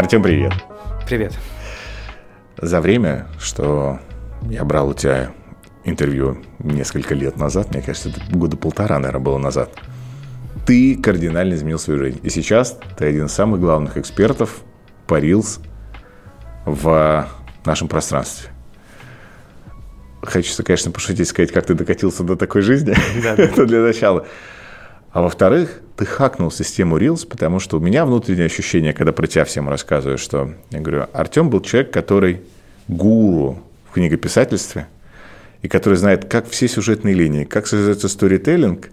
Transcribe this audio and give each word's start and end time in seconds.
Артем, 0.00 0.22
привет. 0.22 0.54
Привет. 1.06 1.34
За 2.56 2.80
время, 2.80 3.26
что 3.38 3.98
я 4.48 4.64
брал 4.64 4.88
у 4.88 4.94
тебя 4.94 5.32
интервью 5.84 6.38
несколько 6.58 7.14
лет 7.14 7.36
назад, 7.36 7.74
мне 7.74 7.82
кажется, 7.82 8.08
это 8.08 8.18
года 8.34 8.56
полтора, 8.56 8.98
наверное, 8.98 9.22
было 9.22 9.36
назад, 9.36 9.70
ты 10.64 10.96
кардинально 10.96 11.52
изменил 11.52 11.78
свою 11.78 12.00
жизнь. 12.00 12.18
И 12.22 12.30
сейчас 12.30 12.78
ты 12.96 13.04
один 13.04 13.26
из 13.26 13.32
самых 13.32 13.60
главных 13.60 13.98
экспертов 13.98 14.62
по 15.06 15.20
Reels 15.20 15.60
в 16.64 17.28
нашем 17.66 17.88
пространстве. 17.88 18.48
Хочется, 20.22 20.62
конечно, 20.62 20.92
пошутить, 20.92 21.28
сказать, 21.28 21.52
как 21.52 21.66
ты 21.66 21.74
докатился 21.74 22.24
до 22.24 22.36
такой 22.36 22.62
жизни. 22.62 22.96
Да, 23.22 23.36
да. 23.36 23.42
Это 23.42 23.66
для 23.66 23.80
начала. 23.80 24.26
А 25.12 25.22
во-вторых, 25.22 25.80
ты 25.96 26.06
хакнул 26.06 26.50
систему 26.50 26.96
Reels, 26.96 27.26
потому 27.26 27.58
что 27.58 27.78
у 27.78 27.80
меня 27.80 28.06
внутреннее 28.06 28.46
ощущение, 28.46 28.92
когда 28.92 29.12
про 29.12 29.26
тебя 29.26 29.44
всем 29.44 29.68
рассказываю, 29.68 30.18
что 30.18 30.54
я 30.70 30.80
говорю, 30.80 31.06
Артем 31.12 31.50
был 31.50 31.60
человек, 31.60 31.92
который 31.92 32.42
гуру 32.86 33.60
в 33.88 33.94
книгописательстве, 33.94 34.86
и 35.62 35.68
который 35.68 35.96
знает, 35.96 36.26
как 36.26 36.48
все 36.48 36.68
сюжетные 36.68 37.14
линии, 37.14 37.44
как 37.44 37.66
создается 37.66 38.08
сторителлинг, 38.08 38.88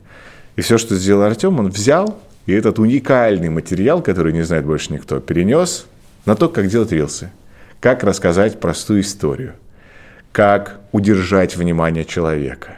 и 0.56 0.62
все, 0.62 0.78
что 0.78 0.96
сделал 0.96 1.22
Артем, 1.22 1.60
он 1.60 1.70
взял, 1.70 2.20
и 2.48 2.54
этот 2.54 2.80
уникальный 2.80 3.50
материал, 3.50 4.02
который 4.02 4.34
не 4.34 4.42
знает 4.42 4.66
больше 4.66 4.92
никто, 4.94 5.20
перенес 5.20 5.86
на 6.26 6.36
то, 6.36 6.50
как 6.50 6.68
делать 6.68 6.92
рилсы, 6.92 7.30
как 7.80 8.04
рассказать 8.04 8.60
простую 8.60 9.02
историю, 9.02 9.54
как 10.32 10.80
удержать 10.92 11.56
внимание 11.56 12.06
человека, 12.06 12.78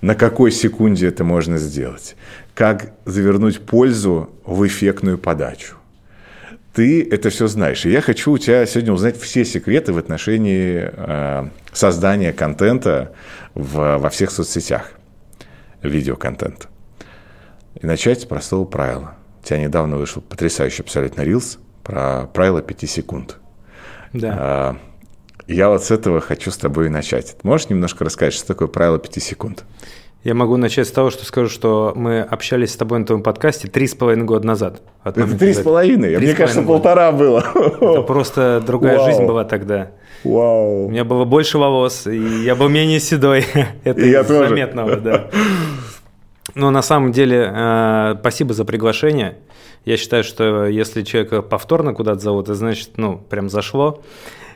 на 0.00 0.14
какой 0.14 0.52
секунде 0.52 1.08
это 1.08 1.24
можно 1.24 1.58
сделать, 1.58 2.14
как 2.58 2.90
завернуть 3.04 3.60
пользу 3.60 4.30
в 4.44 4.66
эффектную 4.66 5.16
подачу. 5.16 5.76
Ты 6.74 7.08
это 7.08 7.30
все 7.30 7.46
знаешь. 7.46 7.86
И 7.86 7.90
я 7.90 8.00
хочу 8.00 8.32
у 8.32 8.38
тебя 8.38 8.66
сегодня 8.66 8.92
узнать 8.92 9.16
все 9.16 9.44
секреты 9.44 9.92
в 9.92 9.98
отношении 9.98 10.90
э, 10.92 11.50
создания 11.72 12.32
контента 12.32 13.12
в, 13.54 13.98
во 13.98 14.10
всех 14.10 14.32
соцсетях, 14.32 14.90
видеоконтента. 15.84 16.66
И 17.80 17.86
начать 17.86 18.22
с 18.22 18.24
простого 18.24 18.64
правила. 18.64 19.14
У 19.40 19.46
тебя 19.46 19.60
недавно 19.60 19.96
вышел 19.96 20.20
потрясающий 20.20 20.82
абсолютно 20.82 21.20
рилс 21.22 21.60
про 21.84 22.26
правило 22.26 22.60
5 22.60 22.90
секунд. 22.90 23.36
Да. 24.12 24.36
А, 24.36 24.76
я 25.46 25.68
вот 25.68 25.84
с 25.84 25.92
этого 25.92 26.20
хочу 26.20 26.50
с 26.50 26.56
тобой 26.56 26.88
начать. 26.88 27.36
Можешь 27.44 27.68
немножко 27.68 28.04
рассказать, 28.04 28.34
что 28.34 28.48
такое 28.48 28.66
правило 28.66 28.98
5 28.98 29.22
секунд? 29.22 29.64
Я 30.28 30.34
могу 30.34 30.58
начать 30.58 30.86
с 30.86 30.90
того, 30.90 31.08
что 31.08 31.24
скажу, 31.24 31.48
что 31.48 31.94
мы 31.96 32.20
общались 32.20 32.74
с 32.74 32.76
тобой 32.76 32.98
на 32.98 33.06
твоем 33.06 33.22
подкасте 33.22 33.66
три 33.66 33.86
с 33.86 33.94
половиной 33.94 34.26
года 34.26 34.46
назад. 34.46 34.82
Это 35.02 35.26
три 35.38 35.54
с 35.54 35.60
половиной? 35.60 36.18
Мне 36.18 36.34
кажется, 36.34 36.60
полтора 36.60 37.12
было. 37.12 37.42
Это 37.54 38.02
просто 38.02 38.62
другая 38.62 38.98
Вау. 38.98 39.06
жизнь 39.06 39.24
была 39.24 39.44
тогда. 39.44 39.92
Вау. 40.24 40.84
У 40.84 40.90
меня 40.90 41.06
было 41.06 41.24
больше 41.24 41.56
волос, 41.56 42.06
и 42.06 42.44
я 42.44 42.56
был 42.56 42.68
менее 42.68 43.00
седой. 43.00 43.46
Это 43.84 44.02
и 44.02 44.10
я 44.10 44.22
тоже. 44.22 44.50
заметного, 44.50 44.96
да. 44.96 45.30
Но 46.54 46.70
на 46.70 46.82
самом 46.82 47.12
деле, 47.12 47.50
э, 47.50 48.16
спасибо 48.20 48.52
за 48.52 48.66
приглашение. 48.66 49.38
Я 49.86 49.96
считаю, 49.96 50.24
что 50.24 50.66
если 50.66 51.04
человека 51.04 51.40
повторно 51.40 51.94
куда-то 51.94 52.20
зовут, 52.20 52.50
это 52.50 52.54
значит, 52.54 52.98
ну, 52.98 53.16
прям 53.16 53.48
зашло. 53.48 54.02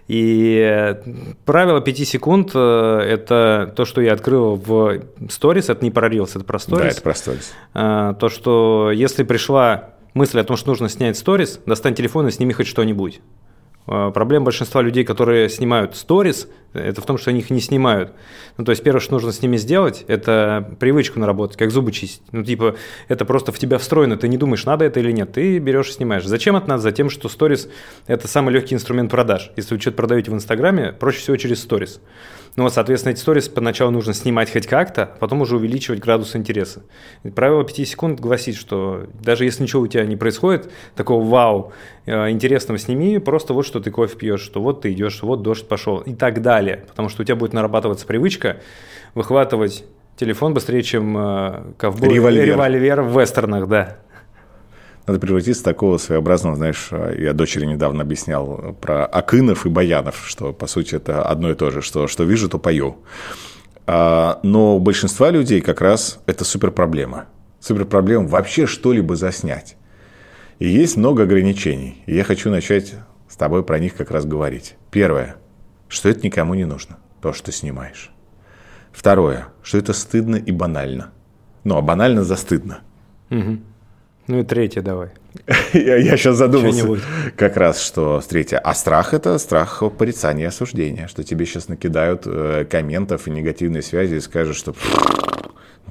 И 0.09 0.97
правило 1.45 1.81
5 1.81 2.09
секунд 2.09 2.51
э,– 2.55 2.99
это 3.09 3.73
то, 3.77 3.85
что 3.85 4.01
я 4.01 4.13
открыл 4.13 4.57
в 4.57 5.01
сторис, 5.31 5.69
это 5.69 5.85
не 5.85 5.91
про 5.91 6.09
Reels, 6.09 6.31
это 6.35 6.45
про 6.45 6.59
сторис. 6.59 6.83
Да, 6.83 6.89
это 6.91 7.03
про 7.03 7.15
сторис. 7.15 7.53
Э, 7.75 8.15
то, 8.19 8.29
что 8.29 8.91
если 8.93 9.23
пришла 9.23 9.91
мысль 10.15 10.41
о 10.41 10.45
том, 10.45 10.57
что 10.57 10.71
нужно 10.71 10.89
снять 10.89 11.17
сторис, 11.17 11.61
достань 11.67 11.95
телефон 11.95 12.29
и 12.29 12.31
сними 12.31 12.53
хоть 12.53 12.67
что-нибудь. 12.67 13.21
Э, 13.87 14.11
проблема 14.15 14.47
большинства 14.47 14.83
людей, 14.83 15.05
которые 15.05 15.49
снимают 15.49 15.97
сторис, 15.97 16.49
это 16.73 17.01
в 17.01 17.07
том, 17.07 17.19
что 17.19 17.31
они 17.31 17.41
их 17.41 17.51
не 17.51 17.61
снимают. 17.61 18.13
Ну, 18.57 18.65
то 18.65 18.71
есть 18.71 18.83
первое, 18.83 19.01
что 19.01 19.13
нужно 19.13 19.33
с 19.33 19.43
ними 19.43 19.57
сделать, 19.57 20.05
это 20.09 20.77
привычку 20.79 21.19
наработать, 21.19 21.57
как 21.57 21.71
зубы 21.71 21.93
чистить. 21.93 22.23
Ну, 22.33 22.43
типа, 22.43 22.77
это 23.09 23.25
просто 23.25 23.53
в 23.53 23.59
тебя 23.59 23.79
встроено, 23.79 24.17
ты 24.17 24.29
не 24.29 24.39
думаешь, 24.39 24.65
надо 24.65 24.85
это 24.85 25.01
или 25.01 25.13
нет, 25.13 25.33
ты 25.33 25.59
берешь 25.59 25.91
и 25.91 25.93
снимаешь. 25.93 26.25
Зачем 26.25 26.57
это 26.57 26.69
надо? 26.69 26.83
Затем, 26.83 27.11
что 27.11 27.29
сторис– 27.29 27.69
это 28.07 28.29
самый 28.29 28.55
легкий 28.55 28.75
инструмент 28.75 29.11
продаж. 29.11 29.51
Если 29.57 29.75
вы 29.75 29.81
что-то 29.81 29.97
продаете 29.97 30.31
в 30.31 30.35
Инстаграме, 30.35 30.93
проще 30.93 31.19
всего 31.19 31.37
через 31.37 31.61
сторис. 31.61 32.01
Ну 32.55 32.65
вот, 32.65 32.75
соответственно, 32.75 33.13
эти 33.13 33.21
сторис 33.21 33.49
поначалу 33.49 33.91
нужно 33.91 34.13
снимать 34.13 34.53
хоть 34.53 34.67
как-то, 34.67 35.05
а 35.05 35.17
потом 35.19 35.41
уже 35.41 35.57
увеличивать 35.57 36.01
градус 36.01 36.37
интереса. 36.37 36.83
И 37.23 37.31
правило 37.31 37.65
5 37.65 37.89
секунд 37.89 38.21
гласит, 38.21 38.57
что 38.57 39.07
даже 39.23 39.45
если 39.45 39.63
ничего 39.63 39.83
у 39.83 39.87
тебя 39.87 40.05
не 40.05 40.17
происходит, 40.17 40.71
такого 40.95 41.25
вау, 41.25 41.73
э, 42.05 42.31
интересного 42.31 42.79
сними, 42.79 43.19
просто 43.19 43.55
вот 43.55 43.65
что 43.65 43.81
ты 43.81 43.91
кофе 43.91 44.17
пьешь, 44.17 44.43
что 44.43 44.61
вот 44.61 44.83
ты 44.83 44.93
идешь, 44.93 45.23
вот 45.23 45.43
дождь 45.43 45.67
пошел 45.67 45.99
и 45.99 46.15
так 46.15 46.43
далее. 46.43 46.85
Потому 46.89 47.09
что 47.09 47.23
у 47.23 47.25
тебя 47.25 47.37
будет 47.37 47.55
нарабатываться 47.55 48.07
привычка 48.07 48.59
выхватывать 49.15 49.85
телефон 50.17 50.53
быстрее, 50.53 50.83
чем 50.83 51.17
э, 51.17 51.73
ковбой 51.79 52.11
револьвер. 52.11 52.45
револьвер 52.45 53.01
в 53.01 53.19
вестернах, 53.19 53.67
да. 53.67 53.99
Надо 55.07 55.19
превратиться 55.19 55.63
в 55.63 55.65
такого 55.65 55.99
своеобразного, 55.99 56.57
знаешь, 56.57 56.91
я 57.19 57.33
дочери 57.33 57.67
недавно 57.67 58.03
объяснял 58.03 58.77
про 58.81 59.05
Акынов 59.05 59.67
и 59.67 59.69
Баянов, 59.69 60.23
что, 60.25 60.53
по 60.53 60.67
сути, 60.67 60.95
это 60.95 61.23
одно 61.25 61.51
и 61.51 61.55
то 61.55 61.71
же, 61.71 61.83
что, 61.83 62.07
что 62.07 62.23
вижу, 62.25 62.49
то 62.49 62.59
пою. 62.59 62.99
А, 63.87 64.39
но 64.45 64.77
у 64.77 64.79
большинства 64.79 65.31
людей 65.31 65.61
как 65.61 65.81
раз 65.81 66.21
это 66.27 66.45
супер 66.45 66.71
проблема. 66.71 67.27
Супер 67.59 67.85
проблема 67.85 68.29
вообще 68.29 68.67
что-либо 68.67 69.17
заснять. 69.17 69.77
И 70.59 70.69
есть 70.69 70.97
много 70.97 71.25
ограничений. 71.25 72.03
И 72.07 72.15
я 72.15 72.23
хочу 72.23 72.51
начать 72.51 72.95
с 73.29 73.37
тобой 73.37 73.65
про 73.65 73.81
них 73.81 73.97
как 73.97 74.13
раз 74.13 74.25
говорить. 74.25 74.77
Первое, 74.93 75.37
что 75.89 76.09
это 76.09 76.25
никому 76.25 76.55
не 76.55 76.65
нужно, 76.65 76.99
то, 77.21 77.33
что 77.33 77.47
ты 77.47 77.53
снимаешь. 77.53 78.13
Второе, 78.93 79.49
что 79.63 79.79
это 79.79 79.93
стыдно 79.93 80.37
и 80.37 80.53
банально. 80.53 81.11
Ну, 81.65 81.77
а 81.77 81.83
банально 81.83 82.23
застыдно. 82.23 82.81
Угу. 83.31 83.59
Ну 84.27 84.41
и 84.41 84.45
третье 84.45 84.83
давай. 84.83 85.09
я, 85.73 85.97
я 85.97 86.17
сейчас 86.17 86.37
задумался 86.37 87.01
как 87.37 87.57
раз, 87.57 87.81
что 87.81 88.21
третье. 88.27 88.59
А 88.59 88.75
страх– 88.75 89.15
это 89.15 89.39
страх 89.39 89.83
порицания 89.99 90.45
и 90.45 90.49
осуждения, 90.49 91.09
что 91.09 91.25
тебе 91.25 91.47
сейчас 91.47 91.69
накидают 91.69 92.23
э, 92.27 92.65
комментов 92.71 93.27
и 93.27 93.31
негативной 93.31 93.83
связи 93.83 94.17
и 94.17 94.21
скажут, 94.21 94.57
что 94.57 94.75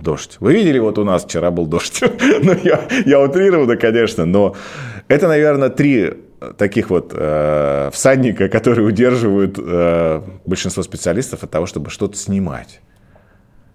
дождь. 0.01 0.37
Вы 0.39 0.53
видели, 0.53 0.79
вот 0.79 0.97
у 0.97 1.03
нас 1.03 1.25
вчера 1.25 1.51
был 1.51 1.65
дождь. 1.65 2.01
ну, 2.43 2.55
я, 2.63 2.87
я 3.05 3.19
утрированно, 3.19 3.75
конечно, 3.75 4.25
но 4.25 4.55
это, 5.07 5.27
наверное, 5.27 5.69
три 5.69 6.13
таких 6.57 6.89
вот 6.89 7.11
э, 7.13 7.89
всадника, 7.93 8.49
которые 8.49 8.85
удерживают 8.85 9.59
э, 9.59 10.21
большинство 10.45 10.81
специалистов 10.83 11.43
от 11.43 11.51
того, 11.51 11.65
чтобы 11.65 11.89
что-то 11.89 12.17
снимать. 12.17 12.81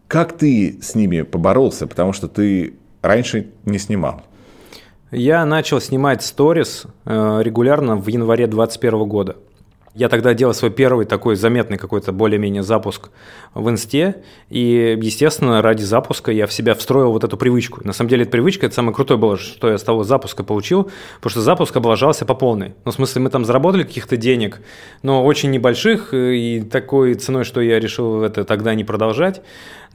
Как 0.08 0.36
ты 0.36 0.78
с 0.82 0.94
ними 0.94 1.22
поборолся, 1.22 1.86
потому 1.86 2.12
что 2.12 2.28
ты 2.28 2.74
раньше 3.02 3.48
не 3.64 3.78
снимал? 3.78 4.22
Я 5.12 5.46
начал 5.46 5.80
снимать 5.80 6.24
сторис 6.24 6.84
э, 7.04 7.40
регулярно 7.40 7.96
в 7.96 8.08
январе 8.08 8.48
2021 8.48 9.08
года. 9.08 9.36
Я 9.94 10.08
тогда 10.10 10.34
делал 10.34 10.52
свой 10.52 10.70
первый 10.70 11.06
такой 11.06 11.36
заметный 11.36 11.78
какой-то 11.78 12.12
более-менее 12.12 12.62
запуск 12.62 13.08
в 13.54 13.70
инсте, 13.70 14.24
и, 14.50 14.98
естественно, 15.00 15.62
ради 15.62 15.84
запуска 15.84 16.32
я 16.32 16.46
в 16.46 16.52
себя 16.52 16.74
встроил 16.74 17.12
вот 17.12 17.24
эту 17.24 17.38
привычку. 17.38 17.80
На 17.82 17.94
самом 17.94 18.10
деле, 18.10 18.24
эта 18.24 18.32
привычка– 18.32 18.66
это 18.66 18.74
самое 18.74 18.94
крутое 18.94 19.18
было, 19.18 19.38
что 19.38 19.70
я 19.70 19.78
с 19.78 19.82
того 19.82 20.04
запуска 20.04 20.44
получил, 20.44 20.90
потому 21.14 21.30
что 21.30 21.40
запуск 21.40 21.74
облажался 21.76 22.26
по 22.26 22.34
полной. 22.34 22.74
Ну, 22.84 22.90
в 22.90 22.94
смысле, 22.94 23.22
мы 23.22 23.30
там 23.30 23.46
заработали 23.46 23.84
каких-то 23.84 24.18
денег, 24.18 24.60
но 25.02 25.24
очень 25.24 25.50
небольших, 25.50 26.12
и 26.12 26.60
такой 26.70 27.14
ценой, 27.14 27.44
что 27.44 27.62
я 27.62 27.80
решил 27.80 28.22
это 28.22 28.44
тогда 28.44 28.74
не 28.74 28.84
продолжать. 28.84 29.40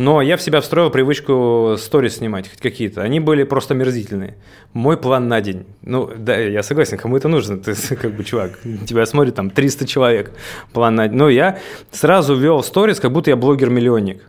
Но 0.02 0.22
я 0.22 0.36
в 0.36 0.42
себя 0.42 0.62
встроил 0.62 0.90
привычку 0.90 1.76
сторис 1.78 2.18
снимать, 2.18 2.50
хоть 2.50 2.60
какие-то. 2.60 3.04
Они 3.04 3.20
были 3.20 3.44
просто 3.44 3.76
мерзительные. 3.76 4.36
Мой 4.74 4.98
план 4.98 5.28
на 5.28 5.42
день. 5.42 5.68
Ну, 5.84 6.10
да, 6.18 6.38
я 6.38 6.64
согласен, 6.64 6.98
кому 6.98 7.18
это 7.18 7.28
нужно. 7.28 7.60
Ты 7.60 7.76
как 7.96 8.16
бы, 8.16 8.24
чувак, 8.24 8.60
тебя 8.88 9.06
смотрит 9.06 9.36
там 9.36 9.52
300 9.52 9.86
человек. 9.86 10.32
План 10.74 10.96
на 10.96 11.08
день. 11.08 11.18
Но 11.18 11.30
я 11.30 11.60
сразу 11.92 12.36
вел 12.36 12.64
сторис, 12.64 13.00
как 13.00 13.12
будто 13.12 13.30
я 13.30 13.36
блогер-миллионник. 13.36 14.24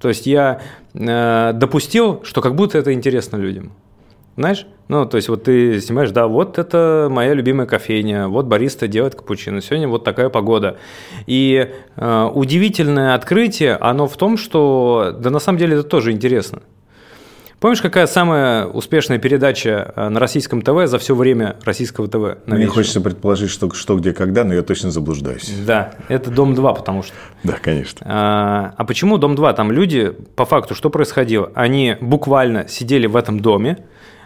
То 0.00 0.08
есть 0.08 0.26
я 0.26 0.60
э, 0.94 1.52
допустил, 1.54 2.24
что 2.24 2.40
как 2.40 2.56
будто 2.56 2.76
это 2.76 2.92
интересно 2.92 3.36
людям. 3.36 3.72
Знаешь? 4.36 4.66
Ну, 4.88 5.06
то 5.06 5.16
есть 5.16 5.28
вот 5.28 5.44
ты 5.44 5.80
снимаешь, 5.80 6.10
да, 6.10 6.26
вот 6.26 6.58
это 6.58 7.08
моя 7.10 7.34
любимая 7.34 7.66
кофейня, 7.66 8.28
вот 8.28 8.46
бариста 8.46 8.88
делает 8.88 9.14
капучино, 9.14 9.60
сегодня 9.60 9.88
вот 9.88 10.04
такая 10.04 10.28
погода. 10.28 10.76
И 11.26 11.70
э, 11.96 12.30
удивительное 12.34 13.14
открытие, 13.14 13.76
оно 13.76 14.06
в 14.06 14.16
том, 14.16 14.36
что, 14.36 15.14
да 15.18 15.30
на 15.30 15.38
самом 15.38 15.58
деле 15.58 15.76
это 15.76 15.84
тоже 15.84 16.12
интересно. 16.12 16.62
Помнишь, 17.62 17.80
какая 17.80 18.08
самая 18.08 18.66
успешная 18.66 19.18
передача 19.18 19.92
э, 19.94 20.08
на 20.08 20.18
российском 20.18 20.62
ТВ 20.62 20.86
за 20.86 20.98
все 20.98 21.14
время 21.14 21.56
российского 21.62 22.08
ТВ? 22.08 22.44
Мне 22.46 22.66
хочется 22.66 23.00
предположить, 23.00 23.50
что 23.50 23.72
что, 23.72 23.96
где, 23.96 24.12
когда, 24.12 24.42
но 24.42 24.52
я 24.52 24.62
точно 24.62 24.90
заблуждаюсь. 24.90 25.48
Да, 25.64 25.94
это 26.08 26.30
«Дом-2», 26.32 26.74
потому 26.74 27.04
что. 27.04 27.14
Да, 27.44 27.52
конечно. 27.62 28.04
А, 28.04 28.74
а 28.76 28.84
почему 28.84 29.16
«Дом-2»? 29.16 29.54
Там 29.54 29.70
люди, 29.70 30.10
по 30.34 30.44
факту, 30.44 30.74
что 30.74 30.90
происходило? 30.90 31.52
Они 31.54 31.96
буквально 32.00 32.66
сидели 32.66 33.06
в 33.06 33.14
этом 33.14 33.38
доме, 33.38 33.78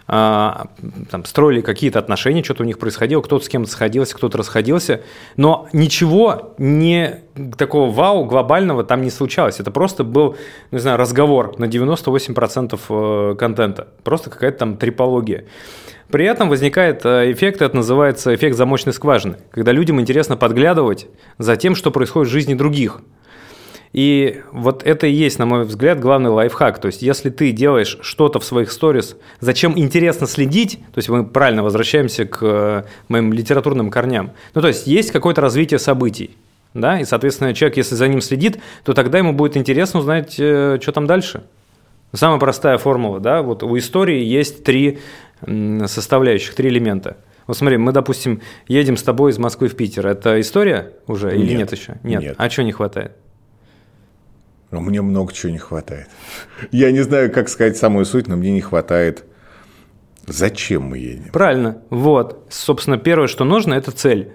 там, 0.07 1.25
строили 1.25 1.59
какие-то 1.59 1.99
отношения, 1.99 2.41
что-то 2.43 2.63
у 2.63 2.65
них 2.65 2.79
происходило, 2.79 3.21
кто-то 3.21 3.43
с 3.43 3.49
кем-то 3.49 3.69
сходился, 3.69 4.15
кто-то 4.15 4.37
расходился, 4.37 5.01
но 5.35 5.67
ничего 5.73 6.53
не 6.57 7.23
такого 7.57 7.91
вау 7.91 8.23
глобального 8.23 8.85
там 8.85 9.01
не 9.01 9.09
случалось. 9.09 9.59
Это 9.59 9.69
просто 9.69 10.05
был, 10.05 10.37
не 10.71 10.79
знаю, 10.79 10.97
разговор 10.97 11.59
на 11.59 11.65
98% 11.65 12.79
э, 12.89 13.35
контента, 13.35 13.87
просто 14.03 14.29
какая-то 14.29 14.59
там 14.59 14.77
трипология. 14.77 15.45
При 16.09 16.25
этом 16.25 16.47
возникает 16.47 17.05
э, 17.05 17.33
эффект, 17.33 17.61
это 17.61 17.75
называется 17.75 18.33
эффект 18.33 18.55
замочной 18.55 18.93
скважины, 18.93 19.35
когда 19.51 19.73
людям 19.73 19.99
интересно 19.99 20.37
подглядывать 20.37 21.07
за 21.37 21.57
тем, 21.57 21.75
что 21.75 21.91
происходит 21.91 22.29
в 22.29 22.31
жизни 22.31 22.53
других– 22.53 23.01
и 23.97 24.43
вот 24.51 24.83
это 24.83 25.07
и 25.07 25.11
есть, 25.11 25.39
на 25.39 25.47
мой 25.47 25.63
взгляд, 25.63 25.99
главный 25.99 26.29
лайфхак. 26.29 26.79
То 26.79 26.85
есть, 26.85 27.01
если 27.01 27.31
ты 27.31 27.51
делаешь 27.51 27.97
что-то 28.01 28.39
в 28.39 28.45
своих 28.45 28.71
сторис, 28.71 29.17
зачем 29.39 29.75
интересно 29.75 30.27
следить, 30.27 30.77
то 30.93 30.99
есть 30.99 31.09
мы 31.09 31.25
правильно 31.25 31.63
возвращаемся 31.63 32.25
к 32.25 32.37
э, 32.43 32.83
моим 33.07 33.33
литературным 33.33 33.89
корням. 33.89 34.33
Ну, 34.53 34.61
то 34.61 34.67
есть, 34.67 34.85
есть 34.85 35.09
какое-то 35.09 35.41
развитие 35.41 35.79
событий. 35.79 36.37
Да, 36.75 36.99
и, 36.99 37.05
соответственно, 37.05 37.55
человек, 37.55 37.77
если 37.77 37.95
за 37.95 38.07
ним 38.07 38.21
следит, 38.21 38.59
то 38.83 38.93
тогда 38.93 39.17
ему 39.17 39.33
будет 39.33 39.57
интересно 39.57 40.01
узнать, 40.01 40.35
э, 40.37 40.77
что 40.79 40.91
там 40.91 41.07
дальше. 41.07 41.41
Самая 42.13 42.39
простая 42.39 42.77
формула, 42.77 43.19
да, 43.19 43.41
вот 43.41 43.63
у 43.63 43.75
истории 43.79 44.23
есть 44.23 44.63
три 44.63 44.99
составляющих, 45.41 46.53
три 46.53 46.69
элемента. 46.69 47.17
Вот 47.47 47.57
смотри, 47.57 47.77
мы, 47.77 47.93
допустим, 47.93 48.41
едем 48.67 48.95
с 48.95 49.01
тобой 49.01 49.31
из 49.31 49.39
Москвы 49.39 49.69
в 49.69 49.75
Питер. 49.75 50.05
Это 50.05 50.39
история 50.39 50.93
уже 51.07 51.31
нет, 51.31 51.39
или 51.39 51.57
нет 51.57 51.71
еще? 51.71 51.97
Нет. 52.03 52.21
нет. 52.21 52.35
А 52.37 52.47
чего 52.47 52.63
не 52.63 52.73
хватает? 52.73 53.13
Но 54.71 54.81
мне 54.81 55.01
много 55.01 55.31
чего 55.33 55.51
не 55.51 55.57
хватает. 55.57 56.07
Я 56.71 56.91
не 56.91 57.01
знаю, 57.01 57.31
как 57.31 57.47
сказать 57.49 57.77
самую 57.77 58.05
суть, 58.05 58.27
но 58.27 58.35
мне 58.35 58.51
не 58.51 58.61
хватает. 58.61 59.23
Зачем 60.25 60.83
мы 60.83 60.97
едем? 60.97 61.29
Правильно. 61.31 61.77
Вот. 61.89 62.45
Собственно, 62.49 62.97
первое, 62.97 63.27
что 63.27 63.45
нужно, 63.45 63.73
это 63.75 63.91
цель. 63.91 64.33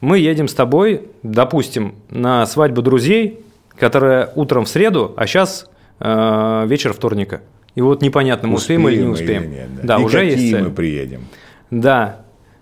Мы 0.00 0.18
едем 0.18 0.46
с 0.46 0.54
тобой, 0.54 1.08
допустим, 1.24 1.96
на 2.08 2.46
свадьбу 2.46 2.82
друзей, 2.82 3.40
которая 3.76 4.30
утром 4.36 4.64
в 4.64 4.68
среду, 4.68 5.12
а 5.16 5.26
сейчас 5.26 5.68
э, 5.98 6.64
вечер 6.66 6.92
вторника. 6.92 7.40
И 7.74 7.80
вот 7.80 8.02
непонятно, 8.02 8.46
мы 8.46 8.56
успеем, 8.56 8.84
успеем 8.84 9.00
или 9.00 9.06
не 9.06 9.12
успеем. 9.12 9.42
Или 9.42 9.50
нет, 9.50 9.74
да. 9.76 9.96
да, 9.96 10.00
И 10.00 10.04
уже 10.04 10.18
какие 10.18 10.38
есть 10.38 10.52
цель. 10.52 10.62
мы 10.62 10.70
приедем. 10.70 11.24
Да. 11.72 12.20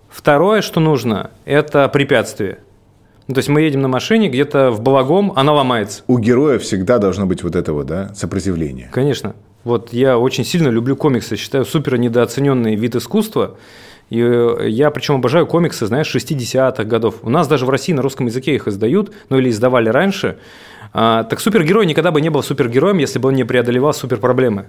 Второе, 0.09 0.61
что 0.61 0.79
нужно, 0.79 1.29
это 1.45 1.87
препятствие. 1.89 2.59
Ну, 3.27 3.35
то 3.35 3.39
есть 3.39 3.49
мы 3.49 3.61
едем 3.61 3.81
на 3.81 3.87
машине 3.87 4.29
где-то 4.29 4.71
в 4.71 4.81
Балагом, 4.81 5.31
она 5.35 5.53
ломается. 5.53 6.03
У 6.07 6.17
героя 6.17 6.59
всегда 6.59 6.97
должно 6.97 7.25
быть 7.25 7.41
вот 7.43 7.55
это 7.55 7.71
вот, 7.73 7.87
да, 7.87 8.13
сопротивление. 8.15 8.89
Конечно. 8.91 9.35
Вот 9.63 9.93
я 9.93 10.17
очень 10.17 10.43
сильно 10.43 10.67
люблю 10.67 10.97
комиксы, 10.97 11.37
считаю 11.37 11.63
супер 11.63 11.97
недооцененный 11.97 12.75
вид 12.75 12.95
искусства. 12.95 13.57
И 14.09 14.19
э, 14.19 14.67
я 14.67 14.91
причем 14.91 15.15
обожаю 15.15 15.47
комиксы, 15.47 15.85
знаешь, 15.87 16.13
60-х 16.13 16.83
годов. 16.83 17.15
У 17.23 17.29
нас 17.29 17.47
даже 17.47 17.65
в 17.65 17.69
России 17.69 17.93
на 17.93 18.01
русском 18.01 18.25
языке 18.25 18.55
их 18.55 18.67
издают, 18.67 19.13
ну 19.29 19.39
или 19.39 19.49
издавали 19.49 19.87
раньше. 19.87 20.37
А, 20.91 21.23
так 21.23 21.39
супергерой 21.39 21.85
никогда 21.85 22.11
бы 22.11 22.19
не 22.19 22.29
был 22.29 22.43
супергероем, 22.43 22.97
если 22.97 23.19
бы 23.19 23.29
он 23.29 23.35
не 23.35 23.45
преодолевал 23.45 23.93
суперпроблемы. 23.93 24.65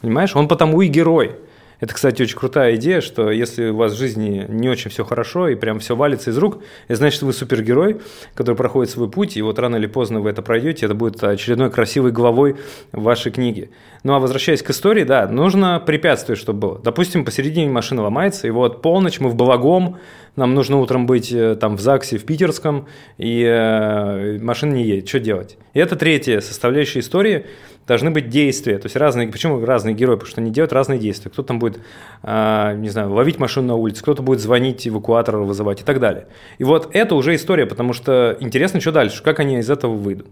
Понимаешь? 0.00 0.34
Он 0.36 0.46
потому 0.46 0.80
и 0.80 0.86
герой. 0.86 1.32
Это, 1.80 1.94
кстати, 1.94 2.22
очень 2.22 2.36
крутая 2.36 2.74
идея, 2.74 3.00
что 3.00 3.30
если 3.30 3.68
у 3.68 3.76
вас 3.76 3.92
в 3.92 3.98
жизни 3.98 4.46
не 4.48 4.68
очень 4.68 4.90
все 4.90 5.04
хорошо 5.04 5.48
и 5.48 5.54
прям 5.54 5.78
все 5.78 5.94
валится 5.94 6.30
из 6.30 6.38
рук, 6.38 6.58
это 6.88 6.96
значит, 6.96 7.22
вы 7.22 7.32
супергерой, 7.32 8.00
который 8.34 8.56
проходит 8.56 8.90
свой 8.90 9.08
путь, 9.08 9.36
и 9.36 9.42
вот 9.42 9.58
рано 9.58 9.76
или 9.76 9.86
поздно 9.86 10.20
вы 10.20 10.30
это 10.30 10.42
пройдете, 10.42 10.86
это 10.86 10.94
будет 10.94 11.22
очередной 11.22 11.70
красивой 11.70 12.10
главой 12.10 12.56
вашей 12.90 13.30
книге. 13.30 13.70
Ну 14.02 14.14
а 14.14 14.18
возвращаясь 14.18 14.62
к 14.62 14.70
истории, 14.70 15.04
да, 15.04 15.28
нужно 15.28 15.80
препятствие, 15.84 16.36
чтобы 16.36 16.58
было. 16.58 16.78
Допустим, 16.82 17.24
посередине 17.24 17.70
машина 17.70 18.02
ломается, 18.02 18.48
и 18.48 18.50
вот 18.50 18.82
полночь 18.82 19.20
мы 19.20 19.28
в 19.28 19.36
Балагом, 19.36 19.98
нам 20.34 20.54
нужно 20.54 20.78
утром 20.78 21.06
быть 21.06 21.32
э, 21.32 21.56
там 21.56 21.76
в 21.76 21.80
ЗАГСе, 21.80 22.18
в 22.18 22.24
Питерском, 22.24 22.86
и 23.18 23.42
э, 23.42 24.38
машина 24.40 24.74
не 24.74 24.84
едет. 24.84 25.08
Что 25.08 25.18
делать? 25.18 25.58
И 25.74 25.80
это 25.80 25.96
третья 25.96 26.40
составляющая 26.40 27.00
истории– 27.00 27.46
должны 27.88 28.10
быть 28.10 28.28
действия. 28.28 28.78
То 28.78 28.86
есть 28.86 28.94
разные, 28.94 29.26
почему 29.28 29.64
разные 29.64 29.94
герои? 29.94 30.14
Потому 30.14 30.30
что 30.30 30.40
они 30.42 30.50
делают 30.50 30.72
разные 30.72 30.98
действия. 30.98 31.30
Кто 31.30 31.42
там 31.42 31.58
будет, 31.58 31.80
а, 32.22 32.74
не 32.74 32.90
знаю, 32.90 33.12
ловить 33.12 33.38
машину 33.38 33.68
на 33.68 33.74
улице, 33.74 34.02
кто-то 34.02 34.22
будет 34.22 34.40
звонить 34.40 34.86
эвакуатора 34.86 35.38
вызывать 35.38 35.80
и 35.80 35.84
так 35.84 35.98
далее. 35.98 36.28
И 36.58 36.64
вот 36.64 36.90
это 36.92 37.14
уже 37.14 37.34
история, 37.34 37.66
потому 37.66 37.94
что 37.94 38.36
интересно, 38.40 38.80
что 38.80 38.92
дальше, 38.92 39.22
как 39.22 39.40
они 39.40 39.58
из 39.58 39.70
этого 39.70 39.94
выйдут. 39.94 40.28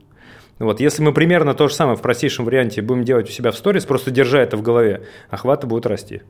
Вот, 0.58 0.80
если 0.80 1.02
мы 1.02 1.12
примерно 1.12 1.54
то 1.54 1.68
же 1.68 1.74
самое 1.74 1.96
в 1.96 2.02
простейшем 2.02 2.44
варианте 2.44 2.80
будем 2.82 3.04
делать 3.04 3.28
у 3.28 3.32
себя 3.32 3.50
в 3.50 3.56
сторис, 3.56 3.84
просто 3.84 4.10
держа 4.10 4.40
это 4.40 4.56
в 4.56 4.62
голове, 4.62 5.02
охваты 5.28 5.66
будут 5.66 5.86
расти. 5.86 6.22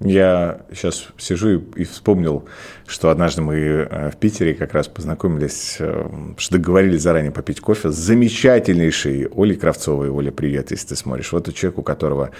Я 0.00 0.62
сейчас 0.72 1.08
сижу 1.18 1.62
и, 1.76 1.84
вспомнил, 1.84 2.48
что 2.86 3.10
однажды 3.10 3.42
мы 3.42 3.56
э, 3.56 4.10
в 4.10 4.16
Питере 4.16 4.54
как 4.54 4.72
раз 4.72 4.88
познакомились, 4.88 5.76
э, 5.78 6.08
что 6.38 6.54
договорились 6.54 7.02
заранее 7.02 7.32
попить 7.32 7.60
кофе 7.60 7.90
с 7.90 7.96
замечательнейшей 7.96 9.28
Олей 9.36 9.56
Кравцовой. 9.56 10.08
Оля, 10.08 10.30
привет, 10.30 10.70
если 10.70 10.88
ты 10.88 10.96
смотришь. 10.96 11.32
Вот 11.32 11.48
у 11.48 11.52
человека, 11.52 11.80
у 11.80 11.82
которого 11.82 12.30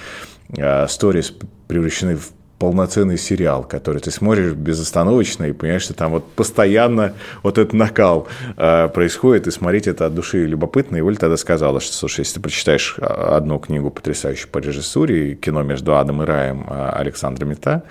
э, 0.56 0.88
сторис 0.88 1.34
превращены 1.68 2.16
в 2.16 2.32
полноценный 2.60 3.16
сериал, 3.16 3.64
который 3.64 4.02
ты 4.02 4.10
смотришь 4.10 4.52
безостановочно 4.52 5.44
и 5.44 5.52
понимаешь, 5.52 5.82
что 5.82 5.94
там 5.94 6.12
вот 6.12 6.30
постоянно 6.32 7.14
вот 7.42 7.56
этот 7.56 7.72
накал 7.72 8.28
э, 8.58 8.88
происходит, 8.88 9.46
и 9.46 9.50
смотреть 9.50 9.86
это 9.86 10.04
от 10.04 10.14
души 10.14 10.44
любопытно. 10.44 10.98
И 10.98 11.00
Оля 11.00 11.16
тогда 11.16 11.38
сказала, 11.38 11.80
что, 11.80 11.94
слушай, 11.94 12.20
если 12.20 12.34
ты 12.34 12.40
прочитаешь 12.40 12.96
а, 13.00 13.38
одну 13.38 13.58
книгу 13.58 13.90
потрясающую 13.90 14.50
по 14.50 14.58
режиссуре, 14.58 15.36
кино 15.36 15.62
«Между 15.62 15.96
адом 15.96 16.22
и 16.22 16.26
раем» 16.26 16.66
Александра 16.68 17.46
Мета, 17.46 17.84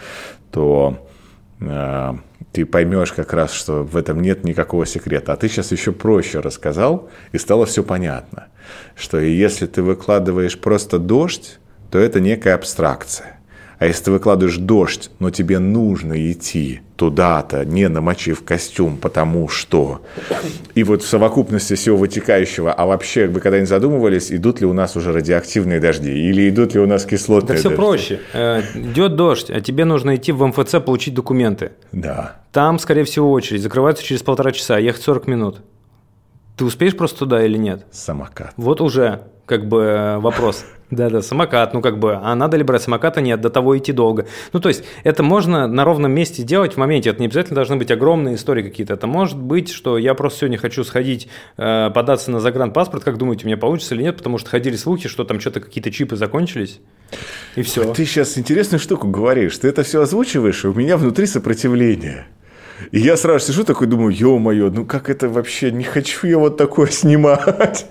то 0.52 1.04
э, 1.60 2.14
ты 2.52 2.64
поймешь 2.68 3.12
как 3.12 3.34
раз, 3.34 3.52
что 3.52 3.82
в 3.82 3.98
этом 3.98 4.22
нет 4.22 4.44
никакого 4.44 4.86
секрета. 4.86 5.34
А 5.34 5.36
ты 5.36 5.50
сейчас 5.50 5.72
еще 5.72 5.94
проще 5.94 6.42
рассказал, 6.42 7.10
и 7.32 7.40
стало 7.40 7.66
все 7.66 7.82
понятно, 7.82 8.50
что 8.96 9.20
если 9.20 9.66
ты 9.66 9.82
выкладываешь 9.82 10.60
просто 10.60 11.00
дождь, 11.00 11.58
то 11.90 11.98
это 11.98 12.20
некая 12.20 12.54
абстракция. 12.54 13.39
А 13.80 13.86
если 13.86 14.06
ты 14.06 14.12
выкладываешь 14.12 14.58
дождь, 14.58 15.10
но 15.20 15.32
тебе 15.32 15.58
нужно 15.58 16.32
идти 16.32 16.82
туда-то, 16.98 17.64
не 17.64 17.88
намочив 17.88 18.44
костюм, 18.44 18.98
потому 18.98 19.48
что... 19.48 20.02
И 20.76 20.84
вот 20.84 21.02
в 21.02 21.08
совокупности 21.08 21.76
всего 21.76 21.96
вытекающего, 21.96 22.74
а 22.74 22.86
вообще 22.86 23.28
вы 23.28 23.40
когда-нибудь 23.40 23.70
задумывались, 23.70 24.34
идут 24.34 24.60
ли 24.60 24.68
у 24.68 24.74
нас 24.74 24.98
уже 24.98 25.14
радиоактивные 25.14 25.80
дожди, 25.80 26.12
или 26.12 26.50
идут 26.50 26.74
ли 26.74 26.82
у 26.82 26.88
нас 26.88 27.06
кислотные 27.06 27.56
Да 27.56 27.70
все 27.70 27.72
проще. 27.72 28.20
Э, 28.34 28.62
идет 28.76 29.16
дождь, 29.16 29.50
а 29.50 29.62
тебе 29.62 29.86
нужно 29.86 30.18
идти 30.18 30.34
в 30.34 30.46
МФЦ 30.46 30.82
получить 30.86 31.14
документы. 31.14 31.72
Да. 31.94 32.36
Там, 32.52 32.80
скорее 32.80 33.06
всего, 33.06 33.32
очередь. 33.32 33.62
Закрывается 33.62 34.04
через 34.04 34.22
полтора 34.24 34.52
часа, 34.52 34.78
ехать 34.78 35.02
40 35.02 35.28
минут. 35.28 35.62
Ты 36.58 36.66
успеешь 36.66 36.98
просто 36.98 37.20
туда 37.20 37.46
или 37.46 37.58
нет? 37.58 37.86
Самокат. 37.92 38.52
Вот 38.58 38.82
уже 38.82 39.22
как 39.46 39.70
бы 39.70 39.82
э, 39.84 40.18
вопрос. 40.18 40.66
Да-да, 40.92 41.22
самокат, 41.22 41.74
ну 41.74 41.82
как 41.82 42.00
бы, 42.00 42.16
а 42.16 42.34
надо 42.34 42.58
ли 42.58 42.64
брать 42.64 42.82
самоката? 42.82 43.22
Нет, 43.22 43.40
до 43.42 43.52
того 43.52 43.78
идти 43.78 43.92
долго. 43.92 44.26
Ну 44.54 44.60
то 44.60 44.70
есть 44.70 44.84
это 45.04 45.22
можно 45.22 45.68
на 45.68 45.84
ровном 45.84 46.12
месте 46.12 46.42
делать 46.42 46.74
в 46.74 46.78
моменте, 46.78 47.12
это 47.12 47.20
не 47.20 47.28
обязательно 47.28 47.56
должны 47.56 47.76
быть 47.76 47.92
огромные 47.92 48.36
истории 48.36 48.64
какие-то. 48.64 48.96
Это 48.96 49.06
может 49.06 49.38
быть, 49.38 49.70
что 49.70 50.00
я 50.00 50.16
просто 50.16 50.40
сегодня 50.40 50.58
хочу 50.58 50.84
сходить, 50.84 51.28
э, 51.58 51.92
податься 51.94 52.32
на 52.32 52.40
загранпаспорт, 52.40 53.04
как 53.04 53.18
думаете, 53.18 53.46
у 53.46 53.48
меня 53.48 53.58
получится 53.58 53.94
или 53.94 54.02
нет, 54.02 54.18
потому 54.18 54.40
что 54.40 54.50
ходили 54.50 54.76
слухи, 54.78 55.08
что 55.08 55.26
там 55.26 55.40
что-то 55.40 55.60
какие-то 55.60 55.92
чипы 55.92 56.16
закончились, 56.16 56.80
и 57.56 57.62
все. 57.62 57.94
Ты 57.94 58.06
сейчас 58.06 58.38
интересную 58.38 58.80
штуку 58.80 59.08
говоришь, 59.08 59.58
ты 59.60 59.68
это 59.68 59.84
все 59.84 60.02
озвучиваешь, 60.02 60.66
и 60.66 60.68
у 60.68 60.74
меня 60.74 60.98
внутри 60.98 61.28
сопротивление. 61.28 62.26
И 62.92 63.00
я 63.00 63.18
сразу 63.18 63.46
сижу 63.46 63.64
такой, 63.64 63.88
думаю, 63.88 64.16
ё-моё, 64.16 64.72
ну 64.72 64.86
как 64.86 65.10
это 65.10 65.30
вообще, 65.30 65.72
не 65.72 65.84
хочу 65.84 66.26
я 66.28 66.38
вот 66.40 66.58
такое 66.58 66.88
снимать. 66.88 67.86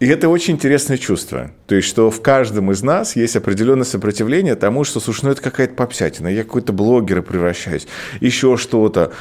И 0.00 0.06
это 0.06 0.28
очень 0.28 0.54
интересное 0.54 0.96
чувство. 0.96 1.50
То 1.66 1.74
есть, 1.74 1.88
что 1.88 2.10
в 2.10 2.22
каждом 2.22 2.70
из 2.70 2.82
нас 2.82 3.16
есть 3.16 3.34
определенное 3.34 3.84
сопротивление 3.84 4.54
тому, 4.54 4.84
что, 4.84 5.00
слушай, 5.00 5.24
ну 5.24 5.32
это 5.32 5.42
какая-то 5.42 5.74
попсятина, 5.74 6.28
я 6.28 6.44
какой-то 6.44 6.72
блогер 6.72 7.22
превращаюсь, 7.22 7.88
еще 8.20 8.56
что-то. 8.56 9.12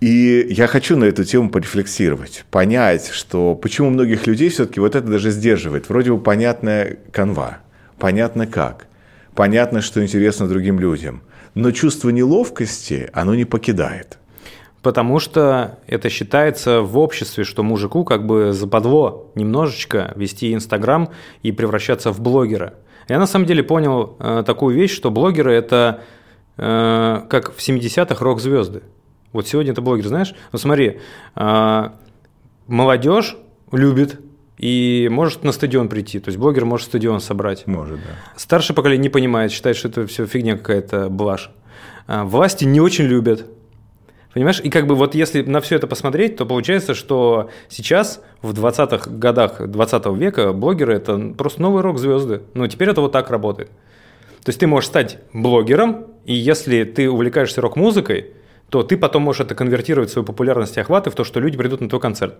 И 0.00 0.46
я 0.50 0.66
хочу 0.66 0.96
на 0.96 1.04
эту 1.04 1.24
тему 1.24 1.50
порефлексировать, 1.50 2.44
понять, 2.50 3.08
что 3.08 3.54
почему 3.54 3.90
многих 3.90 4.26
людей 4.26 4.48
все-таки 4.48 4.80
вот 4.80 4.94
это 4.94 5.06
даже 5.06 5.30
сдерживает. 5.30 5.88
Вроде 5.88 6.12
бы 6.12 6.20
понятная 6.20 6.98
канва, 7.12 7.58
понятно 7.98 8.46
как, 8.46 8.86
понятно, 9.34 9.80
что 9.80 10.02
интересно 10.02 10.48
другим 10.48 10.78
людям, 10.78 11.22
но 11.54 11.70
чувство 11.70 12.10
неловкости, 12.10 13.10
оно 13.12 13.34
не 13.34 13.44
покидает. 13.44 14.18
Потому 14.82 15.18
что 15.18 15.78
это 15.86 16.08
считается 16.08 16.82
в 16.82 16.98
обществе, 16.98 17.44
что 17.44 17.62
мужику 17.62 18.04
как 18.04 18.26
бы 18.26 18.52
западло 18.52 19.30
немножечко 19.34 20.12
вести 20.14 20.54
Инстаграм 20.54 21.10
и 21.42 21.50
превращаться 21.50 22.12
в 22.12 22.20
блогера. 22.20 22.74
Я 23.08 23.18
на 23.18 23.26
самом 23.26 23.46
деле 23.46 23.62
понял 23.62 24.16
э, 24.18 24.44
такую 24.46 24.76
вещь, 24.76 24.94
что 24.94 25.10
блогеры 25.10 25.52
это 25.52 26.02
э, 26.58 27.22
как 27.28 27.54
в 27.54 27.58
70-х 27.58 28.24
рок-звезды. 28.24 28.82
Вот 29.32 29.48
сегодня 29.48 29.72
это 29.72 29.82
блогер, 29.82 30.06
знаешь? 30.06 30.34
Вот 30.52 30.60
смотри, 30.60 31.00
э, 31.34 31.88
молодежь 32.66 33.36
любит 33.72 34.20
и 34.58 35.08
может 35.10 35.42
на 35.42 35.52
стадион 35.52 35.88
прийти. 35.88 36.20
То 36.20 36.28
есть 36.28 36.38
блогер 36.38 36.64
может 36.64 36.88
стадион 36.88 37.20
собрать. 37.20 37.66
Может, 37.66 37.96
да. 37.96 38.10
Старшее 38.36 38.76
поколение 38.76 39.02
не 39.02 39.08
понимает, 39.08 39.52
считает, 39.52 39.76
что 39.76 39.88
это 39.88 40.06
все 40.06 40.26
фигня 40.26 40.56
какая-то, 40.56 41.08
блажь. 41.08 41.50
А 42.06 42.24
власти 42.24 42.64
не 42.64 42.80
очень 42.80 43.04
любят. 43.04 43.46
Понимаешь? 44.34 44.60
И 44.62 44.70
как 44.70 44.86
бы 44.86 44.94
вот 44.94 45.14
если 45.14 45.42
на 45.42 45.60
все 45.60 45.76
это 45.76 45.86
посмотреть, 45.86 46.36
то 46.36 46.46
получается, 46.46 46.94
что 46.94 47.50
сейчас, 47.68 48.22
в 48.42 48.52
20-х 48.52 49.10
годах 49.10 49.66
20 49.66 50.06
века, 50.16 50.52
блогеры– 50.52 50.94
это 50.96 51.18
просто 51.36 51.62
новые 51.62 51.82
рок-звезды. 51.82 52.42
Ну, 52.54 52.66
теперь 52.66 52.90
это 52.90 53.00
вот 53.00 53.12
так 53.12 53.30
работает. 53.30 53.70
То 54.44 54.50
есть 54.50 54.60
ты 54.60 54.66
можешь 54.66 54.88
стать 54.88 55.18
блогером, 55.32 56.06
и 56.24 56.34
если 56.34 56.84
ты 56.84 57.10
увлекаешься 57.10 57.60
рок-музыкой, 57.60 58.32
то 58.70 58.82
ты 58.82 58.96
потом 58.96 59.22
можешь 59.22 59.40
это 59.40 59.54
конвертировать 59.54 60.10
в 60.10 60.12
свою 60.12 60.26
популярность 60.26 60.76
и 60.76 60.80
охваты 60.80 61.10
в 61.10 61.14
то, 61.14 61.24
что 61.24 61.40
люди 61.40 61.56
придут 61.56 61.80
на 61.80 61.88
твой 61.88 62.00
концерт. 62.00 62.36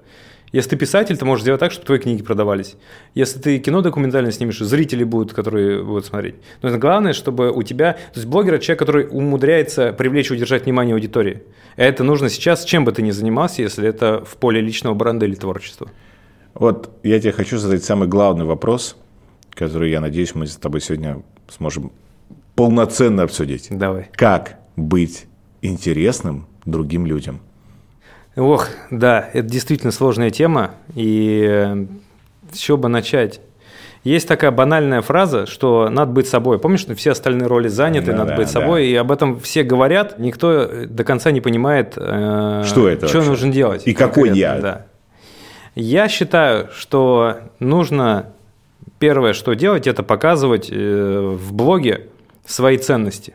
Если 0.52 0.70
ты 0.70 0.76
писатель, 0.76 1.16
ты 1.16 1.24
можешь 1.24 1.42
сделать 1.42 1.60
так, 1.60 1.72
чтобы 1.72 1.86
твои 1.86 1.98
книги 1.98 2.22
продавались. 2.22 2.76
Если 3.14 3.38
ты 3.38 3.58
кино 3.58 3.82
документальное 3.82 4.32
снимешь, 4.32 4.58
зрители 4.58 5.04
будут, 5.04 5.34
которые 5.34 5.82
будут 5.82 6.06
смотреть. 6.06 6.36
Но 6.62 6.70
это 6.70 6.78
главное, 6.78 7.12
чтобы 7.12 7.50
у 7.50 7.62
тебя... 7.62 7.92
То 7.92 8.20
есть 8.20 8.26
блогер– 8.26 8.54
это 8.54 8.64
человек, 8.64 8.78
который 8.78 9.08
умудряется 9.10 9.92
привлечь 9.92 10.30
и 10.30 10.34
удержать 10.34 10.64
внимание 10.64 10.94
аудитории. 10.94 11.42
Это 11.76 12.02
нужно 12.02 12.30
сейчас, 12.30 12.64
чем 12.64 12.84
бы 12.84 12.92
ты 12.92 13.02
ни 13.02 13.10
занимался, 13.10 13.62
если 13.62 13.86
это 13.86 14.24
в 14.24 14.36
поле 14.36 14.60
личного 14.60 14.94
бренда 14.94 15.26
или 15.26 15.34
творчества. 15.34 15.90
Вот 16.54 16.98
я 17.02 17.20
тебе 17.20 17.32
хочу 17.32 17.58
задать 17.58 17.84
самый 17.84 18.08
главный 18.08 18.44
вопрос, 18.44 18.96
который, 19.50 19.90
я 19.90 20.00
надеюсь, 20.00 20.34
мы 20.34 20.46
с 20.46 20.56
тобой 20.56 20.80
сегодня 20.80 21.22
сможем 21.48 21.92
полноценно 22.54 23.22
обсудить. 23.22 23.68
Давай. 23.70 24.08
Как 24.12 24.58
быть 24.76 25.27
интересным 25.62 26.46
другим 26.64 27.06
людям? 27.06 27.40
Ох, 28.36 28.68
да, 28.90 29.28
это 29.32 29.48
действительно 29.48 29.90
сложная 29.90 30.30
тема, 30.30 30.72
и 30.94 31.44
э, 31.48 31.86
с 32.52 32.58
чего 32.58 32.76
бы 32.76 32.88
начать? 32.88 33.40
Есть 34.04 34.28
такая 34.28 34.52
банальная 34.52 35.02
фраза, 35.02 35.46
что 35.46 35.88
надо 35.90 36.12
быть 36.12 36.28
собой. 36.28 36.58
Помнишь, 36.60 36.80
что 36.80 36.94
все 36.94 37.10
остальные 37.10 37.48
роли 37.48 37.66
заняты, 37.68 38.12
да, 38.12 38.18
надо 38.18 38.30
да, 38.30 38.36
быть 38.36 38.48
собой, 38.48 38.82
да. 38.82 38.86
и 38.86 38.94
об 38.94 39.10
этом 39.10 39.40
все 39.40 39.64
говорят, 39.64 40.18
никто 40.18 40.86
до 40.86 41.02
конца 41.02 41.32
не 41.32 41.40
понимает, 41.40 41.94
э, 41.96 42.62
что 42.64 42.88
это, 42.88 43.08
что 43.08 43.22
нужно 43.22 43.52
делать. 43.52 43.82
И 43.86 43.94
какой 43.94 44.36
я. 44.38 44.58
Да. 44.58 44.86
Я 45.74 46.08
считаю, 46.08 46.68
что 46.72 47.38
нужно 47.58 48.32
первое, 48.98 49.32
что 49.32 49.54
делать, 49.54 49.86
это 49.86 50.02
показывать 50.02 50.68
э, 50.70 51.36
в 51.36 51.52
блоге 51.52 52.06
свои 52.46 52.78
ценности. 52.78 53.34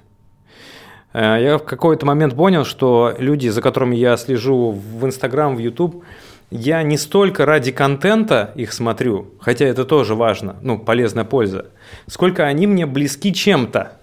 Э, 1.13 1.38
я 1.41 1.58
в 1.58 1.63
какой-то 1.63 2.05
момент 2.05 2.36
понял, 2.36 2.65
что 2.65 3.13
люди, 3.17 3.48
за 3.48 3.62
которыми 3.62 3.96
я 3.96 4.17
слежу 4.17 4.72
в 4.72 5.05
Инстаграм, 5.05 5.55
в 5.55 5.60
Ютуб, 5.60 6.03
я 6.51 6.84
не 6.84 6.98
столько 6.98 7.46
ради 7.46 7.72
контента 7.72 8.51
их 8.55 8.74
смотрю, 8.74 9.27
хотя 9.39 9.65
это 9.65 9.86
тоже 9.86 10.13
важно, 10.13 10.55
ну, 10.62 10.77
полезная 10.77 11.24
польза, 11.24 11.67
сколько 12.08 12.43
они 12.46 12.67
мне 12.67 12.86
близки 12.86 13.34
чем-то, 13.34 13.93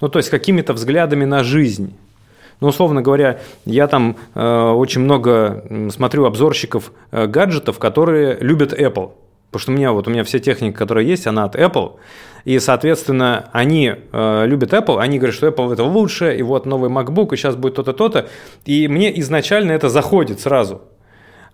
ну, 0.00 0.08
то 0.08 0.18
есть 0.18 0.30
какими-то 0.30 0.72
взглядами 0.72 1.24
на 1.24 1.44
жизнь. 1.44 1.96
Ну, 2.60 2.68
условно 2.68 3.02
говоря, 3.02 3.38
я 3.64 3.86
там 3.86 4.16
э, 4.34 4.70
очень 4.70 5.02
много 5.02 5.90
смотрю 5.90 6.24
обзорщиков 6.24 6.90
э, 7.12 7.26
гаджетов, 7.26 7.78
которые 7.78 8.36
любят 8.40 8.72
Apple. 8.72 9.12
Потому 9.50 9.62
что 9.62 9.72
у 9.72 9.74
меня 9.74 9.92
вот 9.92 10.06
у 10.06 10.10
меня 10.10 10.24
вся 10.24 10.38
техника, 10.38 10.78
которая 10.78 11.04
есть, 11.04 11.26
она 11.26 11.44
от 11.44 11.56
Apple. 11.56 11.96
И, 12.44 12.58
соответственно, 12.58 13.48
они 13.52 13.94
э, 14.12 14.46
любят 14.46 14.72
Apple, 14.72 14.98
они 15.00 15.18
говорят, 15.18 15.34
что 15.34 15.48
Apple 15.48 15.72
это 15.72 15.84
лучше, 15.84 16.36
и 16.36 16.42
вот 16.42 16.66
новый 16.66 16.90
MacBook, 16.90 17.32
и 17.32 17.36
сейчас 17.36 17.56
будет 17.56 17.74
то-то, 17.74 17.92
то-то. 17.92 18.28
И 18.64 18.88
мне 18.88 19.18
изначально 19.20 19.72
это 19.72 19.88
заходит 19.88 20.40
сразу. 20.40 20.82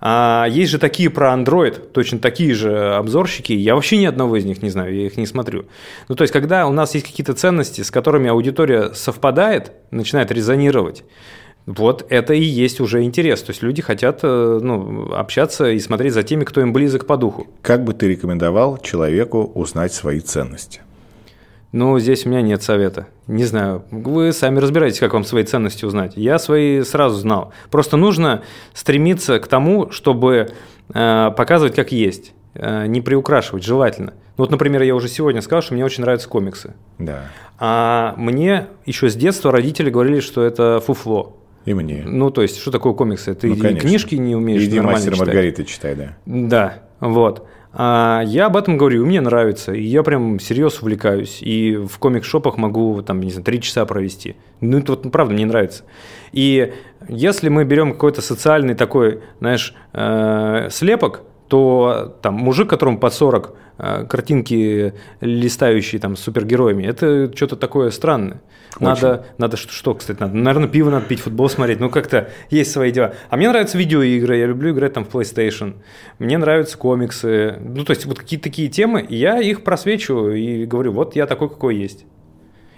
А 0.00 0.46
есть 0.50 0.70
же 0.70 0.78
такие 0.78 1.08
про 1.08 1.32
Android, 1.32 1.90
точно 1.92 2.18
такие 2.18 2.52
же 2.54 2.94
обзорщики. 2.94 3.52
Я 3.52 3.74
вообще 3.74 3.96
ни 3.96 4.04
одного 4.04 4.36
из 4.36 4.44
них 4.44 4.62
не 4.62 4.70
знаю, 4.70 4.94
я 4.94 5.06
их 5.06 5.16
не 5.16 5.26
смотрю. 5.26 5.66
Ну, 6.08 6.14
то 6.14 6.22
есть, 6.22 6.32
когда 6.32 6.66
у 6.66 6.72
нас 6.72 6.94
есть 6.94 7.06
какие-то 7.06 7.32
ценности, 7.32 7.80
с 7.80 7.90
которыми 7.90 8.28
аудитория 8.28 8.92
совпадает, 8.92 9.72
начинает 9.90 10.30
резонировать, 10.30 11.04
вот 11.66 12.06
это 12.11 12.35
и 12.35 12.42
есть 12.42 12.80
уже 12.80 13.02
интерес. 13.02 13.42
То 13.42 13.50
есть 13.50 13.62
люди 13.62 13.80
хотят 13.80 14.21
э, 14.23 14.61
ну, 14.62 15.12
общаться 15.14 15.71
и 15.71 15.78
смотреть 15.78 16.12
за 16.12 16.23
теми, 16.23 16.44
кто 16.44 16.61
им 16.61 16.73
близок 16.73 17.06
по 17.06 17.16
духу. 17.16 17.47
Как 17.62 17.85
бы 17.85 17.94
ты 17.94 18.09
рекомендовал 18.09 18.78
человеку 18.78 19.50
узнать 19.54 19.92
свои 19.92 20.21
ценности? 20.21 20.83
Ну, 21.73 21.99
здесь 21.99 22.25
у 22.25 22.28
меня 22.28 22.42
нет 22.42 22.62
совета. 22.62 23.09
Не 23.26 23.44
знаю. 23.44 23.83
Вы 23.90 24.33
сами 24.33 24.61
разбираетесь, 24.61 25.00
как 25.00 25.14
вам 25.14 25.25
свои 25.25 25.42
ценности 25.42 25.85
узнать. 25.85 26.12
Я 26.16 26.38
свои 26.38 26.83
сразу 26.83 27.16
знал. 27.16 27.52
Просто 27.71 27.97
нужно 27.97 28.42
стремиться 28.75 29.40
к 29.40 29.49
тому, 29.49 29.90
чтобы 29.90 30.52
э, 30.92 31.30
показывать 31.37 31.75
как 31.75 31.90
есть. 31.90 32.33
Э, 32.54 32.87
не 32.87 33.00
приукрашивать, 33.00 33.64
желательно. 33.64 34.12
Ну, 34.37 34.44
вот, 34.44 34.50
например, 34.50 34.83
я 34.83 34.94
уже 34.94 35.09
сегодня 35.09 35.40
сказал, 35.40 35.62
что 35.62 35.75
мне 35.75 35.85
очень 35.85 36.02
нравятся 36.02 36.28
комиксы. 36.28 36.75
Да. 36.99 37.23
А 37.59 38.14
мне 38.16 38.66
еще 38.85 39.09
с 39.09 39.16
детства 39.16 39.50
родители 39.50 39.90
говорили, 39.90 40.21
что 40.21 40.42
это 40.42 40.80
фуфло. 40.85 41.37
И 41.64 41.75
мне. 41.75 42.02
Ну, 42.04 42.30
то 42.30 42.42
есть, 42.42 42.59
что 42.59 42.71
такое 42.71 42.92
комиксы? 42.92 43.35
Ты 43.35 43.49
ну, 43.49 43.56
книжки 43.56 44.16
не 44.16 44.37
умеешь 44.37 44.62
Иди 44.62 44.76
нормально 44.76 44.99
мастер 44.99 45.16
Маргариты 45.16 45.64
читай, 45.64 45.94
да. 45.94 46.16
Да, 46.26 46.83
вот. 47.00 47.47
А 47.76 48.23
я 48.25 48.47
об 48.47 48.56
этом 48.56 48.76
говорю, 48.76 49.04
мне 49.04 49.21
нравится, 49.21 49.73
и 49.73 49.83
я 49.83 50.04
прям 50.04 50.38
серьезно 50.38 50.78
увлекаюсь, 50.83 51.42
и 51.42 51.76
в 51.76 51.99
комик-шопах 51.99 52.56
могу 52.56 53.02
там, 53.02 53.21
не 53.21 53.30
знаю, 53.30 53.44
три 53.44 53.61
часа 53.61 53.85
провести. 53.85 54.37
Ну, 54.61 54.78
это 54.78 54.92
вот 54.92 55.11
правда 55.11 55.35
мне 55.35 55.44
нравится. 55.44 55.83
И 56.30 56.73
если 57.09 57.49
мы 57.49 57.64
берем 57.64 57.92
какой-то 57.92 58.23
социальный 58.23 58.75
такой, 58.75 59.23
знаешь, 59.40 59.75
э, 59.92 60.68
слепок, 60.71 61.23
то 61.49 62.16
там 62.23 62.35
мужик, 62.35 62.71
которому 62.71 62.99
под 62.99 63.12
40, 63.12 63.49
э, 63.49 63.50
картинки 63.76 64.95
листающие 65.21 66.00
там 66.00 66.16
с 66.16 66.21
супергероями, 66.21 66.85
это 66.85 67.31
что-то 67.35 67.57
такое 67.57 67.90
странное. 67.90 68.40
Надо, 68.81 69.26
надо 69.38 69.57
что, 69.57 69.73
что, 69.73 69.95
кстати, 69.95 70.19
надо? 70.21 70.35
Наверное, 70.35 70.69
пиво 70.69 70.90
надо 70.90 71.07
пить, 71.07 71.21
футбол 71.21 71.49
смотреть. 71.49 71.81
Ну, 71.81 71.90
как-то 71.90 72.31
есть 72.50 72.73
свои 72.73 72.90
дела. 72.90 73.14
А 73.31 73.37
мне 73.37 73.49
нравятся 73.49 73.78
видеоигры, 73.78 74.37
я 74.37 74.47
люблю 74.47 74.73
играть 74.73 74.95
там 74.95 75.04
в 75.04 75.14
PlayStation. 75.14 75.76
Мне 76.19 76.38
нравятся 76.38 76.76
комиксы. 76.76 77.57
Ну, 77.61 77.85
то 77.85 77.93
есть, 77.93 78.04
вот 78.07 78.19
какие-то 78.19 78.45
такие 78.45 78.69
темы, 78.69 79.00
и 79.00 79.16
я 79.16 79.40
их 79.40 79.62
просвечиваю 79.62 80.37
и 80.37 80.66
говорю, 80.66 80.93
вот 80.93 81.14
я 81.14 81.26
такой, 81.26 81.49
какой 81.49 81.76
есть. 81.76 82.04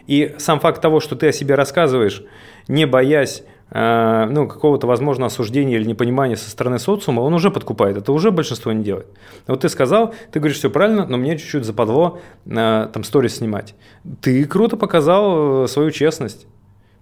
И 0.06 0.34
сам 0.38 0.60
факт 0.60 0.80
того, 0.82 1.00
что 1.00 1.16
ты 1.16 1.28
о 1.28 1.32
себе 1.32 1.54
рассказываешь, 1.54 2.22
не 2.68 2.86
боясь 2.86 3.42
Э, 3.42 3.55
ну, 3.78 4.48
какого-то, 4.48 4.86
возможно, 4.86 5.26
осуждения 5.26 5.76
или 5.76 5.84
непонимания 5.84 6.36
со 6.36 6.48
стороны 6.48 6.78
социума, 6.78 7.20
он 7.20 7.34
уже 7.34 7.50
подкупает. 7.50 7.96
Это 7.98 8.12
уже 8.12 8.30
большинство 8.30 8.72
не 8.72 8.82
делает. 8.82 9.08
Вот 9.46 9.60
ты 9.60 9.68
сказал, 9.68 10.14
ты 10.32 10.38
говоришь, 10.38 10.58
все 10.58 10.70
правильно, 10.70 11.06
но 11.06 11.16
мне 11.18 11.36
чуть-чуть 11.36 11.64
западло 11.64 12.20
э, 12.46 12.88
там 12.92 13.04
сторис 13.04 13.36
снимать. 13.36 13.74
Ты 14.22 14.44
круто 14.46 14.76
показал 14.76 15.64
э, 15.64 15.68
свою 15.68 15.90
честность. 15.90 16.46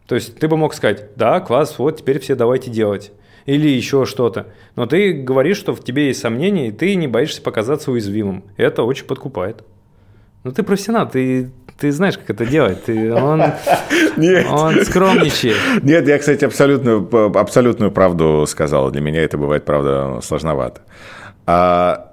То 0.06 0.16
есть 0.16 0.36
ты 0.38 0.48
бы 0.48 0.56
мог 0.56 0.74
сказать, 0.74 1.14
да, 1.16 1.40
класс, 1.40 1.78
вот 1.78 1.98
теперь 1.98 2.18
все 2.18 2.34
давайте 2.34 2.70
делать. 2.70 3.12
Или 3.46 3.68
еще 3.68 4.04
что-то. 4.04 4.46
Но 4.74 4.86
ты 4.86 5.12
говоришь, 5.12 5.58
что 5.58 5.74
в 5.74 5.84
тебе 5.84 6.08
есть 6.08 6.20
сомнения, 6.20 6.68
и 6.68 6.72
ты 6.72 6.94
не 6.94 7.06
боишься 7.06 7.42
показаться 7.42 7.92
уязвимым. 7.92 8.44
Это 8.56 8.82
очень 8.82 9.06
подкупает. 9.06 9.62
Ну 10.44 10.50
ты 10.50 10.62
профессионал, 10.62 11.08
ты 11.08 11.50
ты 11.78 11.92
знаешь, 11.92 12.16
как 12.16 12.30
это 12.30 12.46
делать. 12.46 12.84
Ты, 12.84 13.12
он, 13.12 13.42
Нет. 14.16 14.46
он 14.48 14.84
скромничает. 14.84 15.56
Нет, 15.82 16.06
я, 16.06 16.18
кстати, 16.18 16.44
абсолютную, 16.44 17.08
абсолютную 17.36 17.90
правду 17.90 18.44
сказал. 18.48 18.90
Для 18.90 19.00
меня 19.00 19.22
это 19.22 19.36
бывает, 19.36 19.64
правда, 19.64 20.20
сложновато. 20.22 20.82
А 21.46 22.12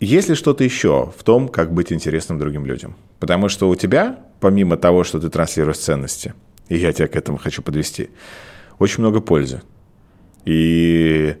есть 0.00 0.28
ли 0.28 0.34
что-то 0.34 0.62
еще 0.62 1.12
в 1.16 1.24
том, 1.24 1.48
как 1.48 1.72
быть 1.72 1.92
интересным 1.92 2.38
другим 2.38 2.66
людям? 2.66 2.96
Потому 3.18 3.48
что 3.48 3.68
у 3.68 3.74
тебя, 3.74 4.18
помимо 4.40 4.76
того, 4.76 5.04
что 5.04 5.18
ты 5.18 5.28
транслируешь 5.28 5.78
ценности, 5.78 6.34
и 6.68 6.76
я 6.76 6.92
тебя 6.92 7.08
к 7.08 7.16
этому 7.16 7.38
хочу 7.38 7.62
подвести, 7.62 8.10
очень 8.78 9.00
много 9.00 9.20
пользы. 9.20 9.62
И 10.44 11.36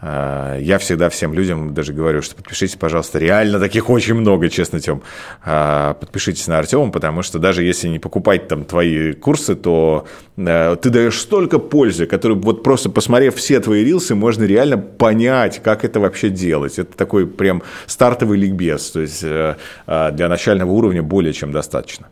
я 0.00 0.78
всегда 0.78 1.08
всем 1.08 1.34
людям 1.34 1.74
даже 1.74 1.92
говорю, 1.92 2.22
что 2.22 2.36
подпишитесь, 2.36 2.76
пожалуйста, 2.76 3.18
реально 3.18 3.58
таких 3.58 3.90
очень 3.90 4.14
много, 4.14 4.48
честно, 4.48 4.80
Тем. 4.80 5.02
А, 5.44 5.94
подпишитесь 5.94 6.46
на 6.46 6.58
Артема, 6.58 6.90
потому 6.90 7.22
что 7.22 7.38
даже 7.38 7.64
если 7.64 7.88
не 7.88 7.98
покупать 7.98 8.48
там 8.48 8.64
твои 8.64 9.12
курсы, 9.12 9.56
то 9.56 10.06
а, 10.36 10.76
ты 10.76 10.90
даешь 10.90 11.18
столько 11.18 11.58
пользы, 11.58 12.06
которые 12.06 12.38
вот 12.38 12.62
просто 12.62 12.90
посмотрев 12.90 13.34
все 13.34 13.58
твои 13.60 13.84
рилсы, 13.84 14.14
можно 14.14 14.44
реально 14.44 14.78
понять, 14.78 15.60
как 15.62 15.84
это 15.84 15.98
вообще 16.00 16.30
делать. 16.30 16.78
Это 16.78 16.96
такой 16.96 17.26
прям 17.26 17.62
стартовый 17.86 18.38
ликбез, 18.38 18.90
то 18.90 19.00
есть 19.00 19.22
э, 19.22 19.56
для 19.86 20.28
начального 20.28 20.70
уровня 20.70 21.02
более 21.02 21.32
чем 21.32 21.50
достаточно. 21.50 22.08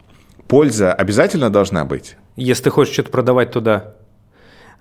Польза 0.48 0.92
обязательно 0.92 1.50
должна 1.50 1.84
быть. 1.84 2.16
Если 2.36 2.64
ты 2.64 2.70
хочешь 2.70 2.94
что-то 2.94 3.10
продавать 3.10 3.54
а, 3.56 3.94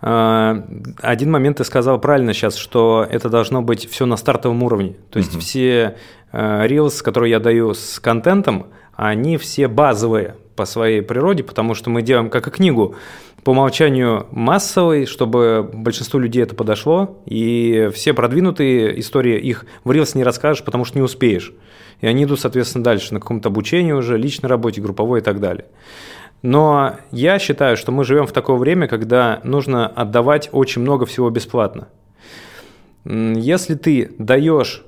один 0.01 1.31
момент 1.31 1.57
ты 1.57 1.63
сказал 1.63 1.99
правильно 1.99 2.33
сейчас, 2.33 2.55
что 2.55 3.07
это 3.09 3.29
должно 3.29 3.61
быть 3.61 3.89
все 3.89 4.05
на 4.05 4.17
стартовом 4.17 4.61
уровне. 4.63 4.95
То 5.09 5.19
есть 5.19 5.33
угу. 5.33 5.39
все 5.39 5.97
Reels, 6.31 7.01
которые 7.01 7.31
я 7.31 7.39
даю 7.39 7.73
с 7.73 7.99
контентом, 7.99 8.67
они 8.95 9.37
все 9.37 9.67
базовые 9.67 10.35
по 10.55 10.65
своей 10.65 11.01
природе, 11.01 11.43
потому 11.43 11.73
что 11.73 11.89
мы 11.89 12.01
делаем 12.01 12.29
как 12.29 12.47
и 12.47 12.51
книгу 12.51 12.95
по 13.43 13.51
умолчанию 13.51 14.25
массовый, 14.31 15.05
чтобы 15.05 15.69
большинству 15.71 16.19
людей 16.19 16.41
это 16.41 16.55
подошло, 16.55 17.21
и 17.25 17.91
все 17.93 18.13
продвинутые 18.13 18.99
истории 18.99 19.37
их 19.37 19.65
в 19.83 19.91
Reels 19.91 20.17
не 20.17 20.23
расскажешь, 20.23 20.63
потому 20.63 20.83
что 20.83 20.97
не 20.97 21.03
успеешь. 21.03 21.53
И 22.01 22.07
они 22.07 22.23
идут, 22.23 22.39
соответственно, 22.39 22.83
дальше 22.83 23.13
на 23.13 23.19
каком-то 23.19 23.49
обучении 23.49 23.91
уже, 23.91 24.17
личной 24.17 24.49
работе, 24.49 24.81
групповой 24.81 25.19
и 25.19 25.23
так 25.23 25.39
далее. 25.39 25.65
Но 26.45 26.97
я 27.09 27.39
считаю, 27.39 27.75
что 27.75 27.91
мы 27.91 28.03
живем 28.03 28.27
в 28.27 28.31
такое 28.31 28.57
время, 28.57 28.87
когда 28.87 29.41
нужно 29.43 29.87
отдавать 29.87 30.47
очень 30.51 30.83
много 30.83 31.07
всего 31.07 31.31
бесплатно. 31.31 31.87
Если 33.03 33.73
ты 33.73 34.11
даешь 34.19 34.83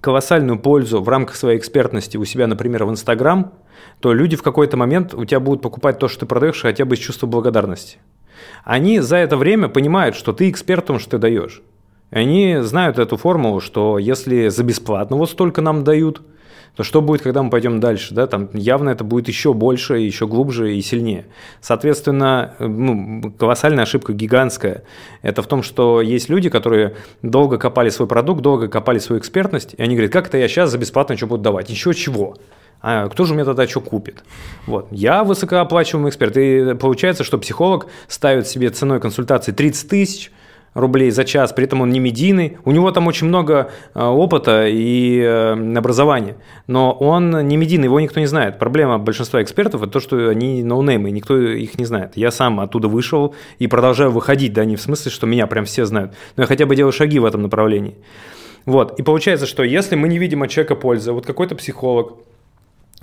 колоссальную 0.00 0.60
пользу 0.60 1.02
в 1.02 1.08
рамках 1.08 1.34
своей 1.34 1.58
экспертности 1.58 2.16
у 2.16 2.24
себя, 2.24 2.46
например, 2.46 2.84
в 2.84 2.90
Инстаграм, 2.90 3.52
то 3.98 4.12
люди 4.12 4.36
в 4.36 4.44
какой-то 4.44 4.76
момент 4.76 5.12
у 5.12 5.24
тебя 5.24 5.40
будут 5.40 5.60
покупать 5.60 5.98
то, 5.98 6.06
что 6.06 6.20
ты 6.20 6.26
продаешь, 6.26 6.62
хотя 6.62 6.84
бы 6.84 6.94
из 6.94 7.00
чувства 7.00 7.26
благодарности. 7.26 7.98
Они 8.62 9.00
за 9.00 9.16
это 9.16 9.36
время 9.36 9.68
понимают, 9.68 10.14
что 10.14 10.32
ты 10.32 10.48
эксперт 10.48 10.84
в 10.84 10.86
том, 10.86 10.98
что 11.00 11.10
ты 11.10 11.18
даешь. 11.18 11.62
Они 12.10 12.58
знают 12.60 13.00
эту 13.00 13.16
формулу, 13.16 13.58
что 13.58 13.98
если 13.98 14.46
за 14.50 14.62
бесплатно 14.62 15.16
вот 15.16 15.30
столько 15.30 15.62
нам 15.62 15.82
дают– 15.82 16.22
то 16.76 16.82
что 16.82 17.00
будет, 17.00 17.22
когда 17.22 17.42
мы 17.42 17.50
пойдем 17.50 17.78
дальше? 17.78 18.14
Да? 18.14 18.26
Там 18.26 18.48
явно 18.52 18.90
это 18.90 19.04
будет 19.04 19.28
еще 19.28 19.54
больше, 19.54 19.98
еще 19.98 20.26
глубже 20.26 20.74
и 20.74 20.82
сильнее. 20.82 21.26
Соответственно, 21.60 22.54
ну, 22.58 23.32
колоссальная 23.38 23.84
ошибка 23.84 24.12
гигантская. 24.12 24.82
Это 25.22 25.42
в 25.42 25.46
том, 25.46 25.62
что 25.62 26.00
есть 26.00 26.28
люди, 26.28 26.50
которые 26.50 26.96
долго 27.22 27.58
копали 27.58 27.90
свой 27.90 28.08
продукт, 28.08 28.42
долго 28.42 28.68
копали 28.68 28.98
свою 28.98 29.20
экспертность, 29.20 29.74
и 29.78 29.82
они 29.82 29.94
говорят, 29.94 30.12
как 30.12 30.26
это 30.26 30.38
я 30.38 30.48
сейчас 30.48 30.70
за 30.70 30.78
бесплатно 30.78 31.16
что 31.16 31.28
буду 31.28 31.42
давать? 31.42 31.70
Еще 31.70 31.94
чего? 31.94 32.36
А 32.80 33.08
кто 33.08 33.24
же 33.24 33.34
мне 33.34 33.44
тогда 33.44 33.68
что 33.68 33.80
купит? 33.80 34.24
Вот. 34.66 34.88
Я 34.90 35.22
высокооплачиваемый 35.22 36.10
эксперт. 36.10 36.36
И 36.36 36.74
получается, 36.74 37.22
что 37.22 37.38
психолог 37.38 37.86
ставит 38.08 38.48
себе 38.48 38.70
ценой 38.70 39.00
консультации 39.00 39.52
30 39.52 39.88
тысяч– 39.88 40.32
рублей 40.74 41.10
за 41.10 41.24
час, 41.24 41.52
при 41.52 41.64
этом 41.64 41.80
он 41.80 41.90
не 41.90 42.00
медийный, 42.00 42.58
у 42.64 42.72
него 42.72 42.90
там 42.90 43.06
очень 43.06 43.28
много 43.28 43.70
э, 43.94 44.04
опыта 44.04 44.66
и 44.66 45.20
э, 45.20 45.76
образования, 45.76 46.36
но 46.66 46.92
он 46.92 47.46
не 47.46 47.56
медийный, 47.56 47.84
его 47.84 48.00
никто 48.00 48.20
не 48.20 48.26
знает. 48.26 48.58
Проблема 48.58 48.98
большинства 48.98 49.42
экспертов– 49.42 49.82
это 49.82 49.92
то, 49.92 50.00
что 50.00 50.28
они 50.28 50.62
ноунеймы, 50.62 51.10
никто 51.10 51.38
их 51.38 51.78
не 51.78 51.84
знает. 51.84 52.12
Я 52.16 52.30
сам 52.30 52.60
оттуда 52.60 52.88
вышел 52.88 53.34
и 53.58 53.66
продолжаю 53.66 54.10
выходить, 54.10 54.52
да, 54.52 54.64
не 54.64 54.76
в 54.76 54.80
смысле, 54.80 55.10
что 55.10 55.26
меня 55.26 55.46
прям 55.46 55.64
все 55.64 55.84
знают, 55.86 56.12
но 56.36 56.42
я 56.42 56.46
хотя 56.46 56.66
бы 56.66 56.76
делаю 56.76 56.92
шаги 56.92 57.18
в 57.18 57.24
этом 57.24 57.42
направлении. 57.42 57.96
Вот, 58.66 58.98
и 58.98 59.02
получается, 59.02 59.46
что 59.46 59.62
если 59.62 59.94
мы 59.94 60.08
не 60.08 60.18
видим 60.18 60.42
от 60.42 60.50
человека 60.50 60.74
пользы, 60.74 61.12
вот 61.12 61.26
какой-то 61.26 61.54
психолог, 61.54 62.14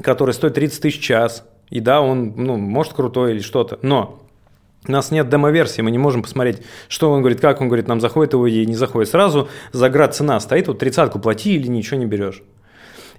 который 0.02 0.34
стоит 0.34 0.56
30 0.56 0.82
тысяч 0.82 1.00
час, 1.00 1.46
и 1.70 1.80
да, 1.80 2.02
он, 2.02 2.34
ну, 2.36 2.58
может, 2.58 2.94
крутой 2.94 3.32
или 3.32 3.40
что-то, 3.40 3.80
но 3.82 4.22
у 4.88 4.92
нас 4.92 5.12
нет 5.12 5.30
демо-версии, 5.30 5.82
мы 5.82 5.92
не 5.92 6.00
можем 6.00 6.24
посмотреть, 6.24 6.62
что 6.88 7.12
он 7.12 7.22
говорит, 7.22 7.40
как 7.40 7.62
он 7.62 7.68
говорит, 7.68 7.88
нам 7.88 8.02
заходит 8.02 8.34
его 8.34 8.50
идея, 8.50 8.66
не 8.66 8.76
заходит. 8.76 9.10
Сразу 9.10 9.48
заград 9.72 10.16
цена 10.16 10.40
стоит, 10.40 10.68
вот 10.68 10.80
тридцатку 10.80 11.20
плати 11.20 11.56
или 11.56 11.68
ничего 11.68 12.00
не 12.00 12.06
берешь. 12.08 12.42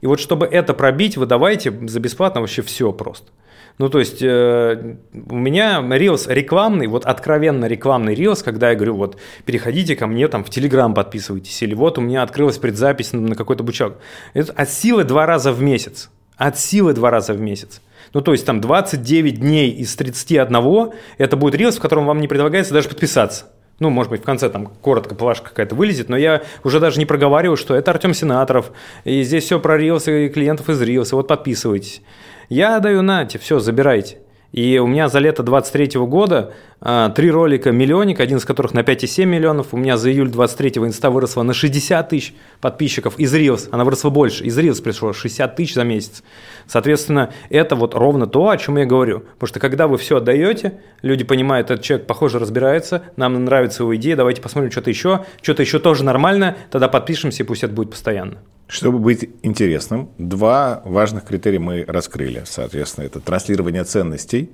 И 0.01 0.07
вот 0.07 0.19
чтобы 0.19 0.47
это 0.47 0.75
пробить, 0.75 1.17
вы 1.17 1.27
давайте 1.27 1.71
за 1.87 2.01
бесплатно 2.01 2.41
вообще 2.41 2.63
все 2.63 2.93
просто. 2.93 3.31
Ну, 3.79 3.89
то 3.89 4.01
есть 4.01 4.21
э, 4.21 4.97
у 5.13 5.37
меня 5.37 5.81
Reels 5.81 6.33
рекламный, 6.33 6.89
вот 6.89 7.07
откровенно 7.07 7.67
рекламный 7.67 8.15
Reels, 8.15 8.45
когда 8.45 8.71
я 8.71 8.77
говорю, 8.77 8.97
вот 8.97 9.17
переходите 9.47 9.97
ко 9.97 10.07
мне 10.07 10.29
там 10.29 10.45
в 10.45 10.51
Telegram 10.51 10.93
подписывайтесь, 10.93 11.63
или 11.63 11.75
вот 11.75 11.97
у 11.99 12.01
меня 12.01 12.23
открылась 12.23 12.59
предзапись 12.59 13.13
на, 13.13 13.21
на 13.21 13.35
какой-то 13.35 13.63
бучок. 13.63 13.95
Это 14.35 14.53
от 14.53 14.69
силы 14.69 15.05
два 15.05 15.25
раза 15.25 15.53
в 15.53 15.63
месяц. 15.63 16.11
От 16.37 16.59
силы 16.59 16.93
два 16.93 17.11
раза 17.11 17.33
в 17.33 17.41
месяц. 17.41 17.81
Ну, 18.13 18.21
то 18.21 18.33
есть 18.33 18.45
там 18.45 18.61
29 18.61 19.41
дней 19.41 19.71
из 19.71 19.95
31 19.97 20.93
это 21.19 21.37
будет 21.37 21.55
рилс, 21.55 21.77
в 21.77 21.81
котором 21.81 22.07
вам 22.07 22.21
не 22.21 22.29
предлагается 22.29 22.75
даже 22.75 22.89
подписаться. 22.89 23.47
Ну, 23.79 23.91
может 23.91 24.11
быть, 24.11 24.21
в 24.23 24.25
конце 24.25 24.49
там 24.49 24.67
коротко 24.67 25.15
плашка 25.15 25.49
какая-то 25.49 25.75
вылезет, 25.75 26.09
но 26.09 26.17
я 26.17 26.43
уже 26.63 26.79
даже 26.79 26.99
не 26.99 27.07
проговариваю, 27.07 27.57
что 27.57 27.75
это 27.75 27.91
Артем 27.91 28.15
Сенаторов, 28.15 28.71
и 29.05 29.23
здесь 29.23 29.45
все 29.45 29.59
про 29.59 29.77
рилсы 29.77 30.27
и 30.27 30.29
клиентов 30.29 30.69
из 30.69 30.81
рилса, 30.81 31.17
вот 31.17 31.27
подписывайтесь. 31.27 32.03
Я 32.49 32.79
даю 32.81 33.03
нате, 33.03 33.39
все, 33.39 33.59
забирайте. 33.59 34.19
И 34.53 34.79
у 34.79 34.87
меня 34.87 35.09
за 35.09 35.19
лето 35.19 35.43
23 35.43 35.99
года 36.01 36.53
а, 36.81 37.09
три 37.09 37.31
ролика 37.31 37.73
«Миллионник», 37.73 38.21
один 38.21 38.37
из 38.37 38.45
которых 38.45 38.75
на 38.75 38.81
5,7 38.81 39.25
миллионов. 39.25 39.69
У 39.73 39.79
меня 39.79 39.97
за 39.97 40.13
июль 40.13 40.29
23 40.29 40.83
инста 40.83 41.11
выросла 41.11 41.43
на 41.43 41.55
60 41.55 42.07
тысяч 42.09 42.35
подписчиков. 42.61 43.19
Из 43.19 43.35
Reels 43.35 43.69
она 43.71 43.85
выросла 43.85 44.11
больше. 44.11 44.45
Из 44.45 44.59
Reels 44.59 44.83
пришло 44.83 45.15
60 45.15 45.57
тысяч 45.57 45.75
за 45.75 45.85
месяц. 45.85 46.23
Соответственно, 46.67 47.33
это 47.49 47.77
вот 47.77 47.95
ровно 47.95 48.27
то, 48.27 48.51
о 48.51 48.57
чем 48.59 48.77
я 48.77 48.85
говорю. 48.85 49.21
Потому 49.21 49.49
что 49.49 49.59
когда 49.59 49.87
вы 49.87 49.97
все 49.97 50.19
отдаете, 50.19 50.81
люди 51.01 51.25
понимают, 51.25 51.71
этот 51.71 51.83
человек, 51.83 52.07
похоже, 52.07 52.39
разбирается, 52.39 53.05
нам 53.17 53.43
нравится 53.43 53.85
его 53.85 53.97
идея, 53.97 54.17
давайте 54.17 54.43
посмотрим 54.43 54.71
что-то 54.71 54.91
еще, 54.91 55.25
что-то 55.41 55.63
еще 55.63 55.79
тоже 55.79 56.05
нормально, 56.05 56.57
тогда 56.71 56.89
подпишемся, 56.89 57.43
и 57.43 57.47
пусть 57.47 57.65
это 57.65 57.73
будет 57.73 57.91
постоянно. 57.91 58.39
Чтобы 58.67 58.99
быть 58.99 59.29
интересным, 59.43 60.11
два 60.19 60.83
важных 60.85 61.25
критерия 61.25 61.61
мы 61.61 61.85
раскрыли. 61.87 62.43
Соответственно, 62.47 63.05
это 63.05 63.21
транслирование 63.21 63.85
ценностей, 63.85 64.51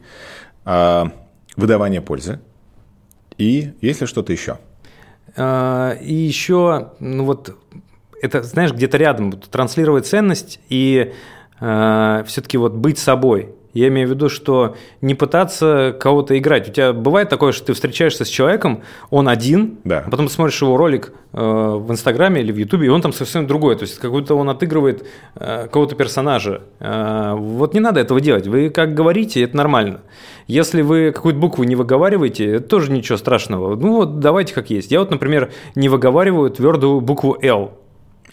а, 0.64 1.12
выдавание 1.56 2.00
пользы 2.00 2.40
и 3.38 3.72
есть 3.80 4.00
ли 4.00 4.06
что-то 4.06 4.32
еще? 4.32 4.58
А, 5.36 5.92
и 5.92 6.12
еще, 6.12 6.92
ну 6.98 7.24
вот, 7.24 7.56
это, 8.20 8.42
знаешь, 8.42 8.72
где-то 8.72 8.96
рядом, 8.98 9.32
транслировать 9.32 10.06
ценность 10.06 10.60
и 10.68 11.14
э, 11.60 12.24
все-таки 12.26 12.58
вот 12.58 12.72
быть 12.72 12.98
собой. 12.98 13.54
Я 13.74 13.88
имею 13.88 14.08
в 14.08 14.10
виду, 14.10 14.28
что 14.28 14.76
не 15.00 15.14
пытаться 15.14 15.96
кого-то 15.98 16.38
играть. 16.38 16.68
У 16.68 16.72
тебя 16.72 16.92
бывает 16.92 17.28
такое, 17.28 17.52
что 17.52 17.66
ты 17.66 17.72
встречаешься 17.74 18.24
с 18.24 18.28
человеком, 18.28 18.82
он 19.10 19.28
один, 19.28 19.78
да. 19.84 20.04
а 20.06 20.10
потом 20.10 20.28
смотришь 20.28 20.60
его 20.62 20.76
ролик 20.76 21.12
э, 21.32 21.40
в 21.40 21.90
Инстаграме 21.90 22.40
или 22.40 22.50
в 22.50 22.56
Ютубе, 22.56 22.86
и 22.86 22.88
он 22.88 23.02
там 23.02 23.12
совсем 23.12 23.46
другой. 23.46 23.76
То 23.76 23.82
есть 23.82 23.98
какой-то 23.98 24.34
он 24.34 24.48
отыгрывает 24.48 25.06
э, 25.34 25.64
какого-то 25.64 25.96
персонажа. 25.96 26.62
Э, 26.80 27.34
вот 27.36 27.74
не 27.74 27.80
надо 27.80 28.00
этого 28.00 28.20
делать. 28.20 28.46
Вы 28.46 28.70
как 28.70 28.94
говорите, 28.94 29.42
это 29.42 29.56
нормально. 29.56 30.00
Если 30.46 30.80
вы 30.80 31.12
какую-то 31.12 31.38
букву 31.38 31.64
не 31.64 31.76
выговариваете, 31.76 32.46
это 32.52 32.68
тоже 32.68 32.90
ничего 32.90 33.18
страшного. 33.18 33.76
Ну 33.76 33.96
вот 33.96 34.18
давайте 34.18 34.54
как 34.54 34.70
есть. 34.70 34.90
Я 34.90 35.00
вот, 35.00 35.10
например, 35.10 35.50
не 35.74 35.90
выговариваю 35.90 36.50
твердую 36.50 37.02
букву 37.02 37.36
L. 37.42 37.72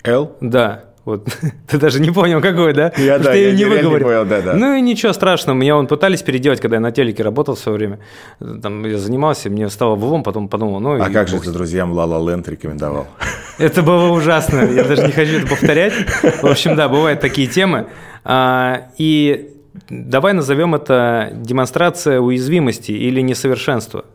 L? 0.06 0.32
Да. 0.40 0.86
Вот. 1.06 1.28
Ты 1.68 1.78
даже 1.78 2.02
не 2.02 2.12
понял, 2.12 2.42
какой, 2.42 2.74
да? 2.74 2.92
Я, 2.98 3.20
да, 3.20 3.34
я, 3.34 3.50
я 3.50 3.56
не 3.56 3.66
выговорил. 3.66 4.08
Понял, 4.08 4.26
да, 4.26 4.42
да. 4.42 4.54
Ну 4.54 4.74
и 4.76 4.82
ничего 4.82 5.14
страшного, 5.14 5.56
меня 5.56 5.78
он 5.78 5.86
пытались 5.86 6.24
переделать, 6.24 6.60
когда 6.60 6.78
я 6.78 6.80
на 6.80 6.92
телеке 6.92 7.22
работал 7.22 7.56
в 7.56 7.60
свое 7.60 7.78
время. 7.78 8.00
Там 8.40 8.84
я 8.86 8.98
занимался, 8.98 9.50
мне 9.50 9.70
стало 9.70 9.96
влом, 9.96 10.24
потом 10.24 10.50
подумал, 10.50 10.80
ну... 10.80 11.02
А 11.02 11.10
как 11.12 11.28
же 11.28 11.40
ты 11.40 11.52
друзьям 11.52 11.94
La 11.94 12.08
La 12.08 12.20
Land 12.20 12.50
рекомендовал? 12.50 13.08
Это 13.60 13.84
было 13.84 14.12
ужасно, 14.12 14.62
я 14.62 14.84
даже 14.84 15.06
не 15.06 15.12
хочу 15.12 15.38
это 15.38 15.48
повторять. 15.48 15.94
В 16.42 16.46
общем, 16.46 16.76
да, 16.76 16.90
бывают 16.90 17.22
такие 17.22 17.48
темы. 17.48 17.88
А, 18.26 18.90
и 18.98 19.54
давай 19.90 20.34
назовем 20.34 20.76
это 20.76 21.32
демонстрация 21.34 22.20
уязвимости 22.20 22.92
или 22.92 23.22
несовершенства. 23.22 24.06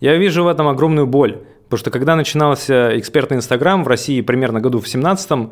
Я 0.00 0.16
вижу 0.16 0.44
в 0.44 0.46
этом 0.46 0.68
огромную 0.68 1.08
боль. 1.08 1.40
Потому 1.68 1.80
что 1.80 1.90
когда 1.90 2.16
начинался 2.16 2.98
экспертный 2.98 3.36
Инстаграм 3.36 3.84
в 3.84 3.88
России 3.88 4.22
примерно 4.22 4.58
году 4.60 4.80
в 4.80 4.88
17 4.88 5.30
э, 5.30 5.48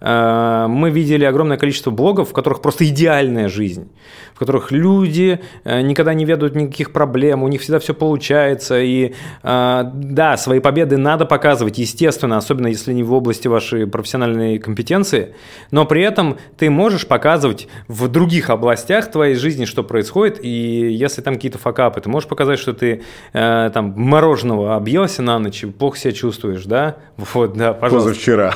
мы 0.00 0.90
видели 0.90 1.24
огромное 1.24 1.58
количество 1.58 1.90
блогов, 1.90 2.30
в 2.30 2.32
которых 2.32 2.62
просто 2.62 2.86
идеальная 2.86 3.48
жизнь, 3.48 3.90
в 4.34 4.38
которых 4.38 4.72
люди 4.72 5.40
э, 5.64 5.82
никогда 5.82 6.14
не 6.14 6.24
ведут 6.24 6.54
никаких 6.54 6.92
проблем, 6.92 7.42
у 7.42 7.48
них 7.48 7.60
всегда 7.60 7.78
все 7.80 7.92
получается. 7.92 8.80
И 8.80 9.12
э, 9.42 9.90
да, 9.92 10.36
свои 10.38 10.60
победы 10.60 10.96
надо 10.96 11.26
показывать, 11.26 11.76
естественно, 11.76 12.38
особенно 12.38 12.68
если 12.68 12.94
не 12.94 13.02
в 13.02 13.12
области 13.12 13.46
вашей 13.46 13.86
профессиональной 13.86 14.58
компетенции, 14.58 15.34
но 15.70 15.84
при 15.84 16.02
этом 16.02 16.38
ты 16.56 16.70
можешь 16.70 17.06
показывать 17.06 17.68
в 17.86 18.08
других 18.08 18.48
областях 18.48 19.10
твоей 19.10 19.34
жизни, 19.34 19.66
что 19.66 19.82
происходит, 19.82 20.42
и 20.42 20.48
если 20.48 21.20
там 21.20 21.34
какие-то 21.34 21.58
факапы, 21.58 22.00
ты 22.00 22.08
можешь 22.08 22.28
показать, 22.28 22.58
что 22.58 22.72
ты 22.72 23.02
там 23.32 23.94
мороженого 23.96 24.76
объелся 24.76 25.22
на 25.22 25.38
ночь, 25.38 25.64
плохо 25.78 25.98
себя 25.98 26.12
чувствуешь, 26.12 26.64
да? 26.64 26.96
Вот, 27.34 27.52
да, 27.52 27.74
пожалуйста. 27.74 28.10
Позавчера. 28.10 28.54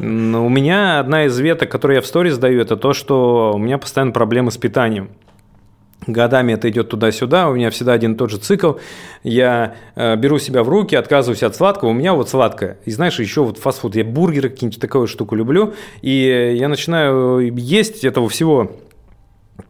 Ну, 0.00 0.46
у 0.46 0.48
меня 0.48 0.77
одна 0.78 1.24
из 1.26 1.38
веток, 1.38 1.70
которую 1.70 1.96
я 1.96 2.02
в 2.02 2.06
сторис 2.06 2.38
даю, 2.38 2.60
это 2.60 2.76
то, 2.76 2.92
что 2.92 3.52
у 3.54 3.58
меня 3.58 3.78
постоянно 3.78 4.12
проблемы 4.12 4.50
с 4.50 4.56
питанием. 4.56 5.10
Годами 6.06 6.52
это 6.52 6.70
идет 6.70 6.88
туда-сюда, 6.88 7.48
у 7.48 7.54
меня 7.54 7.70
всегда 7.70 7.92
один 7.92 8.14
и 8.14 8.16
тот 8.16 8.30
же 8.30 8.38
цикл. 8.38 8.74
Я 9.22 9.74
э, 9.94 10.16
беру 10.16 10.38
себя 10.38 10.62
в 10.62 10.68
руки, 10.68 10.94
отказываюсь 10.94 11.42
от 11.42 11.56
сладкого, 11.56 11.90
у 11.90 11.92
меня 11.92 12.14
вот 12.14 12.30
сладкое. 12.30 12.78
И 12.84 12.90
знаешь, 12.90 13.18
еще 13.18 13.42
вот 13.44 13.58
фастфуд, 13.58 13.94
я 13.96 14.04
бургеры 14.04 14.48
какие-нибудь 14.48 14.80
такую 14.80 15.06
штуку 15.06 15.34
люблю, 15.34 15.74
и 16.00 16.56
я 16.58 16.68
начинаю 16.68 17.40
есть 17.56 18.04
этого 18.04 18.28
всего 18.28 18.76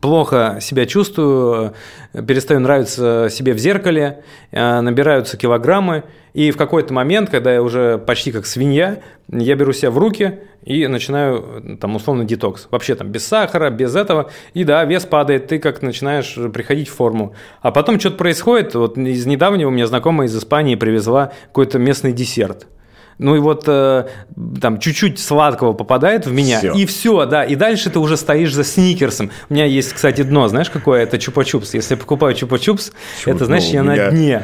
плохо 0.00 0.58
себя 0.60 0.86
чувствую, 0.86 1.74
перестаю 2.12 2.60
нравиться 2.60 3.28
себе 3.30 3.52
в 3.54 3.58
зеркале, 3.58 4.22
э, 4.52 4.80
набираются 4.80 5.36
килограммы, 5.36 6.04
и 6.34 6.50
в 6.50 6.56
какой-то 6.56 6.92
момент, 6.92 7.30
когда 7.30 7.52
я 7.52 7.62
уже 7.62 7.98
почти 7.98 8.32
как 8.32 8.46
свинья, 8.46 9.00
я 9.28 9.56
беру 9.56 9.72
себя 9.72 9.90
в 9.90 9.98
руки 9.98 10.40
и 10.68 10.86
начинаю, 10.86 11.78
там, 11.80 11.96
условно, 11.96 12.24
детокс. 12.24 12.68
Вообще 12.70 12.94
там 12.94 13.08
без 13.08 13.26
сахара, 13.26 13.70
без 13.70 13.96
этого. 13.96 14.30
И 14.52 14.64
да, 14.64 14.84
вес 14.84 15.06
падает, 15.06 15.46
ты 15.46 15.58
как 15.58 15.80
начинаешь 15.80 16.34
приходить 16.52 16.88
в 16.88 16.94
форму. 16.94 17.34
А 17.62 17.70
потом 17.72 17.98
что-то 17.98 18.18
происходит. 18.18 18.74
Вот 18.74 18.98
из 18.98 19.24
недавнего 19.24 19.68
у 19.68 19.72
меня 19.72 19.86
знакомая 19.86 20.28
из 20.28 20.36
Испании 20.36 20.74
привезла 20.74 21.32
какой-то 21.46 21.78
местный 21.78 22.12
десерт– 22.12 22.66
ну 23.18 23.36
и 23.36 23.40
вот 23.40 23.64
э, 23.66 24.04
там 24.60 24.78
чуть-чуть 24.78 25.18
сладкого 25.18 25.72
попадает 25.72 26.26
в 26.26 26.32
меня, 26.32 26.58
все. 26.58 26.72
и 26.72 26.86
все, 26.86 27.26
да, 27.26 27.44
и 27.44 27.56
дальше 27.56 27.90
ты 27.90 27.98
уже 27.98 28.16
стоишь 28.16 28.54
за 28.54 28.64
сникерсом. 28.64 29.30
У 29.48 29.54
меня 29.54 29.64
есть, 29.64 29.92
кстати, 29.92 30.22
дно, 30.22 30.48
знаешь, 30.48 30.70
какое? 30.70 31.02
Это 31.02 31.16
чупа-чупс. 31.16 31.70
Если 31.72 31.94
я 31.94 31.98
покупаю 31.98 32.34
чупа-чупс, 32.34 32.92
это, 33.26 33.44
знаешь, 33.44 33.64
ну, 33.64 33.72
я 33.72 33.82
меня, 33.82 33.94
на 33.94 34.10
дне. 34.10 34.42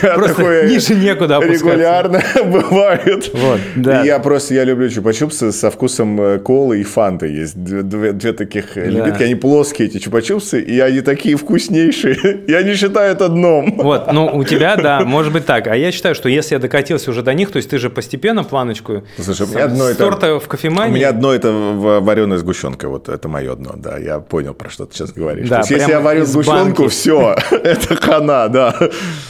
Просто 0.00 0.66
ниже 0.66 0.94
некуда 0.94 1.36
опускаться. 1.36 1.66
Регулярно 1.66 2.22
бывает. 2.44 3.30
Вот, 3.32 3.60
да. 3.76 4.02
я 4.02 4.18
просто, 4.18 4.54
я 4.54 4.64
люблю 4.64 4.88
чупа-чупсы 4.88 5.52
со 5.52 5.70
вкусом 5.70 6.20
э, 6.20 6.38
колы 6.38 6.80
и 6.80 6.84
фанты. 6.84 7.28
Есть 7.28 7.56
две, 7.56 8.12
две 8.12 8.32
таких 8.32 8.74
да. 8.74 8.84
лебедки, 8.84 9.22
они 9.22 9.36
плоские, 9.36 9.88
эти 9.88 9.98
чупа-чупсы, 9.98 10.60
и 10.60 10.80
они 10.80 11.02
такие 11.02 11.36
вкуснейшие. 11.36 12.42
Я 12.48 12.62
не 12.62 12.74
считаю 12.74 13.12
это 13.12 13.28
дном. 13.28 13.76
Вот, 13.78 14.12
ну 14.12 14.26
у 14.26 14.44
тебя, 14.44 14.76
да, 14.76 15.00
может 15.04 15.32
быть 15.32 15.46
так. 15.46 15.68
А 15.68 15.76
я 15.76 15.92
считаю, 15.92 16.14
что 16.14 16.28
если 16.28 16.54
я 16.54 16.58
докатился 16.58 17.10
уже 17.10 17.22
до 17.22 17.32
них, 17.34 17.50
то 17.50 17.56
есть 17.58 17.70
ты 17.70 17.78
же 17.78 17.90
постепенно 17.90 18.07
постепенно 18.08 18.42
планочку. 18.42 19.02
Слушай, 19.18 19.46
у 19.46 19.50
меня 19.50 19.64
одно 19.66 19.84
с 19.84 19.90
это... 19.90 19.98
торта 19.98 20.40
в 20.40 20.48
кофемании. 20.48 20.92
У 20.92 20.94
меня 20.94 21.10
одно 21.10 21.34
это 21.34 21.52
вареная 21.52 22.38
сгущенка, 22.38 22.88
вот 22.88 23.10
это 23.10 23.28
мое 23.28 23.54
дно, 23.54 23.74
да, 23.76 23.98
я 23.98 24.18
понял, 24.18 24.54
про 24.54 24.70
что 24.70 24.86
ты 24.86 24.94
сейчас 24.94 25.12
говоришь. 25.12 25.46
Да, 25.46 25.58
есть, 25.58 25.70
если 25.70 25.90
я 25.90 26.00
варю 26.00 26.24
сгущенку, 26.24 26.88
все, 26.88 27.36
это 27.50 27.96
хана, 27.96 28.48
да. 28.48 28.74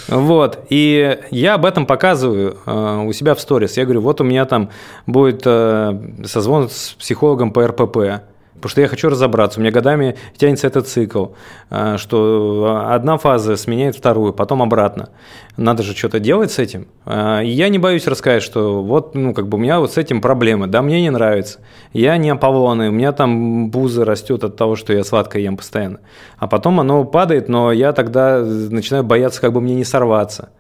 Вот, 0.07 0.61
и 0.71 1.19
я 1.33 1.55
об 1.55 1.65
этом 1.65 1.87
показываю 1.87 2.57
э, 2.67 3.03
у 3.05 3.13
себя 3.13 3.35
в 3.35 3.41
сторис. 3.41 3.77
Я 3.77 3.85
говорю, 3.85 4.03
вот 4.03 4.21
у 4.21 4.25
меня 4.25 4.45
там 4.45 4.71
будет 5.07 5.43
э, 5.45 5.99
созвон 6.25 6.71
с 6.71 6.95
психологом 6.99 7.51
по 7.51 7.67
РПП. 7.67 8.23
Потому 8.59 8.71
что 8.71 8.81
я 8.81 8.89
хочу 8.89 9.09
разобраться. 9.09 9.59
У 9.59 9.63
меня 9.63 9.73
годами 9.73 10.17
тянется 10.37 10.67
этот 10.67 10.89
цикл, 10.89 11.29
э, 11.71 11.97
что 11.97 12.85
одна 12.91 13.17
фаза 13.17 13.57
сменяет 13.57 13.97
вторую, 13.97 14.33
потом 14.33 14.63
обратно. 14.63 15.11
Надо 15.57 15.83
же 15.83 15.97
что-то 15.97 16.21
делать 16.21 16.53
с 16.53 16.59
этим. 16.59 16.89
Э, 17.07 17.45
и 17.45 17.49
я 17.49 17.69
не 17.69 17.79
боюсь 17.79 18.07
рассказать, 18.07 18.43
что 18.43 18.83
вот, 18.83 19.15
ну, 19.15 19.33
как 19.35 19.49
бы 19.49 19.57
у 19.57 19.61
меня 19.61 19.81
вот 19.81 19.93
с 19.93 19.97
этим 19.97 20.21
проблемы. 20.21 20.67
Да, 20.67 20.83
мне 20.83 21.01
не 21.01 21.11
нравится. 21.11 21.61
Я 21.93 22.17
не 22.17 22.31
Аполлоны, 22.31 22.89
у 22.89 22.93
меня 22.93 23.13
там 23.13 23.71
буза 23.71 24.05
растет 24.05 24.45
от 24.45 24.57
того, 24.57 24.77
что 24.77 24.93
я 24.93 25.05
сладкое 25.05 25.43
ем 25.43 25.57
постоянно. 25.57 26.01
А 26.37 26.47
потом 26.47 26.81
оно 26.81 27.05
падает, 27.05 27.49
но 27.49 27.73
я 27.73 27.93
тогда 27.93 28.41
начинаю 28.41 29.05
бояться, 29.05 29.41
как 29.41 29.53
бы 29.53 29.61
мне 29.61 29.75
не 29.75 29.85
сорваться. 29.85 30.51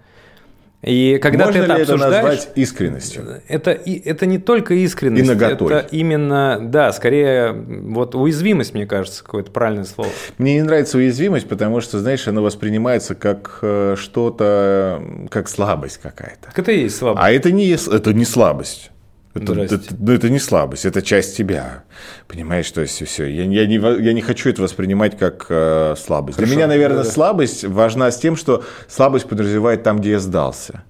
И 0.82 1.18
когда 1.20 1.46
Можно 1.46 1.60
ты 1.60 1.64
это 1.64 1.74
ли 1.74 1.82
обсуждаешь, 1.82 2.14
это 2.14 2.22
назвать 2.22 2.48
искренностью? 2.54 3.42
Это, 3.48 3.72
это 3.72 4.26
не 4.26 4.38
только 4.38 4.74
искренность, 4.74 5.24
и 5.24 5.26
наготой. 5.26 5.74
это 5.74 5.86
именно, 5.90 6.60
да, 6.62 6.92
скорее 6.92 7.52
вот 7.52 8.14
уязвимость, 8.14 8.74
мне 8.74 8.86
кажется, 8.86 9.24
какое-то 9.24 9.50
правильное 9.50 9.84
слово. 9.84 10.10
Мне 10.38 10.54
не 10.54 10.62
нравится 10.62 10.98
уязвимость, 10.98 11.48
потому 11.48 11.80
что, 11.80 11.98
знаешь, 11.98 12.28
она 12.28 12.42
воспринимается 12.42 13.16
как 13.16 13.58
э, 13.62 13.96
что-то, 13.98 15.02
как 15.30 15.48
слабость 15.48 15.98
какая-то. 15.98 16.46
Так 16.46 16.58
это 16.60 16.70
и 16.70 16.82
есть 16.82 16.96
слабость. 16.96 17.24
А 17.24 17.32
это 17.32 17.50
не, 17.50 17.72
это 17.72 18.12
не 18.12 18.24
слабость. 18.24 18.92
Это, 19.42 19.74
это, 19.74 19.80
ну, 19.98 20.12
это 20.12 20.30
не 20.30 20.38
слабость, 20.38 20.84
это 20.84 21.02
часть 21.02 21.36
тебя. 21.36 21.84
Понимаешь, 22.26 22.70
то 22.70 22.80
есть 22.80 23.04
все. 23.06 23.24
Я, 23.24 23.44
я, 23.44 23.66
не, 23.66 23.76
я 23.76 24.12
не 24.12 24.20
хочу 24.20 24.50
это 24.50 24.62
воспринимать 24.62 25.18
как 25.18 25.46
э, 25.48 25.94
слабость. 25.98 26.36
Хорошо, 26.36 26.52
Для 26.52 26.56
меня, 26.56 26.66
наверное, 26.66 27.04
да, 27.04 27.10
слабость 27.10 27.64
важна 27.64 28.10
с 28.10 28.18
тем, 28.18 28.36
что 28.36 28.64
слабость 28.88 29.28
подразумевает 29.28 29.82
там, 29.82 29.98
где 29.98 30.12
я 30.12 30.20
сдался. 30.20 30.82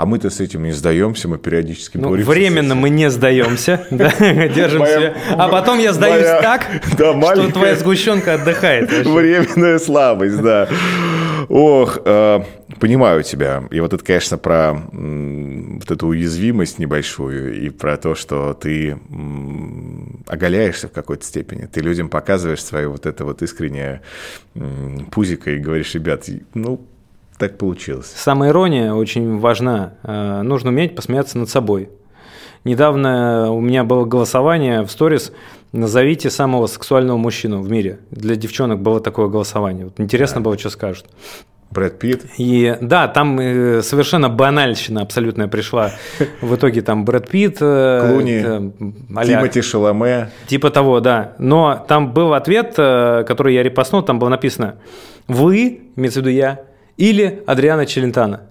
А 0.00 0.06
мы-то 0.06 0.30
с 0.30 0.40
этим 0.40 0.62
не 0.62 0.72
сдаемся, 0.72 1.28
мы 1.28 1.36
периодически 1.36 1.98
ну, 1.98 2.08
Временно 2.08 2.74
мы 2.74 2.88
не 2.88 3.10
сдаемся, 3.10 3.86
держимся. 3.90 5.14
А 5.28 5.46
потом 5.48 5.78
я 5.78 5.92
сдаюсь 5.92 6.24
так, 6.40 6.66
что 6.94 7.52
твоя 7.52 7.76
сгущенка 7.76 8.36
отдыхает. 8.36 8.90
Временная 8.90 9.78
слабость, 9.78 10.40
да. 10.40 10.68
Ох, 11.50 11.98
э, 12.02 12.40
понимаю 12.78 13.22
тебя. 13.24 13.64
И 13.70 13.78
вот 13.80 13.92
это, 13.92 14.02
конечно, 14.02 14.38
про 14.38 14.72
вот 14.72 15.90
эту 15.90 16.06
уязвимость 16.06 16.78
небольшую 16.78 17.60
и 17.60 17.68
про 17.68 17.98
то, 17.98 18.14
что 18.14 18.54
ты 18.54 18.98
оголяешься 20.26 20.88
в 20.88 20.92
какой-то 20.92 21.26
степени. 21.26 21.66
Ты 21.66 21.82
людям 21.82 22.08
показываешь 22.08 22.64
свое 22.64 22.88
вот 22.88 23.04
это 23.04 23.26
вот 23.26 23.42
искреннее 23.42 24.00
пузико 25.10 25.50
и 25.50 25.58
говоришь, 25.58 25.92
ребят, 25.94 26.24
ну, 26.54 26.80
так 27.40 27.56
получилось. 27.56 28.12
Самая 28.14 28.50
ирония 28.50 28.92
очень 28.92 29.38
важна. 29.38 29.94
Э, 30.02 30.42
нужно 30.42 30.68
уметь 30.68 30.94
посмеяться 30.94 31.38
над 31.38 31.48
собой. 31.48 31.88
Недавно 32.64 33.50
у 33.50 33.60
меня 33.60 33.82
было 33.82 34.04
голосование 34.04 34.82
в 34.82 34.90
сторис 34.90 35.32
«Назовите 35.72 36.28
самого 36.28 36.66
сексуального 36.66 37.16
мужчину 37.16 37.62
в 37.62 37.70
мире». 37.70 38.00
Для 38.10 38.36
девчонок 38.36 38.82
было 38.82 39.00
такое 39.00 39.28
голосование. 39.28 39.86
Вот 39.86 39.98
интересно 39.98 40.36
да. 40.36 40.40
было, 40.42 40.58
что 40.58 40.68
скажут. 40.68 41.06
Брэд 41.70 41.98
Питт. 41.98 42.26
И 42.36 42.76
да, 42.82 43.08
там 43.08 43.40
э, 43.40 43.80
совершенно 43.80 44.28
банальщина 44.28 45.00
абсолютная 45.00 45.48
пришла. 45.48 45.92
В 46.42 46.56
итоге 46.56 46.82
там 46.82 47.06
Брэд 47.06 47.26
Питт, 47.26 47.56
э, 47.62 48.06
Клуни, 48.06 48.44
а 49.16 49.24
Тимати 49.24 49.62
Шаломе. 49.62 50.28
Типа 50.46 50.68
того, 50.68 51.00
да. 51.00 51.32
Но 51.38 51.82
там 51.88 52.12
был 52.12 52.34
ответ, 52.34 52.74
который 52.74 53.54
я 53.54 53.62
репостнул, 53.62 54.02
там 54.02 54.18
было 54.18 54.28
написано 54.28 54.74
«Вы», 55.26 55.80
имеется 55.96 56.20
в 56.20 56.22
виду 56.24 56.36
я, 56.36 56.69
или 57.00 57.42
Адриана 57.46 57.86
Челентана. 57.86 58.42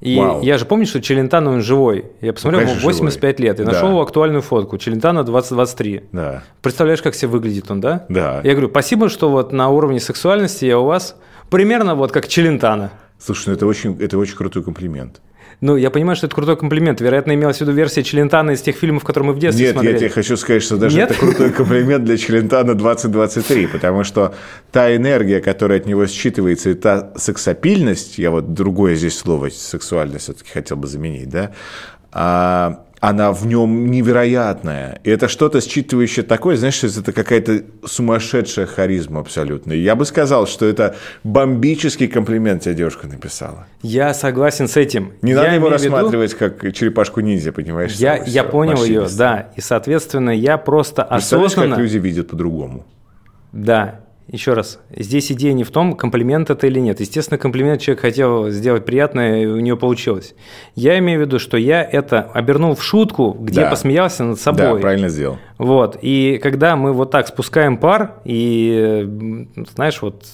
И 0.00 0.16
Вау. 0.16 0.40
я 0.42 0.56
же 0.56 0.64
помню, 0.64 0.86
что 0.86 1.02
Челентано 1.02 1.50
он 1.50 1.60
живой. 1.60 2.06
Я 2.22 2.32
посмотрел, 2.32 2.62
ну, 2.62 2.70
ему 2.70 2.80
85 2.80 3.36
живой. 3.36 3.48
лет. 3.48 3.60
И 3.60 3.64
да. 3.64 3.72
нашел 3.72 3.88
его 3.90 4.00
актуальную 4.00 4.40
фотку. 4.40 4.78
Челентано 4.78 5.24
2023. 5.24 6.04
Да. 6.12 6.42
Представляешь, 6.62 7.02
как 7.02 7.14
себе 7.14 7.28
выглядит 7.28 7.70
он, 7.70 7.80
да? 7.80 8.06
Да. 8.08 8.40
Я 8.44 8.52
говорю, 8.52 8.70
спасибо, 8.70 9.10
что 9.10 9.28
вот 9.28 9.52
на 9.52 9.68
уровне 9.68 10.00
сексуальности 10.00 10.64
я 10.64 10.78
у 10.78 10.86
вас 10.86 11.16
примерно 11.50 11.96
вот 11.96 12.12
как 12.12 12.28
Челентано. 12.28 12.92
Слушай, 13.18 13.48
ну 13.48 13.54
это 13.54 13.66
очень, 13.66 14.00
это 14.00 14.16
очень 14.16 14.36
крутой 14.36 14.62
комплимент. 14.62 15.20
Ну, 15.60 15.76
я 15.76 15.90
понимаю, 15.90 16.16
что 16.16 16.26
это 16.26 16.34
крутой 16.34 16.56
комплимент. 16.56 17.00
Вероятно, 17.00 17.34
имелась 17.34 17.58
в 17.58 17.60
виду 17.60 17.72
версия 17.72 18.02
Челентана 18.02 18.52
из 18.52 18.62
тех 18.62 18.76
фильмов, 18.76 19.04
которые 19.04 19.28
мы 19.28 19.34
в 19.34 19.38
детстве 19.38 19.66
Нет, 19.66 19.74
смотрели. 19.74 19.92
Нет, 19.92 20.02
я 20.02 20.08
тебе 20.08 20.14
хочу 20.14 20.36
сказать, 20.36 20.62
что 20.62 20.78
даже 20.78 20.96
Нет? 20.96 21.10
это 21.10 21.20
крутой 21.20 21.50
комплимент 21.50 22.04
для 22.04 22.16
Челентана 22.16 22.74
2023, 22.74 23.66
потому 23.66 24.04
что 24.04 24.34
та 24.72 24.94
энергия, 24.96 25.40
которая 25.40 25.80
от 25.80 25.86
него 25.86 26.04
считывается, 26.04 26.70
и 26.70 26.74
та 26.74 27.12
сексапильность, 27.16 28.18
я 28.18 28.30
вот 28.30 28.54
другое 28.54 28.94
здесь 28.94 29.18
слово 29.18 29.50
сексуальность 29.50 30.24
все-таки 30.24 30.50
хотел 30.50 30.78
бы 30.78 30.86
заменить, 30.86 31.28
да, 31.28 31.52
а 32.12 32.84
она 33.00 33.32
в 33.32 33.46
нем 33.46 33.90
невероятная. 33.90 35.00
И 35.04 35.10
это 35.10 35.28
что-то 35.28 35.58
считывающее 35.58 36.22
такое, 36.22 36.56
знаешь, 36.56 36.74
что 36.74 36.86
это 36.86 37.12
какая-то 37.12 37.64
сумасшедшая 37.84 38.66
харизма 38.66 39.20
абсолютно. 39.20 39.72
я 39.72 39.96
бы 39.96 40.04
сказал, 40.04 40.46
что 40.46 40.66
это 40.66 40.94
бомбический 41.24 42.08
комплимент 42.08 42.62
тебе 42.62 42.74
девушка 42.74 43.06
написала. 43.06 43.66
Я 43.82 44.12
согласен 44.12 44.68
с 44.68 44.76
этим. 44.76 45.12
Не 45.22 45.32
я 45.32 45.38
надо 45.38 45.54
его 45.54 45.70
рассматривать 45.70 46.34
виду... 46.38 46.38
как 46.38 46.74
черепашку-ниндзя, 46.74 47.52
понимаешь? 47.52 47.92
Я, 47.94 48.16
я 48.16 48.44
понял 48.44 48.84
ее, 48.84 49.06
да. 49.16 49.48
И, 49.56 49.62
соответственно, 49.62 50.30
я 50.30 50.58
просто 50.58 51.02
осознанно... 51.02 51.76
как 51.76 51.78
люди 51.78 51.96
видят 51.96 52.28
по-другому. 52.28 52.86
Да, 53.52 53.99
еще 54.32 54.52
раз, 54.52 54.78
здесь 54.94 55.32
идея 55.32 55.52
не 55.54 55.64
в 55.64 55.70
том, 55.70 55.94
комплимент 55.94 56.50
это 56.50 56.66
или 56.68 56.78
нет. 56.78 57.00
Естественно, 57.00 57.36
комплимент 57.36 57.80
человек 57.80 58.02
хотел 58.02 58.50
сделать 58.50 58.84
приятное, 58.84 59.42
и 59.42 59.46
у 59.46 59.58
него 59.58 59.76
получилось. 59.76 60.34
Я 60.76 60.98
имею 61.00 61.18
в 61.18 61.22
виду, 61.22 61.40
что 61.40 61.56
я 61.56 61.82
это 61.82 62.22
обернул 62.22 62.76
в 62.76 62.82
шутку, 62.82 63.36
где 63.38 63.62
да. 63.62 63.70
посмеялся 63.70 64.22
над 64.22 64.40
собой. 64.40 64.74
Да, 64.74 64.74
правильно 64.76 65.08
сделал. 65.08 65.38
Вот. 65.58 65.98
И 66.00 66.38
когда 66.42 66.76
мы 66.76 66.92
вот 66.92 67.10
так 67.10 67.26
спускаем 67.26 67.76
пар, 67.76 68.20
и, 68.24 69.46
знаешь, 69.74 70.00
вот 70.00 70.24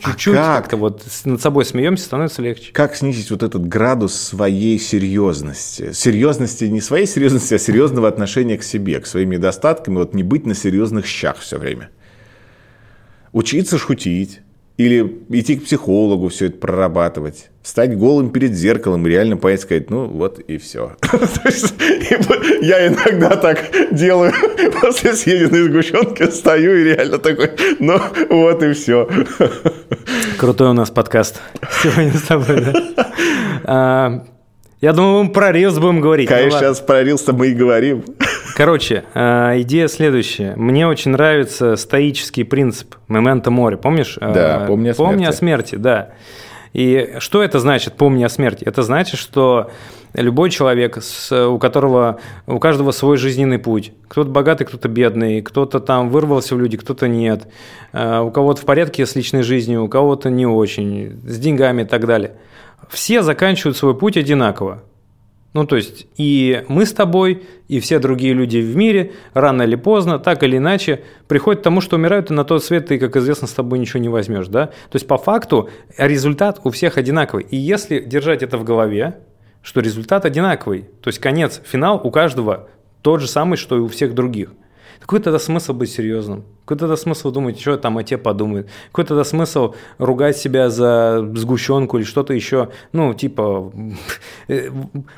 чуть-чуть 0.00 0.36
а 0.36 0.54
как? 0.54 0.62
как-то 0.62 0.76
вот 0.76 1.02
над 1.24 1.40
собой 1.40 1.64
смеемся, 1.64 2.04
становится 2.04 2.42
легче. 2.42 2.72
Как 2.72 2.94
снизить 2.94 3.30
вот 3.30 3.42
этот 3.42 3.66
градус 3.66 4.14
своей 4.14 4.78
серьезности? 4.78 5.92
Серьезности 5.92 6.64
не 6.64 6.80
своей 6.80 7.06
серьезности, 7.06 7.54
а 7.54 7.58
серьезного 7.58 8.06
отношения 8.06 8.56
к 8.56 8.62
себе, 8.62 9.00
к 9.00 9.06
своим 9.06 9.30
недостаткам, 9.30 9.94
и 9.94 9.98
вот 9.98 10.14
не 10.14 10.22
быть 10.22 10.46
на 10.46 10.54
серьезных 10.54 11.06
щах 11.06 11.38
все 11.38 11.58
время 11.58 11.90
учиться 13.36 13.76
шутить, 13.76 14.40
или 14.78 15.22
идти 15.28 15.56
к 15.56 15.64
психологу 15.64 16.28
все 16.28 16.46
это 16.46 16.56
прорабатывать, 16.56 17.50
стать 17.62 17.96
голым 17.96 18.30
перед 18.30 18.54
зеркалом 18.54 19.06
и 19.06 19.10
реально 19.10 19.36
понять, 19.36 19.60
сказать, 19.60 19.90
ну 19.90 20.06
вот 20.06 20.38
и 20.38 20.56
все. 20.56 20.96
Я 22.62 22.88
иногда 22.88 23.36
так 23.36 23.70
делаю, 23.90 24.32
после 24.80 25.12
съеденной 25.12 25.64
сгущенки 25.64 26.30
стою 26.30 26.76
и 26.78 26.84
реально 26.84 27.18
такой, 27.18 27.50
ну 27.78 28.00
вот 28.30 28.62
и 28.62 28.72
все. 28.72 29.06
Крутой 30.38 30.70
у 30.70 30.72
нас 30.72 30.90
подкаст 30.90 31.42
сегодня 31.82 32.12
с 32.12 32.22
тобой, 32.22 32.62
да? 32.62 32.72
А, 33.68 34.24
я 34.80 34.92
думаю, 34.92 35.24
мы 35.24 35.32
про 35.32 35.50
Рилс 35.50 35.78
будем 35.78 36.00
говорить. 36.00 36.28
Конечно, 36.28 36.60
сейчас 36.60 36.80
про 36.80 37.02
Рилс 37.02 37.26
мы 37.26 37.48
и 37.48 37.54
говорим. 37.54 38.04
Короче, 38.56 39.04
э, 39.12 39.60
идея 39.60 39.86
следующая. 39.86 40.54
Мне 40.56 40.86
очень 40.88 41.10
нравится 41.10 41.76
стоический 41.76 42.42
принцип 42.42 42.94
«Мементо 43.06 43.50
море». 43.50 43.76
Помнишь? 43.76 44.16
Да, 44.18 44.64
помни 44.66 44.88
о 44.88 44.94
смерти. 44.94 45.10
Помни 45.10 45.24
о 45.26 45.32
смерти, 45.32 45.74
да. 45.74 46.12
И 46.72 47.16
что 47.18 47.42
это 47.42 47.60
значит 47.60 47.98
«помни 47.98 48.24
о 48.24 48.30
смерти»? 48.30 48.64
Это 48.64 48.82
значит, 48.82 49.20
что 49.20 49.70
любой 50.14 50.48
человек, 50.48 50.98
у 51.30 51.58
которого, 51.58 52.18
у 52.46 52.58
каждого 52.58 52.92
свой 52.92 53.18
жизненный 53.18 53.58
путь. 53.58 53.92
Кто-то 54.08 54.30
богатый, 54.30 54.64
кто-то 54.64 54.88
бедный, 54.88 55.42
кто-то 55.42 55.78
там 55.78 56.08
вырвался 56.08 56.56
в 56.56 56.58
люди, 56.58 56.78
кто-то 56.78 57.08
нет. 57.08 57.48
Э, 57.92 58.20
у 58.20 58.30
кого-то 58.30 58.62
в 58.62 58.64
порядке 58.64 59.04
с 59.04 59.14
личной 59.14 59.42
жизнью, 59.42 59.84
у 59.84 59.88
кого-то 59.88 60.30
не 60.30 60.46
очень, 60.46 61.20
с 61.26 61.38
деньгами 61.38 61.82
и 61.82 61.84
так 61.84 62.06
далее. 62.06 62.32
Все 62.88 63.20
заканчивают 63.20 63.76
свой 63.76 63.94
путь 63.94 64.16
одинаково. 64.16 64.82
Ну, 65.56 65.64
то 65.64 65.76
есть 65.76 66.06
и 66.18 66.64
мы 66.68 66.84
с 66.84 66.92
тобой, 66.92 67.44
и 67.66 67.80
все 67.80 67.98
другие 67.98 68.34
люди 68.34 68.58
в 68.58 68.76
мире 68.76 69.12
рано 69.32 69.62
или 69.62 69.74
поздно, 69.74 70.18
так 70.18 70.42
или 70.42 70.58
иначе, 70.58 71.02
приходят 71.28 71.62
к 71.62 71.64
тому, 71.64 71.80
что 71.80 71.96
умирают, 71.96 72.30
и 72.30 72.34
на 72.34 72.44
тот 72.44 72.62
свет 72.62 72.88
ты, 72.88 72.98
как 72.98 73.16
известно, 73.16 73.48
с 73.48 73.52
тобой 73.52 73.78
ничего 73.78 73.98
не 73.98 74.10
возьмешь. 74.10 74.48
Да? 74.48 74.66
То 74.66 74.96
есть 74.96 75.06
по 75.06 75.16
факту 75.16 75.70
результат 75.96 76.60
у 76.64 76.68
всех 76.68 76.98
одинаковый. 76.98 77.46
И 77.48 77.56
если 77.56 78.00
держать 78.00 78.42
это 78.42 78.58
в 78.58 78.64
голове, 78.64 79.16
что 79.62 79.80
результат 79.80 80.26
одинаковый. 80.26 80.90
То 81.00 81.08
есть 81.08 81.20
конец, 81.20 81.62
финал 81.64 82.02
у 82.04 82.10
каждого 82.10 82.68
тот 83.00 83.22
же 83.22 83.26
самый, 83.26 83.56
что 83.56 83.78
и 83.78 83.80
у 83.80 83.88
всех 83.88 84.12
других. 84.12 84.50
Какой 85.00 85.20
тогда 85.20 85.38
смысл 85.38 85.72
быть 85.72 85.90
серьезным? 85.90 86.44
Какой 86.64 86.78
тогда 86.78 86.96
смысл 86.96 87.30
думать, 87.30 87.60
что 87.60 87.76
там 87.76 87.98
о 87.98 88.04
тебе 88.04 88.18
подумают? 88.18 88.68
Какой 88.88 89.04
тогда 89.04 89.24
смысл 89.24 89.74
ругать 89.98 90.36
себя 90.36 90.70
за 90.70 91.28
сгущенку 91.34 91.98
или 91.98 92.04
что-то 92.04 92.32
еще? 92.32 92.70
Ну, 92.92 93.14
типа, 93.14 93.72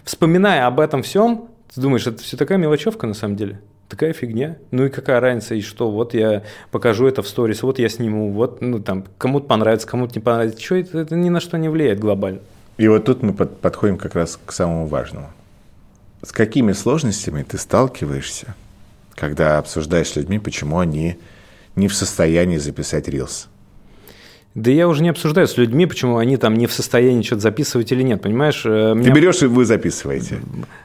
вспоминая 0.05 0.67
об 0.67 0.81
этом 0.81 1.03
всем, 1.03 1.49
ты 1.75 1.81
думаешь, 1.81 2.07
это 2.07 2.23
все 2.23 2.37
такая 2.37 2.59
мелочевка 2.59 3.07
на 3.07 3.15
самом 3.15 3.37
деле? 3.37 3.61
Такая 3.89 4.13
фигня. 4.13 4.59
Ну 4.71 4.85
и 4.85 4.91
какая 4.91 5.21
разница, 5.21 5.55
и 5.55 5.63
что? 5.63 5.91
Вот 5.91 6.13
я 6.13 6.43
покажу 6.71 7.07
это 7.07 7.23
в 7.23 7.29
сторис, 7.29 7.63
вот 7.63 7.79
я 7.79 7.89
сниму, 7.89 8.33
вот, 8.33 8.61
ну 8.61 8.81
там, 8.81 9.05
кому-то 9.17 9.47
понравится, 9.47 9.87
кому-то 9.87 10.15
не 10.15 10.21
понравится. 10.21 10.61
Что 10.61 10.77
это, 10.77 10.99
это 10.99 11.17
ни 11.17 11.31
на 11.31 11.41
что 11.41 11.57
не 11.57 11.69
влияет 11.71 11.99
глобально. 11.99 12.41
И 12.77 12.87
вот 12.87 13.07
тут 13.07 13.23
мы 13.23 13.33
под, 13.33 13.59
подходим 13.61 13.97
как 13.97 14.15
раз 14.15 14.39
к 14.45 14.53
самому 14.53 14.87
важному. 14.87 15.31
С 16.23 16.33
какими 16.33 16.73
сложностями 16.73 17.43
ты 17.43 17.59
сталкиваешься, 17.59 18.55
когда 19.19 19.59
обсуждаешь 19.59 20.09
с 20.09 20.17
людьми, 20.17 20.39
почему 20.39 20.79
они 20.79 21.17
не 21.77 21.89
в 21.89 21.95
состоянии 21.95 22.57
записать 22.57 23.09
рилс? 23.09 23.49
Да 24.55 24.71
я 24.71 24.89
уже 24.89 25.03
не 25.03 25.11
обсуждаю 25.11 25.47
с 25.47 25.57
людьми, 25.57 25.87
почему 25.87 26.17
они 26.17 26.37
там 26.37 26.55
не 26.55 26.67
в 26.67 26.73
состоянии 26.73 27.23
что-то 27.23 27.43
записывать 27.43 27.93
или 27.93 28.03
нет, 28.03 28.23
понимаешь? 28.23 28.63
Э, 28.65 28.93
Ты 28.93 28.99
меня... 28.99 29.13
берешь 29.13 29.43
и 29.43 29.47
вы 29.47 29.65
записываете. 29.65 30.39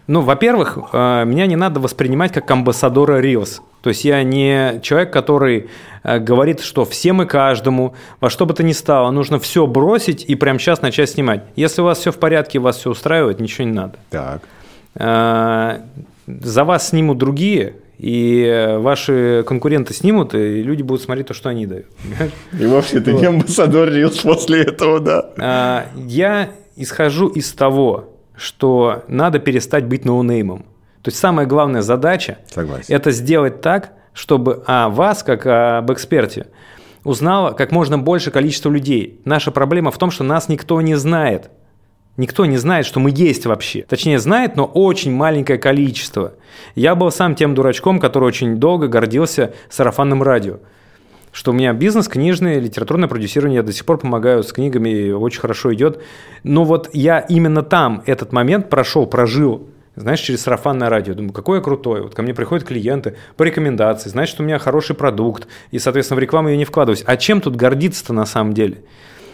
Ну, 0.06 0.22
во-первых, 0.22 0.78
э, 0.92 1.26
меня 1.26 1.48
не 1.48 1.56
надо 1.56 1.80
воспринимать 1.80 2.34
как 2.34 2.50
амбассадора 2.52 3.22
Reels. 3.24 3.62
То 3.82 3.90
есть 3.90 4.06
я 4.06 4.22
не 4.24 4.80
человек, 4.84 5.12
который 5.12 5.70
э, 6.04 6.20
говорит, 6.20 6.60
что 6.60 6.86
всем 6.86 7.22
и 7.24 7.26
каждому, 7.26 7.96
во 8.20 8.30
что 8.30 8.46
бы 8.46 8.54
то 8.54 8.64
ни 8.64 8.74
стало, 8.74 9.10
нужно 9.12 9.40
все 9.40 9.66
бросить 9.66 10.26
и 10.28 10.36
прямо 10.36 10.60
сейчас 10.60 10.82
начать 10.82 11.10
снимать. 11.10 11.44
Если 11.56 11.82
у 11.82 11.86
вас 11.86 12.00
все 12.00 12.12
в 12.12 12.18
порядке, 12.18 12.60
вас 12.60 12.78
все 12.78 12.92
устраивает, 12.92 13.40
ничего 13.40 13.66
не 13.66 13.74
надо. 13.74 13.96
Так. 14.10 14.42
За 16.28 16.64
вас 16.64 16.90
снимут 16.90 17.18
другие, 17.18 17.76
и 17.98 18.78
ваши 18.80 19.44
конкуренты 19.48 19.94
снимут, 19.94 20.34
и 20.34 20.62
люди 20.62 20.82
будут 20.82 21.04
смотреть 21.04 21.28
то, 21.28 21.34
что 21.34 21.50
они 21.50 21.66
дают. 21.66 21.88
И 22.60 22.66
вообще 22.66 23.00
ты 23.00 23.14
не 23.14 23.26
амбассадор 23.26 23.90
Reels 23.90 24.22
после 24.24 24.64
этого, 24.64 25.00
да? 25.00 25.30
А, 25.38 25.86
я 25.96 26.50
исхожу 26.76 27.28
из 27.28 27.52
того, 27.54 28.14
что 28.36 29.04
надо 29.08 29.40
перестать 29.40 29.86
быть 29.86 30.06
ноунеймом. 30.06 30.66
То 31.02 31.10
есть 31.10 31.20
самая 31.20 31.46
главная 31.46 31.82
задача– 31.82 32.40
это 32.88 33.12
сделать 33.12 33.62
так, 33.62 33.94
чтобы 34.14 34.64
о 34.66 34.90
вас, 34.90 35.24
как 35.24 35.46
об 35.46 35.92
эксперте, 35.92 36.48
узнало 37.04 37.52
как 37.52 37.72
можно 37.72 37.98
больше 37.98 38.32
количество 38.32 38.70
людей. 38.70 39.22
Наша 39.26 39.52
проблема 39.52 39.92
в 39.92 39.98
том, 39.98 40.12
что 40.12 40.24
нас 40.24 40.48
никто 40.50 40.80
не 40.82 40.96
знает. 40.96 41.52
Никто 42.16 42.46
не 42.46 42.58
знает, 42.58 42.86
что 42.86 43.00
мы 43.00 43.12
есть 43.14 43.46
вообще. 43.46 43.82
Точнее, 43.82 44.20
знает, 44.20 44.56
но 44.56 44.66
очень 44.66 45.12
маленькое 45.12 45.58
количество. 45.58 46.34
Я 46.76 46.94
был 46.94 47.12
сам 47.12 47.34
тем 47.34 47.56
дурачком, 47.56 48.00
который 48.00 48.26
очень 48.26 48.58
долго 48.58 48.88
гордился 48.88 49.54
сарафанным 49.70 50.22
радио. 50.22 50.60
Что 51.32 51.50
у 51.50 51.56
меня 51.56 51.74
бизнес 51.74 52.08
книжный, 52.08 52.60
литературное 52.60 53.10
продюсирование, 53.10 53.58
я 53.58 53.64
до 53.64 53.74
сих 53.74 53.86
пор 53.86 53.98
помогаю 53.98 54.44
с 54.44 54.54
книгами, 54.54 55.12
очень 55.12 55.42
хорошо 55.42 55.74
идет. 55.74 56.04
Но 56.44 56.64
вот 56.64 56.92
я 56.94 57.18
именно 57.20 57.64
там 57.64 58.04
этот 58.06 58.32
момент 58.32 58.70
прошел, 58.70 59.08
прожил 59.08 59.68
знаешь, 59.96 60.20
через 60.20 60.42
сарафанное 60.42 60.90
радио. 60.90 61.14
Думаю, 61.14 61.34
какой 61.34 61.58
я 61.58 61.64
крутой. 61.64 62.02
Вот 62.02 62.16
ко 62.16 62.22
мне 62.22 62.34
приходят 62.34 62.68
клиенты 62.68 63.16
по 63.38 63.44
рекомендации, 63.44 64.10
значит, 64.10 64.40
у 64.40 64.44
меня 64.44 64.60
хороший 64.60 64.96
продукт, 64.96 65.48
и, 65.72 65.80
соответственно, 65.80 66.18
в 66.18 66.22
рекламу 66.22 66.50
я 66.50 66.58
не 66.58 66.66
вкладываюсь. 66.66 67.04
А 67.06 67.18
чем 67.18 67.42
тут 67.42 67.56
гордиться-то 67.56 68.14
на 68.14 68.26
самом 68.26 68.54
деле? 68.54 68.84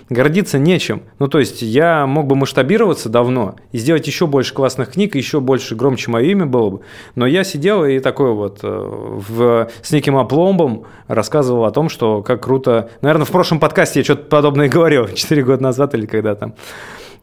Гордиться 0.10 0.58
нечем. 0.58 1.04
Ну, 1.20 1.28
то 1.28 1.40
есть 1.40 1.62
я 1.62 2.06
мог 2.08 2.28
бы 2.28 2.36
масштабироваться 2.36 3.10
давно 3.10 3.56
и 3.72 3.78
сделать 3.78 4.08
еще 4.08 4.28
больше 4.28 4.54
классных 4.54 4.94
книг, 4.94 5.16
еще 5.16 5.40
больше 5.40 5.76
громче 5.76 6.12
мое 6.12 6.26
имя 6.32 6.46
было 6.46 6.70
бы. 6.70 6.80
Но 7.16 7.26
я 7.28 7.44
сидел 7.44 7.86
и 7.86 8.00
такой 8.00 8.34
вот 8.34 8.60
э, 8.64 8.68
в, 8.70 9.70
с 9.82 9.92
неким 9.92 10.18
опломбом 10.18 10.86
рассказывал 11.08 11.66
о 11.66 11.72
том, 11.72 11.90
что 11.90 12.22
как 12.24 12.44
круто... 12.44 12.90
Наверное, 13.02 13.26
в 13.26 13.32
прошлом 13.32 13.60
подкасте 13.60 14.00
я 14.00 14.04
что-то 14.04 14.24
подобное 14.24 14.68
говорил, 14.68 15.08
4 15.14 15.44
года 15.44 15.64
назад 15.64 15.94
или 15.94 16.06
когда 16.06 16.36
там. 16.36 16.56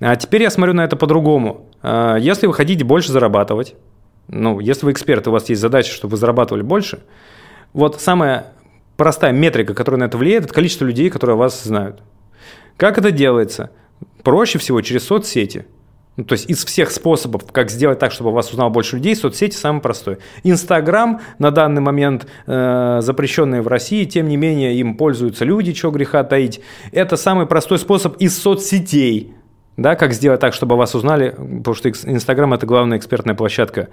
А 0.01 0.15
теперь 0.17 0.43
я 0.43 0.51
смотрю 0.51 0.75
на 0.75 0.85
это 0.85 0.97
по-другому. 0.97 1.67
А, 1.83 2.17
если 2.17 2.47
вы 2.47 2.55
хотите 2.55 2.85
больше 2.85 3.13
зарабатывать, 3.13 3.75
ну, 4.29 4.61
если 4.61 4.87
вы 4.87 4.93
эксперт, 4.93 5.27
у 5.29 5.31
вас 5.31 5.49
есть 5.49 5.61
задача, 5.61 5.93
чтобы 5.93 6.13
вы 6.13 6.17
зарабатывали 6.19 6.63
больше, 6.63 7.01
вот 7.73 8.01
самая 8.01 8.53
простая 8.97 9.33
метрика, 9.33 9.75
которая 9.75 10.01
на 10.01 10.05
это 10.05 10.19
влияет, 10.19 10.45
это 10.45 10.55
количество 10.55 10.85
людей, 10.85 11.11
которые 11.11 11.37
вас 11.37 11.63
знают. 11.63 12.03
Как 12.77 12.99
это 12.99 13.11
делается? 13.11 13.71
Проще 14.23 14.59
всего 14.59 14.81
через 14.81 15.05
соцсети. 15.05 15.67
Ну, 16.17 16.25
то 16.25 16.33
есть 16.33 16.49
из 16.49 16.65
всех 16.65 16.91
способов, 16.91 17.43
как 17.53 17.71
сделать 17.71 17.99
так, 17.99 18.11
чтобы 18.11 18.33
вас 18.33 18.51
узнало 18.51 18.71
больше 18.71 18.97
людей, 18.97 19.15
соцсети 19.15 19.55
самый 19.55 19.81
простой. 19.83 20.19
Инстаграм 20.45 21.21
на 21.39 21.51
данный 21.51 21.83
момент 21.83 22.27
э, 22.47 22.99
запрещенный 23.03 23.61
в 23.61 23.69
России, 23.69 24.05
тем 24.05 24.29
не 24.29 24.39
менее 24.39 24.75
им 24.77 24.97
пользуются 24.97 25.45
люди, 25.45 25.73
чего 25.73 25.93
греха 25.93 26.25
таить. 26.25 26.61
Это 26.93 27.17
самый 27.17 27.47
простой 27.47 27.79
способ 27.79 28.17
из 28.17 28.37
соцсетей. 28.39 29.35
Да, 29.77 29.95
как 29.95 30.15
сделать 30.15 30.41
так, 30.41 30.55
чтобы 30.55 30.77
вас 30.77 30.95
узнали, 30.95 31.31
потому 31.31 31.75
что 31.75 31.91
Инстаграм– 31.91 32.53
это 32.55 32.65
главная 32.65 32.97
экспертная 32.97 33.35
площадка 33.35 33.89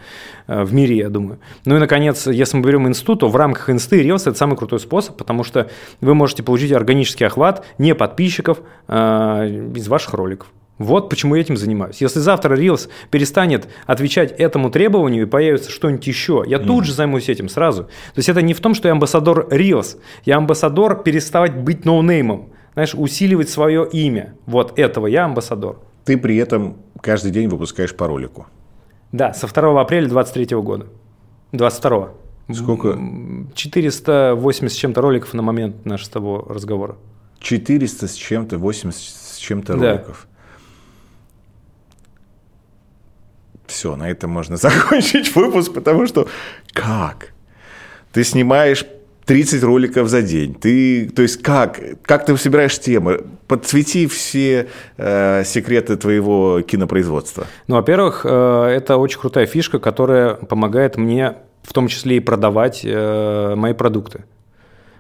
э, 0.48 0.64
в 0.64 0.74
мире, 0.74 0.98
я 0.98 1.10
думаю. 1.10 1.40
Ну 1.66 1.76
и, 1.76 1.80
наконец, 1.80 2.26
если 2.28 2.56
мы 2.56 2.64
берем 2.64 2.88
инсту, 2.88 3.16
то 3.18 3.28
в 3.28 3.36
рамках 3.36 3.70
инсты 3.70 4.02
Reels– 4.02 4.22
это 4.26 4.36
самый 4.36 4.56
крутой 4.56 4.80
способ, 4.80 5.18
потому 5.18 5.44
что 5.44 5.70
вы 6.00 6.16
можете 6.16 6.42
получить 6.42 6.72
органический 6.72 7.28
охват 7.28 7.66
не 7.78 7.96
подписчиков 7.96 8.62
э, 8.88 9.72
из 9.76 9.88
ваших 9.90 10.14
роликов. 10.14 10.48
Вот 10.80 11.10
почему 11.10 11.36
я 11.36 11.42
этим 11.42 11.56
занимаюсь. 11.56 12.02
Если 12.02 12.20
завтра 12.20 12.56
Reels 12.56 12.90
перестанет 13.12 13.68
отвечать 13.86 14.32
этому 14.32 14.72
требованию 14.72 15.24
и 15.24 15.30
появится 15.30 15.70
что-нибудь 15.70 16.08
еще, 16.08 16.44
я 16.48 16.60
тут 16.60 16.86
же 16.86 16.94
займусь 16.94 17.30
этим 17.30 17.48
сразу. 17.48 17.84
То 17.84 18.18
есть 18.18 18.30
это 18.30 18.42
не 18.42 18.54
в 18.54 18.60
том, 18.60 18.74
что 18.74 18.88
я 18.88 18.94
амбассадор 18.94 19.48
Reels, 19.52 19.98
я 20.26 20.38
амбассадор 20.38 21.04
переставать 21.04 21.56
быть 21.56 21.86
ноунеймом 21.86 22.53
знаешь, 22.74 22.94
усиливать 22.96 23.50
свое 23.50 23.88
имя. 23.92 24.36
Вот 24.46 24.78
этого 24.78 25.08
я 25.08 25.26
амбассадор. 25.26 25.80
Ты 26.06 26.18
при 26.18 26.38
этом 26.38 26.78
каждый 27.02 27.32
день 27.32 27.48
выпускаешь 27.48 27.96
по 27.96 28.08
ролику. 28.08 28.48
Да, 29.12 29.34
со 29.34 29.48
2 29.48 29.82
апреля 29.82 30.08
23 30.10 30.58
года. 30.58 30.88
22 31.52 32.14
Сколько? 32.52 33.00
480 33.56 34.72
с 34.72 34.76
чем-то 34.76 35.02
роликов 35.02 35.34
на 35.34 35.42
момент 35.42 35.86
нашего 35.86 36.06
с 36.06 36.10
тобой 36.10 36.44
разговора. 36.48 36.98
400 37.40 38.08
с 38.08 38.14
чем-то, 38.14 38.58
80 38.58 39.00
с 39.00 39.38
чем-то 39.38 39.78
да. 39.78 39.92
роликов. 39.92 40.28
Все, 43.68 43.96
на 43.96 44.10
этом 44.10 44.30
можно 44.30 44.58
закончить 44.58 45.34
выпуск, 45.36 45.74
потому 45.74 46.06
что 46.08 46.28
как? 46.74 47.34
Ты 48.12 48.24
снимаешь 48.24 48.86
30 49.26 49.64
роликов 49.64 50.08
за 50.08 50.22
день. 50.22 50.54
Ты, 50.54 51.10
то 51.10 51.22
есть 51.22 51.42
как, 51.42 51.80
как 52.04 52.26
ты 52.26 52.36
собираешь 52.38 52.80
темы? 52.80 53.22
Подсвети 53.48 54.08
все 54.08 54.68
э, 54.98 55.44
секреты 55.46 55.96
твоего 55.98 56.62
кинопроизводства. 56.62 57.46
Ну, 57.68 57.76
во-первых, 57.76 58.26
э, 58.26 58.66
это 58.76 58.98
очень 58.98 59.20
крутая 59.20 59.46
фишка, 59.46 59.80
которая 59.80 60.36
помогает 60.36 60.98
мне 60.98 61.36
в 61.64 61.74
том 61.74 61.88
числе 61.88 62.18
и 62.18 62.20
продавать 62.20 62.82
э, 62.84 63.56
мои 63.56 63.74
продукты. 63.74 64.26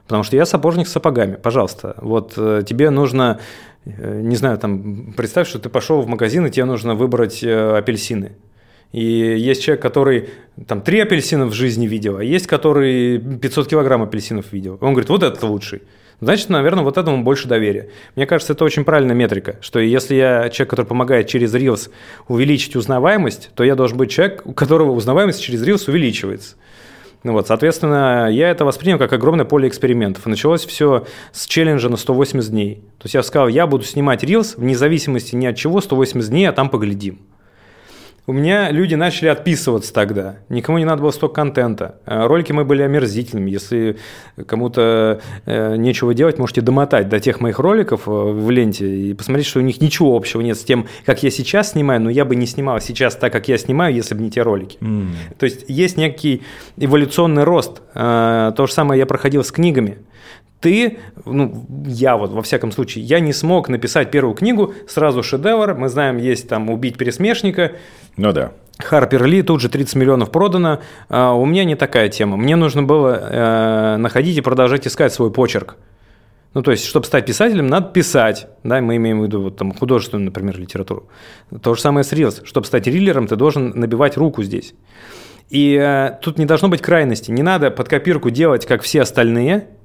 Потому 0.05 0.23
что 0.23 0.35
я 0.35 0.45
сапожник 0.45 0.87
с 0.87 0.91
сапогами, 0.91 1.35
пожалуйста. 1.35 1.95
Вот 1.97 2.33
э, 2.37 2.63
тебе 2.65 2.89
нужно, 2.89 3.39
э, 3.85 4.21
не 4.21 4.35
знаю, 4.35 4.57
там, 4.57 5.13
представь, 5.15 5.47
что 5.47 5.59
ты 5.59 5.69
пошел 5.69 6.01
в 6.01 6.07
магазин, 6.07 6.45
и 6.45 6.51
тебе 6.51 6.65
нужно 6.65 6.95
выбрать 6.95 7.43
э, 7.43 7.77
апельсины. 7.77 8.33
И 8.93 9.03
есть 9.03 9.63
человек, 9.63 9.81
который 9.81 10.29
там 10.67 10.81
три 10.81 10.99
апельсина 10.99 11.47
в 11.47 11.53
жизни 11.53 11.87
видел, 11.87 12.17
а 12.17 12.23
есть, 12.23 12.47
который 12.47 13.17
500 13.17 13.67
килограмм 13.67 14.03
апельсинов 14.03 14.53
видел. 14.53 14.77
Он 14.81 14.93
говорит, 14.93 15.09
вот 15.09 15.23
этот 15.23 15.41
лучший. 15.43 15.81
Значит, 16.21 16.49
наверное, 16.49 16.83
вот 16.83 16.97
этому 16.97 17.23
больше 17.23 17.47
доверия. 17.47 17.89
Мне 18.15 18.27
кажется, 18.27 18.53
это 18.53 18.63
очень 18.63 18.85
правильная 18.85 19.15
метрика, 19.15 19.57
что 19.61 19.79
если 19.79 20.15
я 20.15 20.49
человек, 20.49 20.69
который 20.69 20.85
помогает 20.85 21.27
через 21.27 21.53
Reels 21.55 21.89
увеличить 22.27 22.75
узнаваемость, 22.75 23.49
то 23.55 23.63
я 23.63 23.75
должен 23.75 23.97
быть 23.97 24.11
человек, 24.11 24.43
у 24.45 24.53
которого 24.53 24.91
узнаваемость 24.91 25.41
через 25.41 25.67
Reels 25.67 25.89
увеличивается. 25.89 26.55
Ну 27.23 27.33
вот, 27.33 27.47
соответственно, 27.47 28.29
я 28.29 28.49
это 28.49 28.63
воспринял 28.63 28.99
как 28.99 29.11
огромное 29.11 29.45
поле 29.45 29.67
экспериментов. 29.67 30.25
Началось 30.27 30.65
все 30.65 31.07
с 31.31 31.47
челленджа 31.47 31.89
на 31.89 31.97
180 31.97 32.51
дней. 32.51 32.75
То 32.99 33.05
есть 33.05 33.15
я 33.15 33.23
сказал, 33.23 33.47
я 33.47 33.65
буду 33.65 33.85
снимать 33.85 34.23
рилс 34.23 34.55
вне 34.55 34.77
зависимости 34.77 35.35
ни 35.35 35.45
от 35.45 35.55
чего, 35.55 35.81
180 35.81 36.29
дней, 36.29 36.45
а 36.45 36.51
там 36.51 36.69
поглядим. 36.69 37.19
У 38.25 38.31
меня 38.31 38.71
люди 38.71 38.95
начали 38.95 39.27
отписываться 39.27 39.93
тогда. 39.93 40.37
Никому 40.47 40.77
не 40.77 40.85
надо 40.85 41.01
было 41.01 41.11
столько 41.11 41.35
контента. 41.35 41.95
Э, 42.05 42.25
ролики 42.25 42.53
мы 42.53 42.63
были 42.63 42.81
омерзительными. 42.81 43.51
Если 43.51 43.97
кому-то 44.47 45.19
э, 45.45 45.75
нечего 45.75 46.13
делать, 46.13 46.39
можете 46.39 46.61
домотать 46.61 47.09
до 47.09 47.19
тех 47.19 47.41
моих 47.41 47.59
роликов 47.59 48.07
э, 48.07 48.11
в 48.11 48.49
ленте 48.49 48.87
и 48.87 49.13
посмотреть, 49.13 49.47
что 49.47 49.59
у 49.59 49.63
них 49.63 49.81
ничего 49.81 50.15
общего 50.15 50.39
нет 50.39 50.57
с 50.57 50.63
тем, 50.63 50.87
как 51.05 51.21
я 51.21 51.31
сейчас 51.31 51.71
снимаю, 51.71 51.99
но 51.99 52.09
я 52.09 52.23
бы 52.23 52.37
не 52.37 52.45
снимал 52.45 52.79
сейчас 52.79 53.17
так, 53.17 53.33
как 53.33 53.49
я 53.49 53.57
снимаю, 53.57 53.93
если 53.93 54.15
бы 54.15 54.21
не 54.21 54.31
те 54.31 54.41
ролики. 54.41 54.77
Mm. 54.79 55.07
То 55.37 55.45
есть 55.45 55.65
есть 55.67 55.97
некий 55.97 56.43
эволюционный 56.77 57.43
рост. 57.43 57.81
То 57.93 58.55
же 58.57 58.71
самое 58.71 58.99
я 58.99 59.05
проходил 59.05 59.43
с 59.43 59.51
книгами 59.51 59.97
ты, 60.63 60.99
ну, 61.25 61.65
я 61.85 62.15
вот, 62.15 62.31
во 62.31 62.41
всяком 62.41 62.71
случае, 62.71 63.03
я 63.03 63.19
не 63.19 63.33
смог 63.33 63.67
написать 63.67 64.11
первую 64.11 64.33
книгу, 64.33 64.73
сразу 64.87 65.21
шедевр, 65.21 65.75
мы 65.75 65.89
знаем, 65.89 66.17
есть 66.17 66.47
там 66.47 66.69
«Убить 66.69 66.97
пересмешника». 66.97 67.73
Ну 68.15 68.31
да. 68.31 68.53
Харпер 68.79 69.25
Ли, 69.25 69.43
тут 69.43 69.59
же 69.59 69.67
30 69.67 69.95
миллионов 69.95 70.31
продано. 70.31 70.79
А 71.09 71.33
у 71.33 71.45
меня 71.45 71.65
не 71.65 71.75
такая 71.75 72.07
тема. 72.09 72.37
Мне 72.37 72.55
нужно 72.55 72.81
было 72.81 73.19
э, 73.21 73.97
находить 73.97 74.37
и 74.37 74.41
продолжать 74.41 74.87
искать 74.87 75.13
свой 75.13 75.31
почерк. 75.31 75.75
Ну, 76.53 76.63
то 76.63 76.71
есть, 76.71 76.85
чтобы 76.85 77.05
стать 77.05 77.25
писателем, 77.25 77.67
надо 77.67 77.89
писать. 77.89 78.47
Да, 78.63 78.79
мы 78.79 78.95
имеем 78.95 79.19
в 79.19 79.25
виду 79.25 79.41
вот, 79.41 79.57
там, 79.57 79.73
художественную, 79.73 80.25
например, 80.25 80.57
литературу. 80.57 81.09
То 81.61 81.75
же 81.75 81.81
самое 81.81 82.03
с 82.03 82.13
Reels. 82.13 82.45
Чтобы 82.45 82.65
стать 82.65 82.87
риллером, 82.87 83.27
ты 83.27 83.35
должен 83.35 83.71
набивать 83.75 84.15
руку 84.15 84.43
здесь. 84.43 84.73
И 85.49 85.75
э, 85.75 86.17
тут 86.21 86.39
не 86.39 86.45
должно 86.45 86.69
быть 86.69 86.81
крайности. 86.81 87.31
Не 87.31 87.43
надо 87.43 87.69
под 87.69 87.89
копирку 87.89 88.29
делать, 88.29 88.65
как 88.65 88.81
все 88.81 89.01
остальные– 89.01 89.67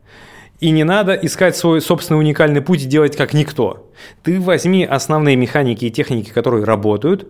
и 0.61 0.71
не 0.71 0.85
надо 0.85 1.15
искать 1.15 1.57
свой 1.57 1.81
собственный 1.81 2.21
уникальный 2.21 2.61
путь 2.61 2.83
и 2.83 2.87
делать 2.87 3.17
как 3.17 3.33
никто. 3.33 3.89
Ты 4.23 4.41
возьми 4.41 4.85
основные 4.85 5.37
механики 5.37 5.87
и 5.87 5.91
техники, 5.91 6.31
которые 6.31 6.65
работают, 6.65 7.29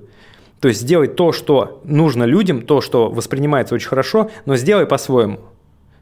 то 0.61 0.69
есть 0.69 0.81
сделай 0.81 1.09
то, 1.09 1.33
что 1.33 1.81
нужно 1.85 2.25
людям, 2.25 2.63
то, 2.63 2.81
что 2.81 3.11
воспринимается 3.11 3.75
очень 3.75 3.89
хорошо, 3.89 4.31
но 4.45 4.57
сделай 4.57 4.87
по-своему. 4.87 5.41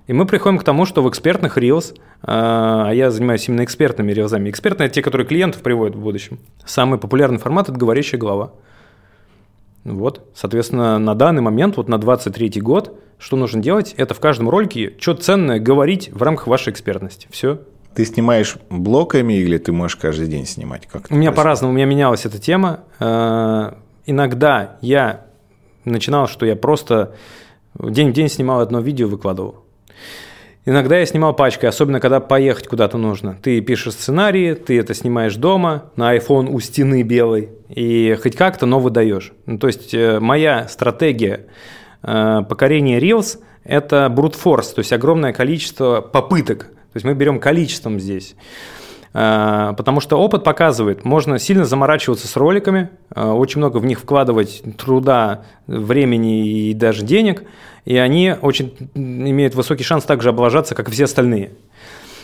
И 0.07 0.12
мы 0.12 0.25
приходим 0.25 0.59
к 0.59 0.65
тому, 0.65 0.87
что 0.87 1.03
в 1.03 1.09
экспертных 1.09 1.59
Reels, 1.59 1.97
а 2.23 2.91
я 2.93 3.11
занимаюсь 3.11 3.49
именно 3.49 3.65
экспертными 3.65 4.12
рилзами, 4.12 4.49
экспертные– 4.49 4.89
те, 4.91 5.03
которые 5.03 5.27
клиентов 5.27 5.62
приводят 5.62 5.97
в 5.97 6.01
будущем. 6.01 6.39
Самый 6.65 6.99
популярный 6.99 7.39
формат– 7.39 7.69
это 7.71 7.79
говорящая 7.79 8.21
голова. 8.21 8.53
Вот, 9.87 10.29
соответственно, 10.35 10.99
на 10.99 11.14
данный 11.14 11.42
момент, 11.42 11.77
вот 11.77 11.88
на 11.88 11.99
23 11.99 12.61
год, 12.61 12.99
что 13.18 13.37
нужно 13.37 13.62
делать? 13.62 13.94
Это 13.96 14.14
в 14.14 14.20
каждом 14.20 14.51
ролике 14.51 14.94
что-то 14.99 15.22
ценное 15.22 15.61
говорить 15.61 16.11
в 16.12 16.22
рамках 16.22 16.49
вашей 16.49 16.72
экспертности. 16.72 17.29
Все. 17.31 17.61
Ты 17.94 18.05
снимаешь 18.05 18.57
блоками 18.68 19.35
или 19.35 19.59
ты 19.59 19.70
можешь 19.70 19.96
каждый 19.96 20.27
день 20.27 20.44
снимать? 20.44 20.87
Как 20.87 21.07
у 21.09 21.14
меня 21.14 21.31
по-разному, 21.31 21.72
у 21.72 21.77
меня 21.77 21.87
менялась 21.87 22.27
эта 22.27 22.38
тема. 22.38 22.81
Э, 22.99 23.75
иногда 24.07 24.77
я 24.81 25.27
начинал, 25.85 26.27
что 26.27 26.44
я 26.44 26.57
просто 26.57 27.14
день 27.79 28.11
в 28.11 28.12
день 28.12 28.29
снимал 28.29 28.61
одно 28.61 28.81
видео, 28.81 29.07
выкладывал. 29.07 29.64
Иногда 30.68 30.98
я 30.98 31.07
снимал 31.07 31.33
пачкой, 31.33 31.68
особенно 31.68 32.00
когда 32.00 32.18
поехать 32.18 32.66
куда-то 32.66 32.98
нужно. 32.98 33.38
Ты 33.40 33.61
пишешь 33.61 33.92
сценарии, 33.92 34.55
ты 34.55 34.76
это 34.81 34.94
снимаешь 34.94 35.37
дома, 35.37 35.92
на 35.94 36.16
iPhone 36.16 36.48
у 36.50 36.59
стены 36.59 37.05
белый, 37.05 37.50
и 37.68 38.18
хоть 38.20 38.35
как-то, 38.35 38.66
но 38.66 38.81
выдаешь. 38.81 39.33
Ну, 39.46 39.59
то 39.59 39.68
есть 39.68 39.94
э, 39.94 40.18
моя 40.18 40.66
стратегия 40.66 41.46
э, 42.02 42.42
покорения 42.48 42.98
Reels– 42.98 43.38
это 43.64 44.12
brute 44.12 44.35
force, 44.35 44.74
то 44.74 44.81
есть 44.81 44.92
огромное 44.92 45.33
количество 45.33 46.00
попыток. 46.00 46.64
То 46.64 46.96
есть 46.96 47.07
мы 47.07 47.14
берем 47.14 47.38
количеством 47.38 48.00
здесь. 48.00 48.35
Э, 49.14 49.72
потому 49.76 50.00
что 50.00 50.18
опыт 50.18 50.42
показывает, 50.42 51.05
можно 51.05 51.38
сильно 51.38 51.64
заморачиваться 51.64 52.26
с 52.26 52.35
роликами, 52.35 52.90
очень 53.14 53.59
много 53.59 53.76
в 53.76 53.87
них 53.87 54.00
вкладывать 54.00 54.64
труда, 54.76 55.44
времени 55.68 56.48
и 56.48 56.74
даже 56.74 57.05
денег– 57.05 57.44
и 57.87 57.96
они 57.96 58.35
очень 58.42 58.75
имеют 58.94 59.55
высокий 59.55 59.85
шанс 59.85 60.05
также 60.05 60.29
облажаться, 60.29 60.75
как 60.75 60.90
все 60.90 61.05
остальные. 61.05 61.53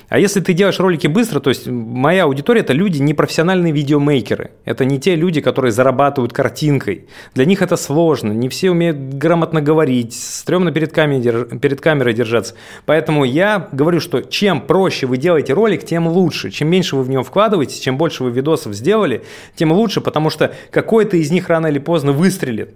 А 0.08 0.18
если 0.18 0.40
ты 0.40 0.52
делаешь 0.52 0.78
ролики 0.78 1.06
быстро, 1.06 1.40
то 1.40 1.48
есть 1.48 1.66
моя 1.66 2.24
аудитория– 2.24 2.60
это 2.62 2.74
люди, 2.74 2.98
не 2.98 3.14
профессиональные 3.14 3.72
видеомейкеры. 3.72 4.50
Это 4.66 4.84
не 4.84 5.00
те 5.00 5.14
люди, 5.14 5.40
которые 5.40 5.72
зарабатывают 5.72 6.34
картинкой. 6.34 7.06
Для 7.34 7.46
них 7.46 7.62
это 7.62 7.76
сложно, 7.76 8.32
не 8.32 8.50
все 8.50 8.72
умеют 8.72 8.98
грамотно 8.98 9.62
говорить, 9.62 10.12
стрёмно 10.12 10.70
перед 10.70 10.92
камерой, 10.92 11.58
перед 11.58 11.80
камерой 11.80 12.12
держаться. 12.12 12.56
Поэтому 12.84 13.24
я 13.24 13.70
говорю, 13.72 14.00
что 14.00 14.20
чем 14.20 14.60
проще 14.60 15.06
вы 15.06 15.16
делаете 15.16 15.54
ролик, 15.54 15.82
тем 15.86 16.06
лучше. 16.06 16.50
Чем 16.50 16.68
меньше 16.68 16.94
вы 16.96 17.04
в 17.04 17.08
него 17.08 17.22
вкладываете, 17.22 17.80
чем 17.80 17.96
больше 17.96 18.22
вы 18.22 18.32
видосов 18.32 18.74
сделали, 18.74 19.22
тем 19.54 19.72
лучше, 19.72 20.02
потому 20.02 20.28
что 20.28 20.54
какой-то 20.70 21.16
из 21.16 21.30
них 21.30 21.48
рано 21.48 21.68
или 21.68 21.78
поздно 21.78 22.12
выстрелит. 22.12 22.74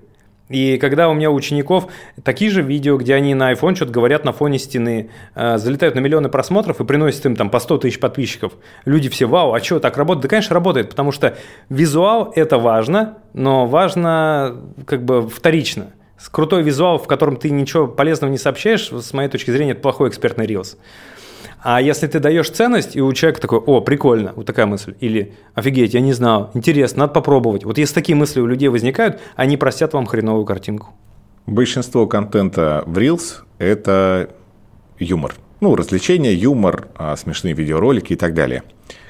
И 0.49 0.79
когда 0.79 1.09
у 1.09 1.15
меня 1.15 1.31
у 1.31 1.35
учеников 1.35 1.89
такие 2.23 2.51
же 2.51 2.63
видео, 2.63 2.97
где 2.97 3.15
они 3.15 3.35
на 3.35 3.53
iPhone 3.53 3.75
что-то 3.75 3.93
говорят 3.93 4.25
на 4.25 4.33
фоне 4.33 4.59
стены, 4.59 5.11
э, 5.35 5.59
залетают 5.59 5.97
на 5.97 6.01
миллионы 6.01 6.29
просмотров 6.29 6.81
и 6.81 6.85
приносят 6.85 7.27
им 7.27 7.35
там 7.35 7.51
по 7.51 7.59
100 7.59 7.79
тысяч 7.79 7.99
подписчиков, 7.99 8.53
люди 8.85 9.09
все, 9.09 9.27
вау, 9.27 9.55
а 9.55 9.61
что, 9.61 9.81
так 9.81 9.97
работает? 9.97 10.23
Да, 10.23 10.29
конечно, 10.29 10.55
работает, 10.55 10.91
потому 10.91 11.11
что 11.11 11.37
визуал– 11.69 12.33
это 12.37 12.59
важно, 12.59 13.19
но 13.35 13.67
важно 13.67 14.57
как 14.87 15.05
бы 15.05 15.29
вторично. 15.29 15.93
Крутой 16.31 16.63
визуал, 16.63 16.99
в 16.99 17.07
котором 17.07 17.37
ты 17.37 17.51
ничего 17.51 17.87
полезного 17.87 18.31
не 18.31 18.39
сообщаешь, 18.39 18.89
с 18.91 19.13
моей 19.13 19.29
точки 19.29 19.51
зрения, 19.51 19.73
это 19.73 19.81
плохой 19.81 20.09
экспертный 20.09 20.47
рилс. 20.47 20.77
А 21.69 21.83
если 21.83 22.07
ты 22.07 22.21
даешь 22.21 22.49
ценность, 22.49 22.95
и 22.95 23.01
у 23.01 23.13
человека 23.13 23.41
такой, 23.41 23.59
о, 23.59 23.81
прикольно, 23.81 24.33
вот 24.37 24.47
такая 24.47 24.67
мысль, 24.67 24.95
или 25.01 25.35
офигеть, 25.57 25.95
я 25.95 26.01
не 26.01 26.13
знал, 26.13 26.53
интересно, 26.55 27.01
надо 27.01 27.15
попробовать. 27.15 27.65
Вот 27.65 27.77
если 27.77 27.93
такие 27.93 28.15
мысли 28.15 28.39
у 28.41 28.47
людей 28.47 28.69
возникают, 28.69 29.19
они 29.35 29.57
простят 29.57 29.93
вам 29.93 30.07
хреновую 30.07 30.45
картинку. 30.45 30.91
Большинство 31.45 32.07
контента 32.07 32.85
в 32.87 32.97
Reels– 32.97 33.39
это 33.59 34.31
юмор. 35.01 35.35
Ну, 35.59 35.75
развлечения, 35.75 36.35
юмор, 36.35 36.87
а, 36.95 37.17
смешные 37.17 37.53
видеоролики 37.53 38.13
и 38.13 38.17
так 38.17 38.33
далее. 38.33 38.63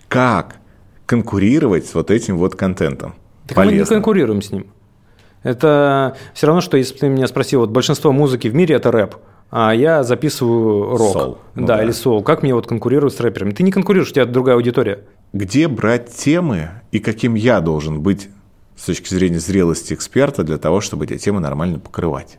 Как 0.09 0.57
конкурировать 1.05 1.85
с 1.85 1.95
вот 1.95 2.11
этим 2.11 2.39
вот 2.39 2.55
контентом? 2.55 3.17
Так 3.47 3.57
Полезно. 3.57 3.77
мы 3.77 3.81
не 3.81 3.85
конкурируем 3.85 4.41
с 4.41 4.51
ним. 4.51 4.69
Это 5.43 6.17
все 6.33 6.47
равно, 6.47 6.63
что 6.63 6.79
если 6.79 6.97
ты 6.97 7.09
меня 7.11 7.27
спросил, 7.27 7.61
вот 7.61 7.69
большинство 7.69 8.13
музыки 8.13 8.49
в 8.49 8.55
мире– 8.55 8.75
это 8.77 8.91
рэп– 8.91 9.17
а 9.51 9.73
я 9.73 10.03
записываю 10.03 10.97
рок. 10.97 11.17
Soul. 11.17 11.39
Ну, 11.55 11.67
да, 11.67 11.79
да, 11.79 11.85
или 11.85 11.93
соул. 11.93 12.23
Как 12.23 12.43
мне 12.43 12.55
вот 12.55 12.67
конкурировать 12.67 13.15
с 13.15 13.21
рэперами? 13.21 13.53
Ты 13.53 13.63
не 13.63 13.73
конкурируешь, 13.73 14.11
у 14.11 14.15
тебя 14.15 14.27
другая 14.27 14.57
аудитория. 14.57 15.01
Где 15.33 15.69
брать 15.69 16.15
темы 16.15 16.71
и 16.93 16.99
каким 16.99 17.35
я 17.35 17.61
должен 17.61 18.01
быть 18.01 18.29
с 18.77 18.87
точки 18.87 19.13
зрения 19.13 19.41
зрелости 19.41 19.95
эксперта 19.95 20.43
для 20.45 20.59
того, 20.59 20.81
чтобы 20.81 21.05
эти 21.05 21.19
темы 21.19 21.41
нормально 21.41 21.79
покрывать? 21.79 22.39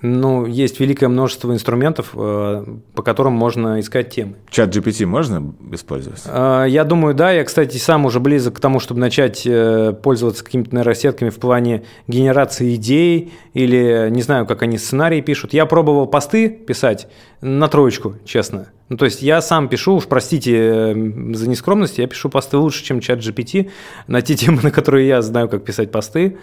Ну, 0.00 0.46
есть 0.46 0.78
великое 0.78 1.08
множество 1.08 1.52
инструментов, 1.52 2.10
э, 2.14 2.64
по 2.94 3.02
которым 3.02 3.32
можно 3.32 3.80
искать 3.80 4.10
темы. 4.10 4.36
Чат 4.48 4.74
GPT 4.74 5.06
можно 5.06 5.54
использовать? 5.72 6.22
Э, 6.26 6.66
я 6.68 6.84
думаю, 6.84 7.14
да. 7.14 7.32
Я, 7.32 7.44
кстати, 7.44 7.78
сам 7.78 8.06
уже 8.06 8.20
близок 8.20 8.56
к 8.56 8.60
тому, 8.60 8.78
чтобы 8.78 9.00
начать 9.00 9.42
э, 9.44 9.92
пользоваться 10.00 10.44
какими-то 10.44 10.74
нейросетками 10.74 11.30
в 11.30 11.38
плане 11.38 11.82
генерации 12.06 12.76
идей 12.76 13.32
или 13.54 14.08
не 14.10 14.22
знаю, 14.22 14.46
как 14.46 14.62
они 14.62 14.78
сценарии 14.78 15.20
пишут. 15.20 15.52
Я 15.52 15.66
пробовал 15.66 16.06
посты 16.06 16.48
писать 16.48 17.08
на 17.40 17.68
троечку, 17.68 18.14
честно. 18.24 18.68
Ну, 18.88 18.96
то 18.96 19.04
есть 19.04 19.22
я 19.22 19.42
сам 19.42 19.68
пишу, 19.68 19.96
уж 19.96 20.06
простите 20.06 20.94
за 20.94 21.48
нескромность, 21.48 21.98
я 21.98 22.06
пишу 22.06 22.30
посты 22.30 22.56
лучше, 22.56 22.84
чем 22.84 23.00
чат 23.00 23.18
GPT 23.18 23.70
на 24.06 24.22
те 24.22 24.34
темы, 24.34 24.60
на 24.62 24.70
которые 24.70 25.06
я 25.06 25.22
знаю, 25.22 25.48
как 25.48 25.64
писать 25.64 25.90
посты. 25.90 26.38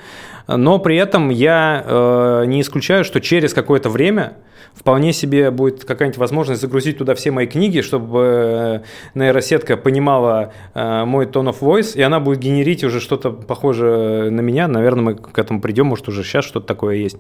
Но 0.48 0.78
при 0.80 0.98
этом 0.98 1.30
я 1.30 1.84
э, 1.86 2.44
не 2.46 2.62
исключаю, 2.62 3.04
что 3.04 3.20
через 3.20 3.54
какое-то 3.54 3.90
время 3.90 4.38
вполне 4.76 5.14
себе 5.14 5.52
будет 5.52 5.86
какая-нибудь 5.86 6.18
возможность 6.18 6.62
загрузить 6.62 6.98
туда 6.98 7.16
все 7.16 7.32
мои 7.32 7.48
книги, 7.48 7.82
чтобы 7.82 8.84
э, 9.16 9.18
нейросетка 9.18 9.78
понимала 9.78 10.54
э, 10.74 11.06
мой 11.06 11.26
tone 11.26 11.50
of 11.50 11.60
voice, 11.62 11.98
и 11.98 12.02
она 12.02 12.20
будет 12.20 12.40
генерить 12.40 12.84
уже 12.84 13.00
что-то 13.00 13.32
похожее 13.32 14.30
на 14.30 14.42
меня. 14.42 14.68
Наверное, 14.68 15.04
мы 15.04 15.16
к 15.16 15.40
этому 15.40 15.62
придем, 15.62 15.88
может, 15.88 16.08
уже 16.10 16.24
сейчас 16.24 16.46
что-то 16.46 16.68
такое 16.68 16.98
есть. 16.98 17.18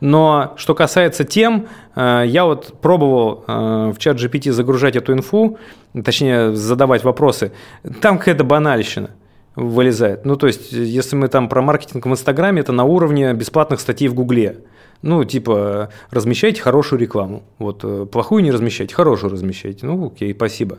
Но 0.00 0.54
что 0.56 0.74
касается 0.74 1.24
тем, 1.24 1.68
я 1.96 2.44
вот 2.44 2.80
пробовал 2.80 3.44
в 3.46 3.96
чат 3.98 4.16
GPT 4.16 4.52
загружать 4.52 4.96
эту 4.96 5.12
инфу, 5.12 5.58
точнее, 6.04 6.54
задавать 6.54 7.04
вопросы. 7.04 7.52
Там 8.00 8.18
какая-то 8.18 8.44
банальщина 8.44 9.10
вылезает. 9.56 10.24
Ну, 10.24 10.36
то 10.36 10.46
есть, 10.46 10.72
если 10.72 11.16
мы 11.16 11.28
там 11.28 11.48
про 11.48 11.62
маркетинг 11.62 12.06
в 12.06 12.10
Инстаграме, 12.10 12.60
это 12.60 12.72
на 12.72 12.84
уровне 12.84 13.32
бесплатных 13.34 13.80
статей 13.80 14.08
в 14.08 14.14
Гугле. 14.14 14.58
Ну, 15.02 15.24
типа, 15.24 15.90
размещайте 16.10 16.62
хорошую 16.62 17.00
рекламу. 17.00 17.42
Вот, 17.58 17.80
э, 17.84 18.06
плохую 18.10 18.42
не 18.42 18.50
размещайте, 18.50 18.94
хорошую 18.94 19.30
размещайте. 19.30 19.86
Ну, 19.86 20.06
окей, 20.06 20.32
спасибо. 20.34 20.78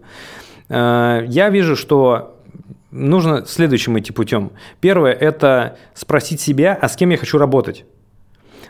Э, 0.68 1.24
я 1.28 1.50
вижу, 1.50 1.76
что 1.76 2.36
нужно 2.92 3.46
следующим 3.46 3.98
идти 4.00 4.12
путем. 4.12 4.52
Первое– 4.82 5.12
это 5.14 5.78
спросить 5.94 6.42
себя, 6.42 6.78
а 6.80 6.90
с 6.90 6.96
кем 6.96 7.12
я 7.12 7.18
хочу 7.18 7.38
работать. 7.38 7.86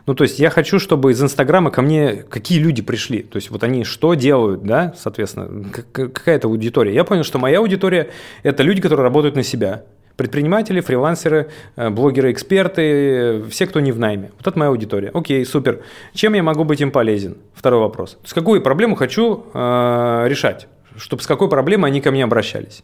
Ну, 0.06 0.14
то 0.14 0.24
есть 0.24 0.40
я 0.40 0.50
хочу, 0.50 0.80
чтобы 0.80 1.12
из 1.12 1.22
Инстаграма 1.22 1.72
ко 1.72 1.82
мне 1.82 2.24
какие 2.30 2.60
люди 2.60 2.82
пришли. 2.82 3.24
То 3.24 3.38
есть 3.38 3.50
вот 3.50 3.64
они 3.64 3.84
что 3.84 4.14
делают, 4.14 4.64
да, 4.64 4.94
соответственно, 4.98 5.66
какая-то 5.92 6.48
аудитория. 6.48 6.94
Я 6.94 7.04
понял, 7.04 7.24
что 7.24 7.40
моя 7.40 7.60
аудитория– 7.60 8.10
это 8.44 8.62
люди, 8.64 8.82
которые 8.82 9.04
работают 9.04 9.36
на 9.36 9.44
себя. 9.44 9.84
Предприниматели, 10.16 10.80
фрилансеры, 10.80 11.50
э, 11.76 11.90
блогеры, 11.90 12.32
эксперты, 12.32 13.44
все, 13.50 13.68
кто 13.68 13.82
не 13.82 13.92
в 13.92 14.00
найме. 14.00 14.32
Вот 14.38 14.48
это 14.48 14.58
моя 14.58 14.70
аудитория. 14.70 15.12
Окей, 15.14 15.44
супер. 15.46 15.82
Чем 16.14 16.36
я 16.36 16.44
могу 16.44 16.64
быть 16.64 16.80
им 16.80 16.92
полезен? 16.92 17.38
Второй 17.54 17.82
вопрос. 17.82 18.12
То 18.12 18.20
есть 18.24 18.34
какую 18.34 18.62
проблему 18.62 18.96
хочу 18.96 19.46
э, 19.54 20.26
решать? 20.28 20.68
Чтобы 20.96 21.22
с 21.22 21.28
какой 21.28 21.50
проблемой 21.50 21.90
они 21.90 22.00
ко 22.00 22.12
мне 22.12 22.24
обращались. 22.24 22.84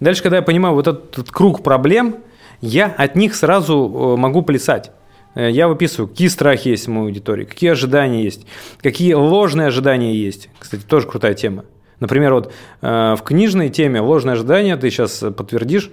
Дальше, 0.00 0.22
когда 0.22 0.38
я 0.38 0.42
понимаю 0.42 0.74
вот 0.74 0.88
этот, 0.88 1.12
этот 1.12 1.30
круг 1.30 1.62
проблем, 1.62 2.16
я 2.60 2.86
от 2.86 3.14
них 3.14 3.36
сразу 3.36 4.16
э, 4.16 4.20
могу 4.20 4.42
плясать. 4.42 4.90
Э, 5.34 5.50
я 5.50 5.68
выписываю, 5.68 6.08
какие 6.08 6.28
страхи 6.28 6.68
есть 6.68 6.86
в 6.86 6.90
моей 6.90 7.06
аудитории, 7.06 7.44
какие 7.44 7.70
ожидания 7.70 8.22
есть, 8.22 8.46
какие 8.82 9.14
ложные 9.14 9.68
ожидания 9.68 10.14
есть. 10.14 10.48
Кстати, 10.58 10.82
тоже 10.82 11.06
крутая 11.06 11.34
тема. 11.34 11.64
Например, 12.00 12.34
вот 12.34 12.52
э, 12.80 13.14
в 13.16 13.22
книжной 13.22 13.68
теме 13.68 14.00
ложные 14.00 14.32
ожидания, 14.32 14.76
ты 14.76 14.90
сейчас 14.90 15.18
подтвердишь, 15.36 15.90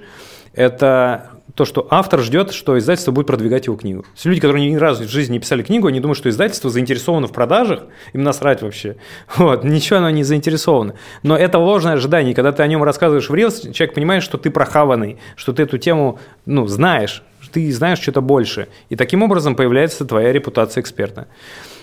это 0.54 1.32
то, 1.56 1.66
что 1.66 1.88
автор 1.90 2.22
ждет, 2.22 2.54
что 2.54 2.78
издательство 2.78 3.12
будет 3.12 3.28
продвигать 3.28 3.68
его 3.68 3.76
книгу. 3.76 4.06
Есть 4.14 4.26
люди, 4.26 4.40
которые 4.40 4.70
ни 4.70 4.76
разу 4.76 5.04
в 5.04 5.10
жизни 5.10 5.34
не 5.34 5.40
писали 5.40 5.62
книгу, 5.62 5.88
они 5.88 6.00
думают, 6.00 6.18
что 6.18 6.30
издательство 6.30 6.70
заинтересовано 6.70 7.28
в 7.28 7.32
продажах, 7.32 7.84
им 8.14 8.24
насрать 8.24 8.62
вообще. 8.62 8.96
Вот, 9.38 9.64
ничего 9.64 10.00
оно 10.00 10.10
не 10.10 10.24
заинтересовано. 10.24 10.96
Но 11.24 11.38
это 11.38 11.60
ложное 11.60 11.94
ожидание. 11.94 12.34
Когда 12.34 12.52
ты 12.52 12.64
о 12.64 12.68
нем 12.68 12.84
рассказываешь 12.84 13.30
в 13.30 13.34
Reels, 13.34 13.74
человек 13.74 13.94
понимает, 13.94 14.24
что 14.24 14.38
ты 14.38 14.50
прохаванный, 14.50 15.18
что 15.36 15.54
ты 15.54 15.64
эту 15.64 15.78
тему 15.78 16.20
ну, 16.46 16.66
знаешь, 16.68 17.24
ты 17.52 17.72
знаешь 17.72 18.00
что-то 18.00 18.22
больше. 18.22 18.68
И 18.90 18.96
таким 18.96 19.24
образом 19.24 19.56
появляется 19.56 20.06
твоя 20.06 20.32
репутация 20.32 20.82
эксперта. 20.82 21.28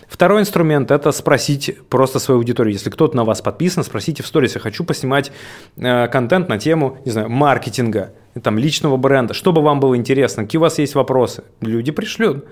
Второй 0.08 0.40
инструмент– 0.40 0.90
это 0.92 1.10
спросить 1.10 1.76
просто 1.88 2.18
свою 2.18 2.38
аудиторию. 2.38 2.72
Если 2.72 2.90
кто-то 2.90 3.16
на 3.16 3.24
вас 3.24 3.42
подписан, 3.42 3.82
спросите 3.82 4.22
в 4.22 4.26
сторис, 4.26 4.54
я 4.54 4.60
хочу 4.60 4.84
поснимать 4.84 5.32
э, 5.76 6.06
контент 6.08 6.48
на 6.48 6.58
тему, 6.58 6.98
не 7.04 7.10
знаю, 7.10 7.28
маркетинга, 7.28 8.12
там, 8.42 8.58
личного 8.58 8.96
бренда, 8.96 9.34
чтобы 9.34 9.62
вам 9.62 9.80
было 9.80 9.96
интересно, 9.96 10.44
какие 10.44 10.58
у 10.58 10.62
вас 10.62 10.78
есть 10.78 10.94
вопросы. 10.94 11.44
Люди 11.60 11.90
пришлют. 11.90 12.44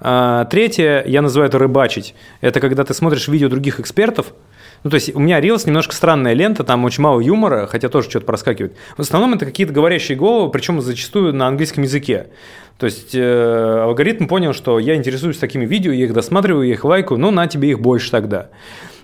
А, 0.00 0.44
третье, 0.46 1.04
я 1.06 1.22
называю 1.22 1.48
это 1.48 1.58
рыбачить. 1.58 2.14
Это 2.40 2.60
когда 2.60 2.84
ты 2.84 2.94
смотришь 2.94 3.28
видео 3.28 3.48
других 3.48 3.80
экспертов, 3.80 4.32
ну, 4.84 4.90
то 4.90 4.96
есть 4.96 5.14
у 5.14 5.18
меня 5.18 5.40
Reels 5.40 5.62
немножко 5.64 5.94
странная 5.94 6.34
лента, 6.34 6.62
там 6.62 6.84
очень 6.84 7.02
мало 7.02 7.18
юмора, 7.18 7.66
хотя 7.66 7.88
тоже 7.88 8.10
что-то 8.10 8.26
проскакивает. 8.26 8.76
В 8.98 9.00
основном 9.00 9.32
это 9.32 9.46
какие-то 9.46 9.72
говорящие 9.72 10.16
головы, 10.16 10.50
причем 10.50 10.82
зачастую 10.82 11.34
на 11.34 11.48
английском 11.48 11.84
языке. 11.84 12.26
То 12.76 12.84
есть 12.84 13.14
э, 13.14 13.80
алгоритм 13.82 14.26
понял, 14.26 14.52
что 14.52 14.78
я 14.78 14.94
интересуюсь 14.94 15.38
такими 15.38 15.64
видео, 15.64 15.90
я 15.90 16.04
их 16.04 16.12
досматриваю, 16.12 16.68
я 16.68 16.74
их 16.74 16.84
лайкаю, 16.84 17.18
ну, 17.18 17.30
на 17.30 17.46
тебе 17.46 17.70
их 17.70 17.80
больше 17.80 18.10
тогда. 18.10 18.50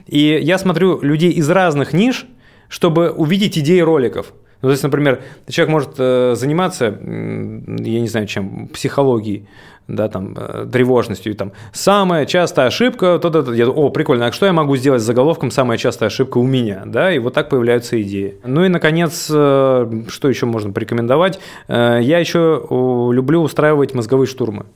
И 0.06 0.38
я 0.42 0.58
смотрю 0.58 1.00
людей 1.00 1.30
из 1.30 1.48
разных 1.48 1.94
ниш, 1.94 2.26
чтобы 2.68 3.10
увидеть 3.10 3.56
идеи 3.56 3.80
роликов. 3.80 4.34
Ну, 4.60 4.68
то 4.68 4.72
есть, 4.72 4.82
например, 4.82 5.22
человек 5.48 5.72
может 5.72 5.90
э, 5.96 6.34
заниматься, 6.36 6.84
я 7.00 8.00
не 8.00 8.08
знаю 8.08 8.26
чем, 8.26 8.68
психологией, 8.68 9.48
да, 9.96 10.08
там, 10.08 10.34
э, 10.36 10.66
тревожностью, 10.70 11.32
и 11.32 11.36
там, 11.36 11.52
самая 11.72 12.26
частая 12.26 12.66
ошибка, 12.66 13.18
то, 13.18 13.30
то, 13.30 13.42
то, 13.42 13.52
я, 13.52 13.68
о, 13.68 13.90
прикольно, 13.90 14.26
а 14.26 14.32
что 14.32 14.46
я 14.46 14.52
могу 14.52 14.76
сделать 14.76 15.02
с 15.02 15.04
заголовком 15.04 15.50
«Самая 15.50 15.78
частая 15.78 16.08
ошибка 16.08 16.38
у 16.38 16.46
меня», 16.46 16.82
да, 16.86 17.12
и 17.12 17.18
вот 17.18 17.34
так 17.34 17.48
появляются 17.48 18.00
идеи. 18.02 18.36
Ну 18.44 18.64
и, 18.64 18.68
наконец, 18.68 19.28
э, 19.30 20.02
что 20.08 20.28
еще 20.28 20.46
можно 20.46 20.72
порекомендовать? 20.72 21.40
Я 21.68 22.18
еще 22.18 22.66
люблю 22.70 23.42
устраивать 23.42 23.94
мозговые 23.94 24.26
штурмы. 24.26 24.66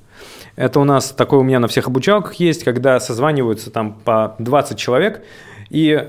Это 0.56 0.80
у 0.80 0.84
нас 0.84 1.10
такое 1.10 1.40
у 1.40 1.42
меня 1.42 1.58
на 1.58 1.68
всех 1.68 1.88
обучалках 1.88 2.34
есть, 2.34 2.64
когда 2.64 3.00
созваниваются 3.00 3.70
там 3.70 3.98
по 4.04 4.36
20 4.38 4.78
человек, 4.78 5.22
и 5.70 6.08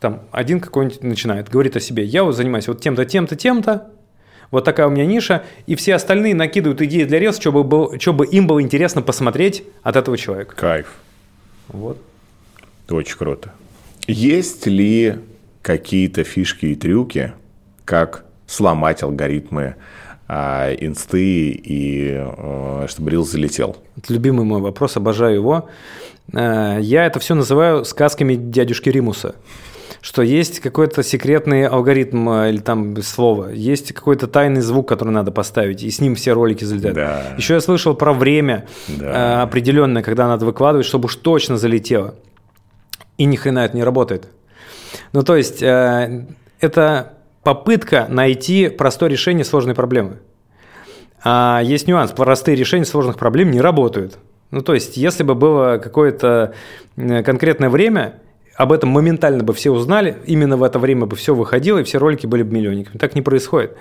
там 0.00 0.20
один 0.30 0.60
какой-нибудь 0.60 1.02
начинает, 1.02 1.48
говорит 1.48 1.76
о 1.76 1.80
себе, 1.80 2.04
я 2.04 2.24
вот 2.24 2.36
занимаюсь 2.36 2.68
вот 2.68 2.80
тем-то, 2.80 3.04
тем-то, 3.04 3.36
тем-то, 3.36 3.90
вот 4.50 4.64
такая 4.64 4.86
у 4.86 4.90
меня 4.90 5.04
ниша, 5.04 5.44
и 5.66 5.74
все 5.74 5.94
остальные 5.94 6.34
накидывают 6.34 6.80
идеи 6.82 7.04
для 7.04 7.18
рез, 7.18 7.38
чтобы, 7.38 7.64
был, 7.64 7.98
чтобы 7.98 8.26
им 8.26 8.46
было 8.46 8.62
интересно 8.62 9.02
посмотреть 9.02 9.64
от 9.82 9.96
этого 9.96 10.16
человека. 10.16 10.54
Кайф. 10.56 10.94
Вот. 11.68 11.98
Очень 12.88 13.18
круто. 13.18 13.52
Есть 14.06 14.66
ли 14.66 15.16
какие-то 15.60 16.24
фишки 16.24 16.66
и 16.66 16.74
трюки, 16.74 17.32
как 17.84 18.24
сломать 18.46 19.02
алгоритмы 19.02 19.76
а, 20.26 20.72
инсты 20.72 21.50
и 21.50 22.14
а, 22.16 22.86
чтобы 22.88 23.10
рил 23.10 23.26
залетел? 23.26 23.76
Это 23.98 24.14
любимый 24.14 24.46
мой 24.46 24.62
вопрос, 24.62 24.96
обожаю 24.96 25.34
его. 25.34 25.68
Э, 26.32 26.78
я 26.80 27.04
это 27.04 27.20
все 27.20 27.34
называю 27.34 27.84
сказками 27.84 28.34
дядюшки 28.34 28.88
Римуса 28.88 29.34
что 30.00 30.22
есть 30.22 30.60
какой-то 30.60 31.02
секретный 31.02 31.66
алгоритм 31.66 32.28
э, 32.30 32.50
или 32.50 32.58
там 32.58 33.00
слово, 33.02 33.50
есть 33.50 33.92
какой-то 33.92 34.26
тайный 34.26 34.60
звук, 34.60 34.88
который 34.88 35.10
надо 35.10 35.32
поставить, 35.32 35.82
и 35.82 35.90
с 35.90 36.00
ним 36.00 36.14
все 36.14 36.32
ролики 36.32 36.64
залетают. 36.64 36.96
Да. 36.96 37.22
Еще 37.36 37.54
я 37.54 37.60
слышал 37.60 37.94
про 37.94 38.12
время 38.12 38.66
да. 38.88 39.40
Э, 39.40 39.42
определенное, 39.42 40.02
когда 40.02 40.28
надо 40.28 40.46
выкладывать, 40.46 40.86
чтобы 40.86 41.06
уж 41.06 41.16
точно 41.16 41.56
залетело. 41.56 42.14
И 43.16 43.24
ни 43.24 43.36
хрена 43.36 43.60
это 43.60 43.76
не 43.76 43.82
работает. 43.82 44.28
Ну, 45.12 45.22
то 45.22 45.36
есть, 45.36 45.62
э, 45.62 46.26
это 46.60 47.14
попытка 47.42 48.06
найти 48.08 48.68
простое 48.68 49.10
решение 49.10 49.44
сложной 49.44 49.74
проблемы. 49.74 50.18
А 51.24 51.60
есть 51.64 51.88
нюанс, 51.88 52.12
простые 52.12 52.56
решения 52.56 52.84
сложных 52.84 53.18
проблем 53.18 53.50
не 53.50 53.60
работают. 53.60 54.18
Ну, 54.50 54.62
то 54.62 54.74
есть, 54.74 54.96
если 54.96 55.24
бы 55.24 55.34
было 55.34 55.78
какое-то 55.78 56.54
конкретное 56.96 57.68
время, 57.68 58.20
об 58.58 58.72
этом 58.72 58.90
моментально 58.90 59.44
бы 59.44 59.54
все 59.54 59.70
узнали, 59.70 60.18
именно 60.26 60.56
в 60.56 60.64
это 60.64 60.80
время 60.80 61.06
бы 61.06 61.14
все 61.14 61.32
выходило, 61.32 61.78
и 61.78 61.84
все 61.84 61.98
ролики 61.98 62.26
были 62.26 62.42
бы 62.42 62.52
миллионниками. 62.52 62.98
Так 62.98 63.14
не 63.14 63.22
происходит. 63.22 63.76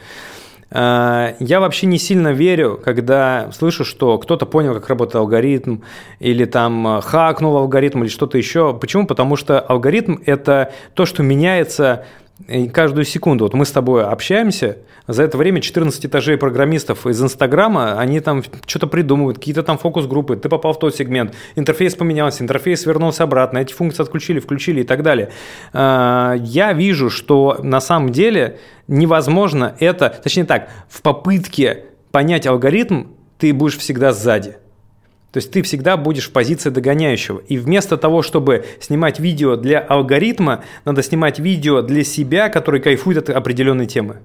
А, 0.69 1.33
я 1.39 1.59
вообще 1.59 1.87
не 1.87 1.97
сильно 1.97 2.31
верю, 2.31 2.79
когда 2.85 3.49
слышу, 3.53 3.83
что 3.83 4.19
кто-то 4.19 4.45
понял, 4.45 4.75
как 4.75 4.87
работает 4.87 5.15
алгоритм, 5.15 5.79
или 6.19 6.45
там 6.45 6.85
а, 6.85 7.01
хакнул 7.01 7.57
алгоритм, 7.57 8.03
или 8.03 8.09
что-то 8.09 8.37
еще. 8.37 8.77
Почему? 8.79 9.07
Потому 9.07 9.35
что 9.35 9.59
алгоритм– 9.59 10.17
это 10.27 10.71
то, 10.93 11.07
что 11.07 11.23
меняется 11.23 12.05
каждую 12.73 13.05
секунду. 13.05 13.45
Вот 13.45 13.53
мы 13.53 13.65
с 13.65 13.71
тобой 13.71 14.05
общаемся, 14.05 14.77
за 15.07 15.23
это 15.23 15.37
время 15.37 15.61
14 15.61 16.05
этажей 16.05 16.37
программистов 16.37 17.07
из 17.07 17.21
Инстаграма, 17.21 17.99
они 17.99 18.19
там 18.19 18.43
что-то 18.65 18.87
придумывают, 18.87 19.37
какие-то 19.37 19.63
там 19.63 19.77
фокус-группы, 19.77 20.35
ты 20.35 20.49
попал 20.49 20.73
в 20.73 20.79
тот 20.79 20.95
сегмент, 20.95 21.33
интерфейс 21.55 21.95
поменялся, 21.95 22.43
интерфейс 22.43 22.85
вернулся 22.85 23.23
обратно, 23.23 23.59
эти 23.59 23.73
функции 23.73 24.03
отключили, 24.03 24.39
включили 24.39 24.81
и 24.81 24.83
так 24.83 25.03
далее. 25.03 25.31
А, 25.73 26.35
я 26.39 26.73
вижу, 26.73 27.09
что 27.09 27.57
на 27.63 27.81
самом 27.81 28.11
деле 28.11 28.59
невозможно 28.87 29.75
это, 29.79 30.09
точнее 30.09 30.45
так, 30.45 30.69
в 30.89 31.01
попытке 31.01 31.85
понять 32.11 32.45
алгоритм 32.45 33.05
ты 33.37 33.53
будешь 33.53 33.77
всегда 33.77 34.11
сзади. 34.11 34.57
То 35.31 35.37
есть 35.37 35.51
ты 35.51 35.61
всегда 35.61 35.97
будешь 35.97 36.29
в 36.29 36.31
позиции 36.31 36.69
догоняющего. 36.69 37.39
И 37.47 37.57
вместо 37.57 37.97
того, 37.97 38.21
чтобы 38.21 38.65
снимать 38.79 39.19
видео 39.19 39.55
для 39.55 39.79
алгоритма, 39.79 40.63
надо 40.85 41.03
снимать 41.03 41.37
видео 41.37 41.81
для 41.81 42.03
себя, 42.03 42.49
который 42.49 42.79
кайфует 42.79 43.17
от 43.17 43.29
определенной 43.29 43.87
темы. 43.87 44.21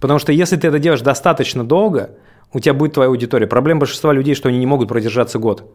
Потому 0.00 0.18
что 0.18 0.32
если 0.32 0.56
ты 0.56 0.68
это 0.68 0.78
делаешь 0.78 1.02
достаточно 1.02 1.64
долго, 1.64 2.10
у 2.52 2.60
тебя 2.60 2.74
будет 2.74 2.94
твоя 2.94 3.08
аудитория. 3.08 3.46
Проблема 3.46 3.80
большинства 3.80 4.12
людей, 4.12 4.34
что 4.34 4.48
они 4.48 4.58
не 4.58 4.66
могут 4.66 4.88
продержаться 4.88 5.38
год. 5.38 5.74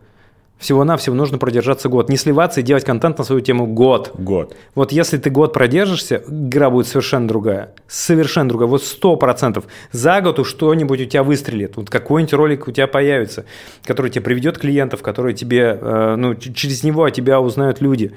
Всего-навсего 0.59 1.15
нужно 1.15 1.37
продержаться 1.37 1.87
год. 1.87 2.09
Не 2.09 2.17
сливаться 2.17 2.59
и 2.59 2.63
делать 2.63 2.83
контент 2.83 3.17
на 3.17 3.23
свою 3.23 3.39
тему 3.39 3.65
год. 3.65 4.11
Год. 4.15 4.55
Вот 4.75 4.91
если 4.91 5.17
ты 5.17 5.29
год 5.29 5.53
продержишься, 5.53 6.21
игра 6.27 6.69
будет 6.69 6.87
совершенно 6.87 7.29
другая. 7.29 7.71
Совершенно 7.87 8.49
другая. 8.49 8.67
Вот 8.67 8.83
сто 8.83 9.15
процентов. 9.15 9.63
За 9.93 10.19
год 10.19 10.37
уж 10.37 10.49
что-нибудь 10.49 10.99
у 10.99 11.05
тебя 11.05 11.23
выстрелит. 11.23 11.77
Вот 11.77 11.89
какой-нибудь 11.89 12.33
ролик 12.33 12.67
у 12.67 12.71
тебя 12.71 12.87
появится, 12.87 13.45
который 13.85 14.11
тебе 14.11 14.21
приведет 14.21 14.57
клиентов, 14.57 15.01
который 15.01 15.33
тебе, 15.33 15.79
э, 15.81 16.15
ну, 16.17 16.35
через 16.35 16.83
него 16.83 17.05
о 17.05 17.11
тебя 17.11 17.39
узнают 17.39 17.79
люди. 17.79 18.11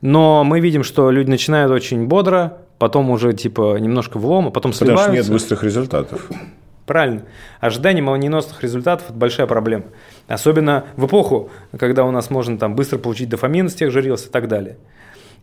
Но 0.00 0.42
мы 0.42 0.60
видим, 0.60 0.84
что 0.84 1.10
люди 1.10 1.28
начинают 1.28 1.70
очень 1.70 2.06
бодро, 2.06 2.58
потом 2.78 3.10
уже 3.10 3.34
типа 3.34 3.76
немножко 3.78 4.18
влом, 4.18 4.46
а 4.46 4.50
потом 4.50 4.72
сливаются. 4.72 5.04
Потому 5.04 5.22
что 5.22 5.30
нет 5.30 5.32
быстрых 5.32 5.62
результатов. 5.62 6.30
Правильно. 6.86 7.22
Ожидание 7.60 8.02
молниеносных 8.02 8.62
результатов– 8.62 9.06
это 9.08 9.18
большая 9.18 9.46
проблема. 9.46 9.84
Особенно 10.28 10.84
в 10.96 11.06
эпоху, 11.06 11.50
когда 11.78 12.04
у 12.04 12.10
нас 12.10 12.30
можно 12.30 12.58
там 12.58 12.74
быстро 12.76 12.98
получить 12.98 13.28
дофамин 13.30 13.68
с 13.68 13.74
тех 13.74 13.90
же 13.90 14.02
рилс 14.02 14.26
и 14.26 14.30
так 14.30 14.48
далее. 14.48 14.76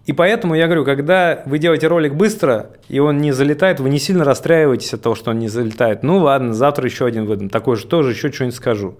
И 0.06 0.14
поэтому 0.14 0.56
я 0.56 0.66
говорю, 0.66 0.84
когда 0.84 1.44
вы 1.46 1.60
делаете 1.60 1.88
ролик 1.88 2.16
быстро, 2.16 2.72
и 2.90 3.00
он 3.00 3.20
не 3.20 3.32
залетает, 3.32 3.80
вы 3.80 3.90
не 3.90 4.00
сильно 4.00 4.24
расстраиваетесь 4.24 4.94
от 4.94 5.02
того, 5.02 5.16
что 5.16 5.32
он 5.32 5.40
не 5.40 5.48
залетает. 5.48 6.02
Ну 6.02 6.18
ладно, 6.18 6.54
завтра 6.54 6.86
еще 6.86 7.06
один 7.06 7.26
выдам, 7.26 7.50
такой 7.50 7.76
же 7.76 7.86
тоже, 7.86 8.12
еще 8.12 8.32
что-нибудь 8.32 8.56
скажу. 8.56 8.98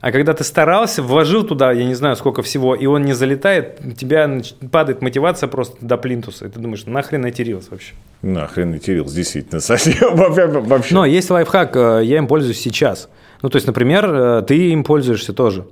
А 0.00 0.12
когда 0.12 0.34
ты 0.34 0.44
старался, 0.44 1.02
вложил 1.02 1.44
туда, 1.44 1.72
я 1.72 1.84
не 1.84 1.94
знаю, 1.94 2.16
сколько 2.16 2.42
всего, 2.42 2.74
и 2.74 2.86
он 2.86 3.02
не 3.02 3.12
залетает, 3.12 3.80
у 3.84 3.92
тебя 3.92 4.40
падает 4.70 5.02
мотивация 5.02 5.48
просто 5.48 5.76
до 5.80 5.96
плинтуса. 5.96 6.46
И 6.46 6.48
ты 6.48 6.60
думаешь, 6.60 6.84
нахрен 6.86 7.24
эти 7.24 7.42
рилс 7.42 7.68
вообще? 7.70 7.94
Нахрен 8.22 8.74
эти 8.74 8.90
рилс, 8.90 9.12
действительно, 9.12 9.60
совсем 9.62 10.16
вообще. 10.16 10.94
Но 10.94 11.04
есть 11.04 11.30
лайфхак, 11.30 11.76
э, 11.76 12.00
я 12.04 12.18
им 12.18 12.26
пользуюсь 12.26 12.60
сейчас. 12.60 13.08
Ну, 13.42 13.48
то 13.48 13.56
есть, 13.56 13.66
например, 13.66 14.04
э, 14.08 14.42
ты 14.46 14.70
им 14.70 14.84
пользуешься 14.84 15.32
тоже. 15.32 15.66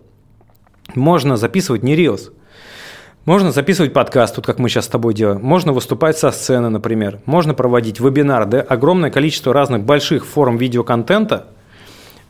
можно 0.95 1.37
записывать 1.37 1.83
не 1.83 1.97
Reels. 1.97 2.33
Можно 3.25 3.53
записывать 3.53 3.95
подкаст, 3.95 4.37
вот 4.37 4.45
как 4.45 4.59
мы 4.59 4.69
сейчас 4.69 4.85
с 4.85 4.89
тобой 4.89 5.15
делаем. 5.15 5.41
Можно 5.43 5.73
выступать 5.73 6.19
со 6.19 6.31
сцены, 6.31 6.69
например. 6.69 7.21
Можно 7.25 7.55
проводить 7.55 7.99
вебинар. 7.99 8.45
Да? 8.45 8.61
Огромное 8.61 9.11
количество 9.11 9.55
разных 9.55 9.83
больших 9.83 10.27
форм 10.27 10.59
видеоконтента, 10.59 11.47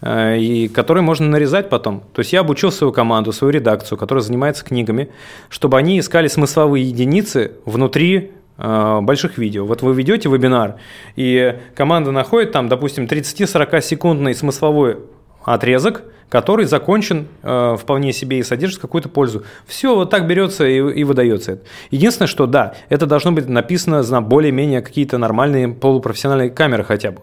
и 0.06 0.68
которые 0.68 1.02
можно 1.02 1.26
нарезать 1.28 1.70
потом. 1.70 2.02
То 2.12 2.20
есть 2.20 2.32
я 2.32 2.40
обучил 2.40 2.70
свою 2.70 2.92
команду, 2.92 3.32
свою 3.32 3.52
редакцию, 3.52 3.96
которая 3.96 4.22
занимается 4.22 4.64
книгами, 4.64 5.08
чтобы 5.48 5.78
они 5.78 5.98
искали 5.98 6.28
смысловые 6.28 6.84
единицы 6.84 7.52
внутри 7.64 8.32
э, 8.58 8.98
больших 9.00 9.38
видео. 9.38 9.64
Вот 9.64 9.80
вы 9.80 9.94
ведете 9.94 10.28
вебинар, 10.28 10.76
и 11.16 11.58
команда 11.74 12.10
находит 12.10 12.52
там, 12.52 12.68
допустим, 12.68 13.04
30-40 13.04 13.80
секундный 13.80 14.34
смысловой 14.34 14.98
отрезок, 15.44 16.02
который 16.28 16.66
закончен 16.66 17.28
э, 17.42 17.76
вполне 17.78 18.12
себе 18.12 18.40
и 18.40 18.42
содержит 18.42 18.80
какую-то 18.80 19.08
пользу. 19.08 19.44
Все 19.66 19.94
вот 19.94 20.10
так 20.10 20.26
берется 20.26 20.66
и, 20.66 20.78
и 20.78 21.04
выдается. 21.04 21.60
Единственное, 21.92 22.26
что 22.26 22.46
да, 22.46 22.74
это 22.88 23.06
должно 23.06 23.30
быть 23.30 23.48
написано 23.48 24.02
на 24.02 24.20
более-менее 24.20 24.82
какие-то 24.82 25.16
нормальные 25.18 25.68
полупрофессиональные 25.68 26.50
камеры 26.50 26.82
хотя 26.82 27.12
бы. 27.12 27.20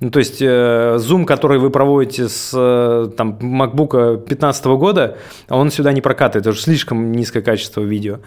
Ну, 0.00 0.10
то 0.10 0.18
есть 0.18 0.38
э, 0.40 0.96
зум, 0.98 1.26
который 1.26 1.58
вы 1.58 1.70
проводите 1.70 2.28
с 2.28 2.52
э, 2.54 3.10
там, 3.16 3.38
MacBook 3.38 4.16
2015 4.16 4.64
года, 4.66 5.18
он 5.48 5.70
сюда 5.70 5.92
не 5.92 6.00
прокатывает, 6.00 6.44
это 6.44 6.50
уже 6.50 6.60
слишком 6.60 7.12
низкое 7.12 7.42
качество 7.42 7.82
видео. 7.82 8.20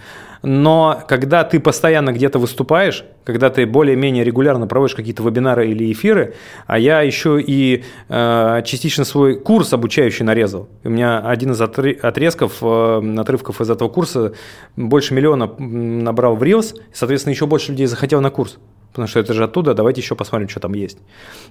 Но 0.50 1.04
когда 1.10 1.44
ты 1.44 1.60
постоянно 1.60 2.14
где-то 2.14 2.40
выступаешь, 2.40 3.04
когда 3.26 3.50
ты 3.50 3.66
более-менее 3.66 4.24
регулярно 4.24 4.66
проводишь 4.66 4.96
какие-то 4.96 5.22
вебинары 5.22 5.68
или 5.68 5.92
эфиры, 5.92 6.36
а 6.68 6.80
я 6.80 7.02
еще 7.02 7.42
и 7.42 7.84
э, 8.08 8.62
частично 8.64 9.04
свой 9.04 9.38
курс 9.38 9.74
обучающий 9.74 10.24
нарезал. 10.24 10.70
У 10.86 10.90
меня 10.90 11.20
один 11.20 11.52
из 11.52 11.60
отрезков, 11.60 12.60
э, 12.62 13.16
отрывков 13.18 13.60
из 13.60 13.70
этого 13.70 13.90
курса 13.90 14.36
больше 14.78 15.14
миллиона 15.14 15.54
набрал 15.58 16.38
в 16.38 16.44
Reels, 16.44 16.80
соответственно, 16.94 17.34
еще 17.34 17.46
больше 17.46 17.72
людей 17.72 17.88
захотел 17.88 18.22
на 18.22 18.30
курс 18.30 18.58
потому 18.94 19.10
что 19.10 19.20
это 19.20 19.34
же 19.34 19.44
оттуда, 19.44 19.76
давайте 19.76 20.02
еще 20.02 20.16
посмотрим, 20.16 20.50
что 20.50 20.60
там 20.60 20.74
есть. 20.74 20.98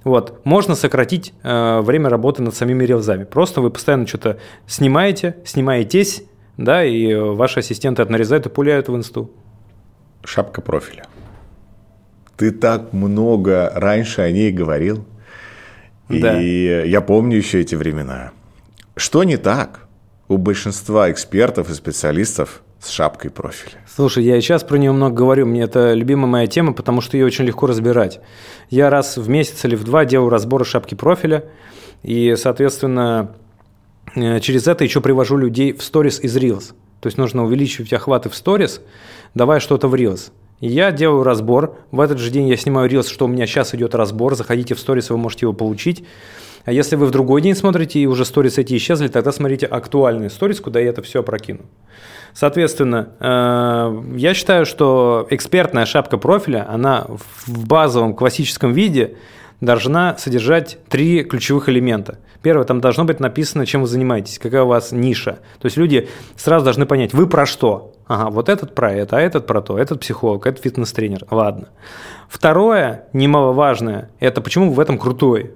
Вот, 0.03 0.41
можно 0.43 0.75
сократить 0.75 1.33
э, 1.45 1.81
время 1.81 2.09
работы 2.09 2.43
над 2.43 2.57
самими 2.57 2.83
релзами. 2.83 3.23
Просто 3.23 3.61
вы 3.61 3.71
постоянно 3.71 4.05
что-то 4.05 4.39
снимаете, 4.67 5.37
снимаетесь, 5.45 6.25
да, 6.57 6.85
и 6.85 7.15
ваши 7.15 7.61
ассистенты 7.61 8.03
это 8.03 8.13
нарезают 8.13 8.47
и 8.47 8.49
пуляют 8.49 8.89
в 8.89 8.97
инсту. 8.97 9.31
Шапка 10.25 10.61
профиля. 10.61 11.05
Ты 12.37 12.51
так 12.51 12.93
много 12.93 13.71
раньше 13.75 14.23
о 14.23 14.31
ней 14.31 14.53
говорил. 14.53 15.05
Да. 16.09 16.41
И 16.41 16.89
я 16.89 17.01
помню 17.01 17.37
еще 17.37 17.61
эти 17.61 17.75
времена. 17.75 18.33
Что 18.97 19.25
не 19.25 19.37
так 19.37 19.87
у 20.29 20.37
большинства 20.37 21.11
экспертов 21.11 21.71
и 21.71 21.75
специалистов 21.75 22.63
с 22.79 22.91
шапкой 22.91 23.31
профиля? 23.31 23.79
Слушай, 23.87 24.25
я 24.25 24.37
и 24.37 24.41
сейчас 24.41 24.63
про 24.63 24.77
нее 24.77 24.93
много 24.93 25.15
говорю. 25.15 25.47
Мне 25.47 25.63
это 25.63 25.95
любимая 25.95 26.27
моя 26.27 26.47
тема, 26.47 26.73
потому 26.73 27.01
что 27.01 27.17
ее 27.17 27.27
очень 27.27 27.45
легко 27.45 27.67
разбирать. 27.67 28.21
Я 28.71 28.91
раз 28.91 29.17
в 29.17 29.29
месяц 29.29 29.65
или 29.65 29.75
в 29.75 29.85
два 29.85 30.05
делаю 30.05 30.31
разборы 30.31 30.65
шапки 30.65 30.95
профиля. 30.95 31.45
И, 32.03 32.35
соответственно, 32.37 33.35
через 34.41 34.67
это 34.67 34.85
еще 34.85 35.01
привожу 35.01 35.37
людей 35.37 35.73
в 35.73 35.83
сторис 35.83 36.21
из 36.21 36.37
Reels. 36.37 36.73
То 37.01 37.09
есть 37.09 37.19
нужно 37.19 37.45
увеличивать 37.45 37.93
охваты 37.93 38.31
в 38.31 38.35
сторис, 38.35 38.81
давая 39.35 39.61
что-то 39.61 39.89
в 39.89 39.95
Reels. 39.95 40.33
Я 40.61 40.91
делаю 40.91 41.23
разбор. 41.23 41.77
В 41.91 42.01
этот 42.01 42.19
же 42.19 42.31
день 42.31 42.49
я 42.49 42.57
снимаю 42.57 42.91
Reels, 42.91 43.13
что 43.13 43.27
у 43.27 43.29
меня 43.29 43.47
сейчас 43.47 43.75
идет 43.75 43.95
разбор. 43.95 44.35
Заходите 44.35 44.75
в 44.75 44.81
сторис, 44.81 45.11
вы 45.11 45.19
можете 45.19 45.45
его 45.45 45.53
получить. 45.53 46.05
А 46.65 46.73
если 46.73 46.97
вы 46.97 47.07
в 47.07 47.11
другой 47.13 47.43
день 47.43 47.55
смотрите 47.55 48.01
и 48.01 48.07
уже 48.07 48.25
сторис 48.25 48.59
эти 48.59 48.77
исчезли, 48.77 49.07
тогда 49.07 49.31
смотрите 49.31 49.67
актуальный 49.67 50.31
сторис, 50.31 50.61
куда 50.61 50.81
я 50.81 50.89
это 50.89 51.01
все 51.01 51.21
опрокину. 51.21 51.61
Соответственно, 52.33 53.11
э, 53.21 54.17
я 54.17 54.35
считаю, 54.35 54.67
что 54.67 55.27
экспертная 55.31 55.87
шапка 55.87 56.19
профиля, 56.19 56.67
она 56.69 57.07
в 57.47 57.67
базовом 57.67 58.15
классическом 58.15 58.73
виде 58.73 59.17
должна 59.61 60.17
содержать 60.19 60.79
три 60.89 61.23
ключевых 61.25 61.69
элемента. 61.69 62.19
Первое, 62.43 62.65
там 62.65 62.81
должно 62.81 63.05
быть 63.05 63.21
написано, 63.21 63.67
чем 63.67 63.81
вы 63.81 63.87
занимаетесь, 63.89 64.39
какая 64.39 64.63
у 64.63 64.69
вас 64.69 64.93
ниша. 64.93 65.41
То 65.59 65.67
есть 65.67 65.77
люди 65.77 66.09
сразу 66.37 66.65
должны 66.65 66.87
понять, 66.87 67.13
вы 67.13 67.27
про 67.27 67.47
что. 67.47 67.93
Ага, 68.07 68.31
вот 68.31 68.49
этот 68.49 68.75
про 68.75 68.93
это, 68.93 69.17
а 69.17 69.21
этот 69.21 69.47
про 69.47 69.61
то, 69.61 69.79
этот 69.79 70.01
психолог, 70.01 70.47
этот 70.47 70.63
фитнес-тренер. 70.63 71.27
Ладно. 71.31 71.71
Второе, 72.29 73.09
немаловажное, 73.13 74.11
это 74.21 74.41
почему 74.41 74.69
вы 74.69 74.75
в 74.75 74.81
этом 74.81 74.99
крутой. 74.99 75.55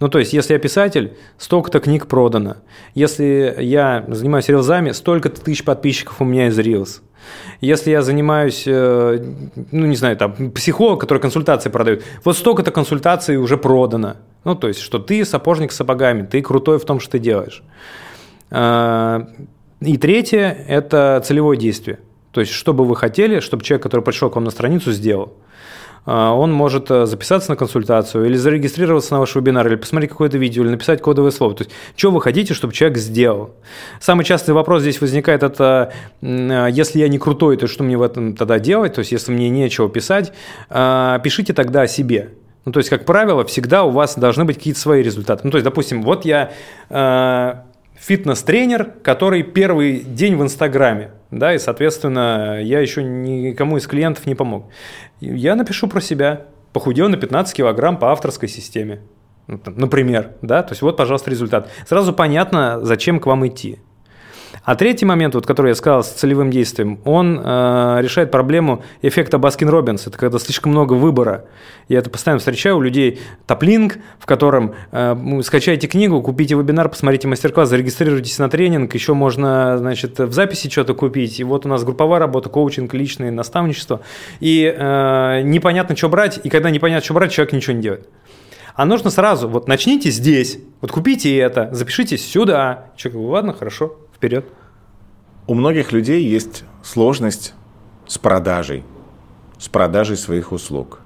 Ну, 0.00 0.08
то 0.08 0.18
есть, 0.18 0.32
если 0.32 0.52
я 0.52 0.58
писатель, 0.58 1.16
столько-то 1.38 1.80
книг 1.80 2.06
продано. 2.06 2.56
Если 2.94 3.54
я 3.58 4.04
занимаюсь 4.08 4.48
рилзами, 4.48 4.92
столько-то 4.92 5.40
тысяч 5.40 5.64
подписчиков 5.64 6.20
у 6.20 6.24
меня 6.24 6.46
из 6.48 6.58
рилз. 6.58 7.02
Если 7.60 7.90
я 7.90 8.02
занимаюсь, 8.02 8.62
э, 8.66 9.18
ну, 9.72 9.86
не 9.86 9.96
знаю, 9.96 10.16
там, 10.16 10.52
психолог, 10.52 11.00
который 11.00 11.18
консультации 11.18 11.68
продает, 11.68 12.04
вот 12.24 12.36
столько-то 12.36 12.70
консультаций 12.70 13.36
уже 13.36 13.58
продано. 13.58 14.16
Ну, 14.44 14.54
то 14.54 14.68
есть, 14.68 14.80
что 14.80 15.00
ты 15.00 15.24
сапожник 15.24 15.72
с 15.72 15.76
сапогами, 15.76 16.22
ты 16.22 16.42
крутой 16.42 16.78
в 16.78 16.84
том, 16.84 17.00
что 17.00 17.12
ты 17.12 17.18
делаешь. 17.18 17.62
А, 18.50 19.26
и 19.80 19.98
третье– 19.98 20.64
это 20.68 21.20
целевое 21.26 21.56
действие. 21.56 21.98
То 22.30 22.40
есть, 22.40 22.52
что 22.52 22.72
бы 22.72 22.84
вы 22.84 22.94
хотели, 22.94 23.40
чтобы 23.40 23.64
человек, 23.64 23.82
который 23.82 24.02
пришел 24.02 24.30
к 24.30 24.36
вам 24.36 24.44
на 24.44 24.52
страницу, 24.52 24.92
сделал– 24.92 25.32
он 26.08 26.52
может 26.52 26.90
э, 26.90 27.04
записаться 27.04 27.50
на 27.50 27.56
консультацию 27.56 28.24
или 28.24 28.34
зарегистрироваться 28.34 29.12
на 29.12 29.20
ваш 29.20 29.34
вебинар, 29.34 29.66
или 29.66 29.76
посмотреть 29.76 30.10
какое-то 30.10 30.38
видео, 30.38 30.62
или 30.62 30.70
написать 30.70 31.02
кодовое 31.02 31.30
слово. 31.30 31.54
То 31.54 31.64
есть, 31.64 31.74
что 31.96 32.10
вы 32.10 32.22
хотите, 32.22 32.54
чтобы 32.54 32.72
человек 32.72 32.96
сделал? 32.96 33.50
Самый 34.00 34.24
частый 34.24 34.54
вопрос 34.54 34.80
здесь 34.80 35.02
возникает, 35.02 35.42
это 35.42 35.92
а, 36.22 36.66
если 36.68 37.00
я 37.00 37.08
не 37.08 37.18
крутой, 37.18 37.58
то 37.58 37.66
что 37.66 37.84
мне 37.84 37.98
в 37.98 38.02
этом 38.02 38.34
тогда 38.36 38.58
делать? 38.58 38.94
То 38.94 39.00
есть, 39.00 39.12
если 39.12 39.32
мне 39.32 39.50
нечего 39.50 39.90
писать, 39.90 40.32
а, 40.70 41.18
пишите 41.18 41.52
тогда 41.52 41.82
о 41.82 41.86
себе. 41.86 42.30
Ну, 42.64 42.72
то 42.72 42.78
есть, 42.78 42.88
как 42.88 43.04
правило, 43.04 43.44
всегда 43.44 43.84
у 43.84 43.90
вас 43.90 44.16
должны 44.16 44.46
быть 44.46 44.56
какие-то 44.56 44.80
свои 44.80 45.02
результаты. 45.02 45.42
Ну, 45.44 45.50
то 45.50 45.58
есть, 45.58 45.64
допустим, 45.64 46.02
вот 46.02 46.24
я 46.24 46.52
фитнес-тренер, 48.00 48.92
который 49.02 49.42
первый 49.42 50.00
день 50.00 50.36
в 50.36 50.42
Инстаграме, 50.42 51.10
да, 51.30 51.54
и, 51.54 51.58
соответственно, 51.58 52.60
я 52.62 52.80
еще 52.80 53.02
никому 53.02 53.76
из 53.76 53.86
клиентов 53.86 54.26
не 54.26 54.34
помог. 54.34 54.66
Я 55.20 55.54
напишу 55.56 55.88
про 55.88 56.00
себя. 56.00 56.46
Похудел 56.72 57.08
на 57.08 57.16
15 57.16 57.56
килограмм 57.56 57.98
по 57.98 58.12
авторской 58.12 58.48
системе. 58.48 59.00
Например, 59.46 60.32
да, 60.42 60.62
то 60.62 60.72
есть 60.72 60.82
вот, 60.82 60.96
пожалуйста, 60.96 61.30
результат. 61.30 61.70
Сразу 61.86 62.12
понятно, 62.12 62.80
зачем 62.82 63.18
к 63.18 63.26
вам 63.26 63.46
идти. 63.46 63.78
А 64.68 64.74
третий 64.74 65.06
момент, 65.06 65.34
вот, 65.34 65.46
который 65.46 65.68
я 65.68 65.74
сказал 65.74 66.04
с 66.04 66.08
целевым 66.08 66.50
действием, 66.50 67.00
он 67.06 67.40
э, 67.42 67.98
решает 68.02 68.30
проблему 68.30 68.82
эффекта 69.00 69.38
Баскин-Робинс. 69.38 70.06
Это 70.06 70.18
когда 70.18 70.38
слишком 70.38 70.72
много 70.72 70.92
выбора. 70.92 71.46
Я 71.88 72.00
это 72.00 72.10
постоянно 72.10 72.38
встречаю 72.38 72.76
у 72.76 72.82
людей. 72.82 73.18
Таплинк, 73.46 73.96
в 74.18 74.26
котором 74.26 74.74
э, 74.92 75.40
скачайте 75.42 75.86
книгу, 75.86 76.20
купите 76.20 76.54
вебинар, 76.54 76.90
посмотрите 76.90 77.26
мастер-класс, 77.28 77.70
зарегистрируйтесь 77.70 78.38
на 78.38 78.50
тренинг, 78.50 78.92
еще 78.92 79.14
можно 79.14 79.78
значит, 79.78 80.18
в 80.18 80.34
записи 80.34 80.68
что-то 80.68 80.92
купить. 80.92 81.40
И 81.40 81.44
вот 81.44 81.64
у 81.64 81.68
нас 81.70 81.82
групповая 81.82 82.20
работа, 82.20 82.50
коучинг, 82.50 82.92
личное 82.92 83.30
наставничество. 83.30 84.02
И 84.40 84.70
э, 84.70 85.40
непонятно, 85.44 85.96
что 85.96 86.10
брать, 86.10 86.40
и 86.44 86.50
когда 86.50 86.68
непонятно, 86.68 87.02
что 87.02 87.14
брать, 87.14 87.32
человек 87.32 87.54
ничего 87.54 87.72
не 87.74 87.80
делает. 87.80 88.06
А 88.74 88.84
нужно 88.84 89.08
сразу, 89.08 89.48
вот 89.48 89.66
начните 89.66 90.10
здесь, 90.10 90.58
вот 90.82 90.92
купите 90.92 91.34
это, 91.38 91.70
запишитесь 91.72 92.22
сюда. 92.30 92.90
Человек, 92.96 93.30
ладно, 93.30 93.52
хорошо, 93.54 93.96
Вперед. 94.18 94.46
У 95.46 95.54
многих 95.54 95.92
людей 95.92 96.24
есть 96.24 96.64
сложность 96.82 97.54
с 98.08 98.18
продажей, 98.18 98.82
с 99.60 99.68
продажей 99.68 100.16
своих 100.16 100.50
услуг, 100.50 101.02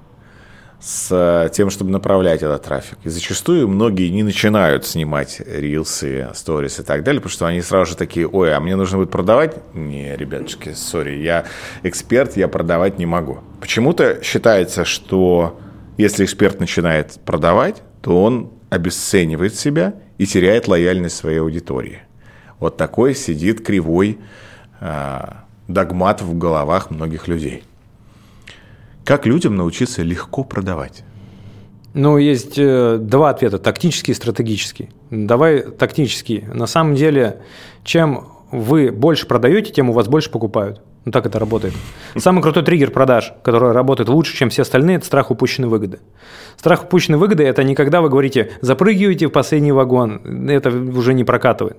с 0.81 1.47
тем, 1.53 1.69
чтобы 1.69 1.91
направлять 1.91 2.41
этот 2.41 2.63
трафик. 2.63 2.97
И 3.03 3.09
зачастую 3.09 3.67
многие 3.67 4.09
не 4.09 4.23
начинают 4.23 4.87
снимать 4.87 5.41
рилсы, 5.45 6.27
сторис 6.33 6.79
и 6.79 6.83
так 6.83 7.03
далее, 7.03 7.21
потому 7.21 7.31
что 7.31 7.45
они 7.45 7.61
сразу 7.61 7.91
же 7.91 7.97
такие, 7.97 8.27
ой, 8.27 8.51
а 8.51 8.59
мне 8.59 8.75
нужно 8.75 8.97
будет 8.97 9.11
продавать? 9.11 9.57
Не, 9.75 10.15
ребятушки, 10.15 10.73
сори, 10.73 11.21
я 11.21 11.45
эксперт, 11.83 12.35
я 12.35 12.47
продавать 12.47 12.97
не 12.97 13.05
могу. 13.05 13.41
Почему-то 13.61 14.23
считается, 14.23 14.85
что 14.85 15.59
если 15.99 16.25
эксперт 16.25 16.59
начинает 16.59 17.19
продавать, 17.23 17.83
то 18.01 18.23
он 18.23 18.53
обесценивает 18.71 19.53
себя 19.53 19.93
и 20.17 20.25
теряет 20.25 20.67
лояльность 20.67 21.15
своей 21.15 21.41
аудитории– 21.41 22.01
вот 22.63 22.77
такой 22.77 23.13
сидит 23.13 23.61
кривой 23.61 24.19
э, 24.79 25.19
догмат 25.67 26.21
в 26.21 26.37
головах 26.37 26.91
многих 26.91 27.27
людей. 27.27 27.63
Как 29.03 29.25
людям 29.25 29.57
научиться 29.57 30.01
легко 30.01 30.45
продавать? 30.45 31.03
Ну, 31.93 32.17
есть 32.17 32.57
э, 32.57 32.99
два 33.01 33.31
ответа, 33.31 33.59
тактический 33.59 34.13
и 34.13 34.15
стратегический. 34.15 34.89
Давай 35.11 35.61
тактический. 35.61 36.45
На 36.53 36.65
самом 36.65 36.95
деле, 36.95 37.41
чем 37.83 38.29
вы 38.49 38.91
больше 38.91 39.27
продаете, 39.27 39.73
тем 39.73 39.89
у 39.89 39.93
вас 39.93 40.07
больше 40.07 40.31
покупают. 40.31 40.81
Ну, 41.03 41.11
так 41.11 41.25
это 41.25 41.37
работает. 41.37 41.73
Самый 42.15 42.41
крутой 42.41 42.63
триггер 42.63 42.91
продаж, 42.91 43.33
который 43.43 43.73
работает 43.73 44.07
лучше, 44.07 44.37
чем 44.37 44.49
все 44.49 44.61
остальные, 44.61 44.97
это 44.97 45.05
страх 45.05 45.31
упущенной 45.31 45.67
выгоды. 45.67 45.99
Страх 46.55 46.85
упущенной 46.85 47.19
выгоды– 47.19 47.43
это 47.45 47.63
не 47.65 47.75
когда 47.75 48.01
вы 48.01 48.07
говорите 48.07 48.53
«запрыгивайте 48.61 49.27
в 49.27 49.31
последний 49.31 49.73
вагон», 49.73 50.49
это 50.49 50.69
уже 50.69 51.13
не 51.13 51.25
прокатывает. 51.25 51.77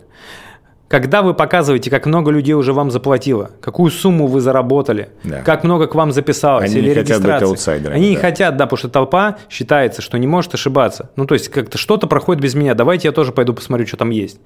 Когда 0.89 1.23
вы 1.23 1.33
показываете, 1.33 1.91
как 1.91 2.07
много 2.07 2.31
людей 2.31 2.53
уже 2.53 2.73
вам 2.73 2.91
заплатило, 2.91 3.51
какую 3.61 3.91
сумму 3.91 4.27
вы 4.27 4.41
заработали, 4.41 5.09
да. 5.25 5.41
как 5.41 5.65
много 5.65 5.87
к 5.87 5.95
вам 5.95 6.13
записалось 6.13 6.71
Они 6.71 6.81
или 6.81 6.89
не 6.91 6.95
хотят 6.95 7.23
быть 7.23 7.43
аутсайдерами. 7.43 7.97
Они 7.97 8.05
да. 8.05 8.11
не 8.11 8.17
хотят, 8.17 8.57
да, 8.57 8.67
потому 8.67 8.79
что 8.79 8.89
толпа 8.91 9.39
считается, 9.49 10.03
что 10.03 10.19
не 10.19 10.27
может 10.27 10.55
ошибаться. 10.55 11.11
Ну, 11.17 11.27
то 11.27 11.35
есть 11.35 11.49
как-то 11.49 11.79
что-то 11.79 12.07
проходит 12.07 12.43
без 12.43 12.55
меня, 12.55 12.75
давайте 12.75 13.09
я 13.09 13.13
тоже 13.13 13.33
пойду 13.33 13.55
посмотрю, 13.55 13.87
что 13.87 13.97
там 13.97 14.11
есть. 14.11 14.39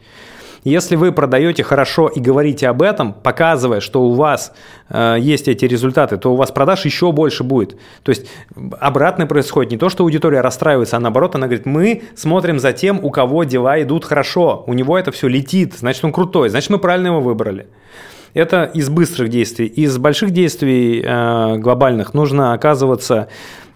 Если 0.69 0.97
вы 0.97 1.13
продаете 1.13 1.63
хорошо 1.63 2.09
и 2.09 2.21
говорите 2.21 2.69
об 2.69 2.83
этом, 2.83 3.15
показывая, 3.15 3.81
что 3.81 4.03
у 4.03 4.13
вас 4.13 4.53
э, 4.91 5.17
есть 5.19 5.49
эти 5.49 5.65
результаты, 5.65 6.19
то 6.19 6.35
у 6.35 6.37
вас 6.37 6.51
продаж 6.51 6.85
еще 6.85 7.11
больше 7.11 7.43
будет. 7.43 7.79
То 8.03 8.11
есть 8.11 8.27
обратное 8.79 9.27
происходит. 9.27 9.73
Не 9.73 9.79
то, 9.79 9.89
что 9.89 10.05
аудитория 10.05 10.43
расстраивается, 10.43 10.99
а 10.99 11.01
наоборот, 11.01 11.35
она 11.35 11.47
говорит, 11.47 11.65
мы 11.65 12.03
смотрим 12.15 12.59
за 12.59 12.75
тем, 12.75 13.03
у 13.03 13.11
кого 13.11 13.45
дела 13.45 13.81
идут 13.83 14.05
хорошо, 14.05 14.65
у 14.67 14.75
него 14.75 14.99
это 14.99 15.11
все 15.11 15.27
летит, 15.27 15.73
значит, 15.79 16.05
он 16.05 16.13
крутой, 16.13 16.51
значит, 16.51 16.69
мы 16.69 16.79
правильно 16.79 17.07
его 17.07 17.21
выбрали. 17.23 17.69
Это 18.35 18.65
из 18.65 18.91
быстрых 18.91 19.31
действий. 19.31 19.67
Из 19.67 19.97
больших 19.97 20.33
действий 20.33 21.03
э, 21.03 21.57
глобальных 21.57 22.13
нужно 22.13 22.53
оказываться 22.53 23.29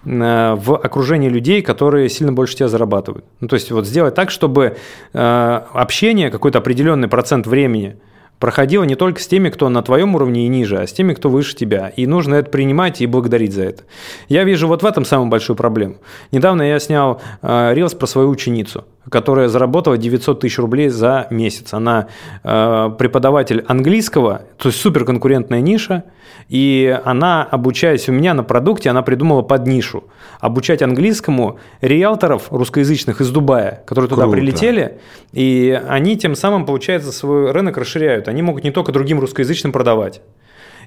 в 0.05 0.77
окружении 0.77 1.29
людей, 1.29 1.63
которые 1.63 2.09
сильно 2.09 2.33
больше 2.33 2.57
тебя 2.57 2.69
зарабатывают. 2.69 3.25
Ну, 3.41 3.49
то 3.49 3.55
есть 3.55 3.71
вот 3.71 3.87
сделать 3.87 4.15
так, 4.15 4.31
чтобы 4.31 4.77
э, 5.13 5.61
общение, 5.73 6.31
какой-то 6.31 6.59
определенный 6.59 7.09
процент 7.09 7.47
времени 7.47 7.97
проходило 8.43 8.83
не 8.83 8.97
только 8.97 9.21
с 9.21 9.29
теми, 9.29 9.51
кто 9.51 9.69
на 9.69 9.83
твоем 9.83 10.17
уровне 10.17 10.47
и 10.47 10.49
ниже, 10.49 10.79
а 10.79 10.87
с 10.89 10.93
теми, 10.93 11.15
кто 11.15 11.29
выше 11.29 11.55
тебя. 11.55 11.93
И 11.95 12.09
нужно 12.09 12.35
это 12.35 12.51
принимать 12.51 13.01
и 13.01 13.07
благодарить 13.07 13.53
за 13.53 13.63
это. 13.63 13.85
Я 14.29 14.43
вижу 14.43 14.67
вот 14.67 14.83
в 14.83 14.87
этом 14.87 15.05
самую 15.05 15.29
большую 15.29 15.57
проблему. 15.57 15.99
Недавно 16.33 16.63
я 16.63 16.81
снял 16.81 17.21
э, 17.41 17.73
рилс 17.73 17.95
про 17.95 18.07
свою 18.09 18.29
ученицу, 18.31 18.85
которая 19.11 19.49
заработала 19.49 19.99
900 19.99 20.41
тысяч 20.41 20.59
рублей 20.59 20.89
за 20.89 21.27
месяц. 21.31 21.75
Она 21.75 22.09
преподаватель 22.43 23.65
английского, 23.67 24.43
то 24.59 24.69
есть 24.69 24.81
суперконкурентная 24.81 25.61
ниша, 25.61 26.05
и 26.49 26.99
она, 27.05 27.43
обучаясь 27.43 28.09
у 28.09 28.13
меня 28.13 28.35
на 28.35 28.43
продукте, 28.43 28.91
она 28.91 29.03
придумала 29.03 29.43
под 29.43 29.67
нишу. 29.67 30.05
Обучать 30.41 30.83
английскому 30.83 31.59
риэлторов 31.81 32.49
русскоязычных 32.51 33.21
из 33.21 33.31
Дубая, 33.31 33.83
которые 33.87 34.09
туда 34.09 34.23
Круто. 34.23 34.37
прилетели, 34.37 34.99
и 35.33 35.81
они 35.89 36.17
тем 36.17 36.35
самым, 36.35 36.67
получается, 36.67 37.13
свой 37.13 37.51
рынок 37.53 37.77
расширяют. 37.77 38.29
Они 38.29 38.43
могут 38.43 38.65
не 38.65 38.71
только 38.71 38.93
другим 38.93 39.21
русскоязычным 39.21 39.73
продавать. 39.73 40.21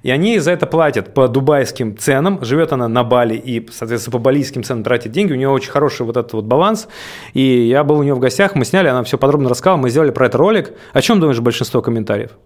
И 0.05 0.11
они 0.11 0.37
за 0.37 0.51
это 0.51 0.67
платят 0.67 1.15
по 1.15 1.27
дубайским 1.27 1.97
ценам. 1.97 2.45
Живет 2.45 2.71
она 2.71 2.87
на 2.87 3.03
Бали 3.03 3.33
и, 3.35 3.67
соответственно, 3.71 4.11
по 4.11 4.19
балийским 4.19 4.63
ценам 4.63 4.83
тратит 4.83 5.11
деньги. 5.11 5.33
У 5.33 5.35
нее 5.35 5.49
очень 5.49 5.71
хороший 5.71 6.05
вот 6.05 6.15
этот 6.15 6.31
вот 6.33 6.45
баланс. 6.45 6.87
И 7.33 7.41
я 7.41 7.83
был 7.83 7.97
у 7.97 8.03
нее 8.03 8.13
в 8.13 8.19
гостях, 8.19 8.53
мы 8.53 8.65
сняли, 8.65 8.87
она 8.87 9.03
все 9.03 9.17
подробно 9.17 9.49
рассказала, 9.49 9.77
мы 9.77 9.89
сделали 9.89 10.11
про 10.11 10.27
это 10.27 10.37
ролик. 10.37 10.73
О 10.93 11.01
чем 11.01 11.19
думаешь 11.19 11.39
большинство 11.39 11.81
комментариев? 11.81 12.37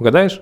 Угадаешь? 0.00 0.40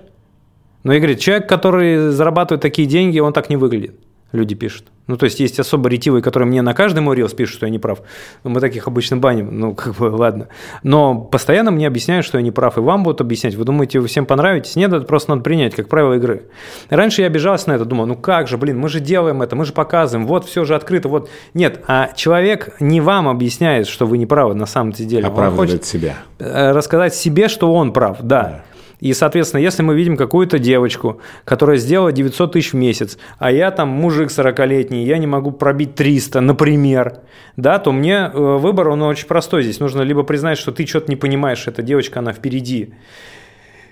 Но 0.81 0.91
и 0.91 0.97
говорит, 0.97 1.19
человек, 1.19 1.47
который 1.47 2.09
зарабатывает 2.09 2.63
такие 2.63 2.87
деньги, 2.87 3.19
он 3.19 3.31
так 3.31 3.51
не 3.51 3.55
выглядит. 3.55 3.99
Люди 4.31 4.55
пишут. 4.55 4.87
Ну, 5.07 5.17
то 5.17 5.25
есть 5.25 5.39
есть 5.39 5.59
особо 5.59 5.87
ретивые, 5.87 6.23
которые 6.23 6.47
мне 6.49 6.63
на 6.63 6.73
каждый 6.73 6.99
мой 6.99 7.15
рилс 7.15 7.33
пишут, 7.33 7.57
что 7.57 7.65
я 7.67 7.71
не 7.71 7.77
прав. 7.77 8.01
Мы 8.43 8.59
таких 8.59 8.87
обычно 8.87 9.17
баним, 9.17 9.59
ну, 9.59 9.75
как 9.75 9.95
бы, 9.95 10.05
ладно. 10.05 10.47
Но 10.83 11.15
постоянно 11.19 11.71
мне 11.71 11.85
объясняют, 11.85 12.25
что 12.25 12.37
я 12.37 12.43
не 12.43 12.51
прав, 12.51 12.77
и 12.77 12.81
вам 12.81 13.03
будут 13.03 13.21
объяснять. 13.21 13.55
Вы 13.55 13.65
думаете, 13.65 13.99
вы 13.99 14.07
всем 14.07 14.25
понравитесь? 14.25 14.75
Нет, 14.75 14.91
это 14.91 15.05
просто 15.05 15.31
надо 15.31 15.43
принять, 15.43 15.75
как 15.75 15.89
правило 15.89 16.13
игры. 16.13 16.45
Раньше 16.89 17.21
я 17.21 17.27
обижался 17.27 17.69
на 17.69 17.73
это, 17.73 17.85
думал, 17.85 18.07
ну 18.07 18.15
как 18.15 18.47
же, 18.47 18.57
блин, 18.57 18.79
мы 18.79 18.89
же 18.89 18.99
делаем 18.99 19.41
это, 19.41 19.55
мы 19.55 19.65
же 19.65 19.73
показываем, 19.73 20.25
вот 20.27 20.45
все 20.45 20.65
же 20.65 20.75
открыто, 20.75 21.07
вот. 21.07 21.29
Нет, 21.53 21.83
а 21.87 22.11
человек 22.15 22.75
не 22.79 22.99
вам 22.99 23.27
объясняет, 23.27 23.87
что 23.87 24.07
вы 24.07 24.17
не 24.17 24.25
правы 24.25 24.55
на 24.55 24.65
самом 24.65 24.91
деле. 24.91 25.27
Оправдывает 25.27 25.59
он 25.59 25.67
хочет 25.67 25.85
себя. 25.85 26.15
Э, 26.39 26.71
рассказать 26.71 27.13
себе, 27.13 27.47
что 27.47 27.71
он 27.73 27.93
прав, 27.93 28.17
да. 28.21 28.43
да. 28.43 28.63
И, 28.99 29.13
соответственно, 29.13 29.61
если 29.61 29.83
мы 29.83 29.95
видим 29.95 30.17
какую-то 30.17 30.59
девочку, 30.59 31.19
которая 31.43 31.77
сделала 31.77 32.11
900 32.11 32.53
тысяч 32.53 32.73
в 32.73 32.75
месяц, 32.75 33.17
а 33.37 33.51
я 33.51 33.71
там 33.71 33.89
мужик 33.89 34.29
40-летний, 34.29 35.05
я 35.05 35.17
не 35.17 35.27
могу 35.27 35.51
пробить 35.51 35.95
300, 35.95 36.41
например, 36.41 37.19
да, 37.57 37.79
то 37.79 37.91
мне 37.91 38.31
э, 38.33 38.37
выбор, 38.37 38.89
он 38.89 39.01
очень 39.03 39.27
простой 39.27 39.63
здесь. 39.63 39.79
Нужно 39.79 40.01
либо 40.01 40.23
признать, 40.23 40.57
что 40.57 40.71
ты 40.71 40.85
что-то 40.85 41.09
не 41.09 41.15
понимаешь, 41.15 41.67
эта 41.67 41.81
девочка, 41.81 42.19
она 42.19 42.33
впереди. 42.33 42.93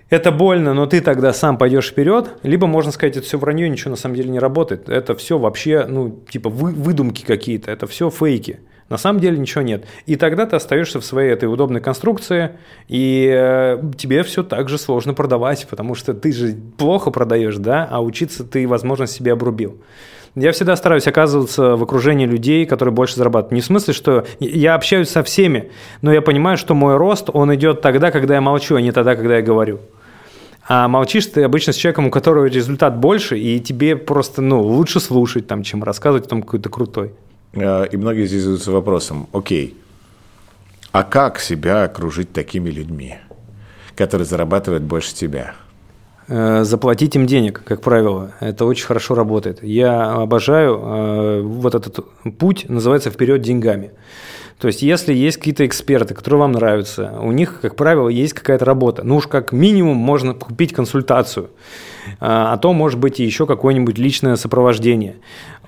Это 0.09 0.31
больно, 0.31 0.73
но 0.73 0.85
ты 0.85 1.01
тогда 1.01 1.33
сам 1.33 1.57
пойдешь 1.57 1.87
вперед, 1.87 2.37
либо 2.43 2.67
можно 2.67 2.91
сказать, 2.91 3.17
это 3.17 3.25
все 3.25 3.37
вранье, 3.37 3.67
ничего 3.67 3.91
на 3.91 3.95
самом 3.95 4.15
деле 4.15 4.29
не 4.29 4.39
работает. 4.39 4.87
Это 4.87 5.15
все 5.15 5.39
вообще, 5.39 5.85
ну, 5.87 6.23
типа 6.29 6.49
вы, 6.49 6.71
выдумки 6.71 7.25
какие-то, 7.25 7.71
это 7.71 7.87
все 7.87 8.09
фейки. 8.09 8.59
На 8.93 8.99
самом 8.99 9.19
деле 9.19 9.39
ничего 9.39 9.63
нет. 9.63 9.85
И 10.05 10.15
тогда 10.17 10.45
ты 10.45 10.55
остаешься 10.55 10.99
в 10.99 11.03
своей 11.03 11.31
этой 11.31 11.45
удобной 11.45 11.81
конструкции, 11.81 12.51
и 12.87 13.27
э, 13.27 13.81
тебе 13.97 14.21
все 14.21 14.43
так 14.43 14.69
же 14.69 14.77
сложно 14.77 15.15
продавать, 15.15 15.65
потому 15.67 15.95
что 15.95 16.13
ты 16.13 16.31
же 16.31 16.55
плохо 16.77 17.09
продаешь, 17.09 17.55
да, 17.57 17.87
а 17.89 18.03
учиться 18.03 18.43
ты, 18.43 18.67
возможно, 18.67 19.07
себе 19.07 19.31
обрубил. 19.33 19.81
Я 20.35 20.51
всегда 20.51 20.75
стараюсь 20.75 21.07
оказываться 21.07 21.75
в 21.75 21.81
окружении 21.81 22.27
людей, 22.27 22.67
которые 22.67 22.93
больше 22.93 23.15
зарабатывают. 23.15 23.53
Не 23.53 23.61
в 23.61 23.65
смысле, 23.65 23.95
что 23.95 24.27
я 24.39 24.75
общаюсь 24.75 25.09
со 25.09 25.23
всеми, 25.23 25.71
но 26.03 26.13
я 26.13 26.21
понимаю, 26.21 26.57
что 26.57 26.75
мой 26.75 26.95
рост, 26.95 27.31
он 27.33 27.51
идет 27.55 27.81
тогда, 27.81 28.11
когда 28.11 28.35
я 28.35 28.41
молчу, 28.41 28.75
а 28.75 28.81
не 28.81 28.91
тогда, 28.91 29.15
когда 29.15 29.37
я 29.37 29.41
говорю. 29.41 29.79
А 30.67 30.87
молчишь 30.87 31.25
ты 31.25 31.41
обычно 31.41 31.73
с 31.73 31.77
человеком, 31.77 32.05
у 32.05 32.11
которого 32.11 32.45
результат 32.45 32.95
больше, 32.95 33.39
и 33.39 33.59
тебе 33.59 33.95
просто 33.95 34.43
ну, 34.43 34.61
лучше 34.61 34.99
слушать, 34.99 35.47
там, 35.47 35.63
чем 35.63 35.83
рассказывать 35.83 36.29
там 36.29 36.43
какой-то 36.43 36.69
крутой. 36.69 37.13
Э, 37.53 37.87
и 37.91 37.97
многие 37.97 38.25
здесь 38.25 38.41
задаются 38.41 38.71
вопросом, 38.71 39.27
окей, 39.31 39.77
а 40.91 41.03
как 41.03 41.39
себя 41.39 41.83
окружить 41.83 42.33
такими 42.33 42.69
людьми, 42.69 43.15
которые 43.95 44.25
зарабатывают 44.25 44.83
больше 44.83 45.13
тебя? 45.13 45.55
Э, 46.27 46.63
заплатить 46.63 47.15
им 47.15 47.25
денег, 47.25 47.63
как 47.65 47.81
правило. 47.81 48.33
Это 48.39 48.65
очень 48.65 48.85
хорошо 48.85 49.15
работает. 49.15 49.63
Я 49.63 50.13
обожаю 50.13 50.79
э, 50.79 51.41
вот 51.41 51.75
этот 51.75 51.99
путь, 52.37 52.69
называется 52.69 53.09
«Вперед 53.09 53.41
деньгами». 53.41 53.91
То 54.59 54.67
есть, 54.67 54.81
если 54.81 55.13
есть 55.13 55.37
какие-то 55.37 55.65
эксперты, 55.65 56.13
которые 56.13 56.39
вам 56.39 56.53
нравятся, 56.53 57.19
у 57.21 57.31
них, 57.33 57.59
как 57.61 57.75
правило, 57.75 58.07
есть 58.07 58.33
какая-то 58.33 58.63
работа. 58.63 59.03
Ну 59.03 59.17
уж 59.17 59.27
как 59.27 59.51
минимум 59.51 59.97
можно 59.97 60.33
купить 60.33 60.73
консультацию, 60.73 61.49
а 62.19 62.57
то 62.57 62.73
может 62.73 62.99
быть 62.99 63.19
и 63.19 63.23
еще 63.23 63.45
какое-нибудь 63.45 63.97
личное 63.97 64.35
сопровождение. 64.35 65.15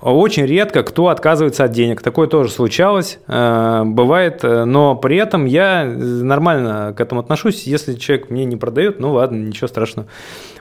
Очень 0.02 0.46
редко 0.46 0.84
кто 0.84 1.08
отказывается 1.08 1.64
от 1.64 1.72
денег. 1.72 2.02
Такое 2.02 2.28
тоже 2.28 2.52
случалось, 2.52 3.18
э, 3.28 3.84
бывает, 3.86 4.44
э, 4.44 4.66
но 4.66 4.96
при 4.96 5.18
этом 5.18 5.46
я 5.46 5.86
нормально 5.86 6.94
к 6.96 7.02
этому 7.02 7.22
отношусь. 7.22 7.64
Если 7.64 7.96
человек 7.96 8.30
мне 8.30 8.46
не 8.46 8.58
продает, 8.58 9.00
ну 9.00 9.14
ладно, 9.14 9.38
ничего 9.38 9.68
страшного, 9.68 10.08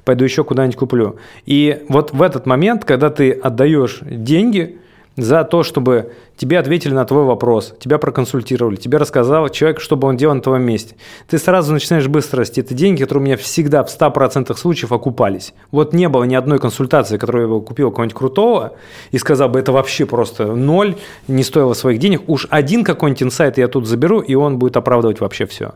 пойду 0.05 0.25
еще 0.25 0.45
куда-нибудь 0.45 0.77
куплю. 0.77 1.17
И 1.47 1.85
вот 1.89 2.13
в 2.13 2.23
этот 2.23 2.47
момент, 2.47 2.85
когда 2.85 3.11
ты 3.11 3.33
отдаешь 3.33 3.99
деньги, 4.03 4.79
за 5.17 5.45
то, 5.45 5.63
чтобы 5.63 6.13
тебе 6.37 6.59
ответили 6.59 6.93
на 6.93 7.05
твой 7.05 7.25
вопрос, 7.25 7.75
тебя 7.79 7.99
проконсультировали, 7.99 8.77
тебе 8.77 8.99
рассказал 8.99 9.49
человек, 9.49 9.81
что 9.81 9.97
бы 9.97 10.09
он 10.09 10.17
делал 10.17 10.35
на 10.35 10.41
твоем 10.41 10.63
месте. 10.63 10.97
Ты 11.29 11.39
сразу 11.39 11.73
начинаешь 11.73 12.09
быстро 12.09 12.39
расти. 12.39 12.61
Это 12.61 12.75
деньги, 12.75 13.03
которые 13.03 13.23
у 13.23 13.25
меня 13.27 13.37
всегда 13.37 13.85
в 13.85 13.89
100% 13.89 14.57
случаев 14.57 14.93
окупались. 14.93 15.55
Вот 15.71 15.93
не 15.93 16.09
было 16.09 16.25
ни 16.25 16.35
одной 16.35 16.59
консультации, 16.59 17.17
которую 17.17 17.43
я 17.43 17.55
бы 17.55 17.63
купил 17.63 17.91
кого-нибудь 17.91 18.17
крутого 18.17 18.73
и 19.13 19.19
сказал 19.19 19.49
бы, 19.49 19.59
это 19.59 19.73
вообще 19.73 20.07
просто 20.07 20.47
ноль, 20.55 20.97
не 21.29 21.45
стоило 21.45 21.75
своих 21.75 22.01
денег. 22.01 22.23
Уж 22.29 22.47
один 22.51 22.85
какой-нибудь 22.85 23.23
инсайт 23.23 23.59
я 23.59 23.69
тут 23.69 23.87
заберу, 23.87 24.21
и 24.21 24.35
он 24.35 24.59
будет 24.59 24.77
оправдывать 24.77 25.21
вообще 25.21 25.47
все. 25.47 25.75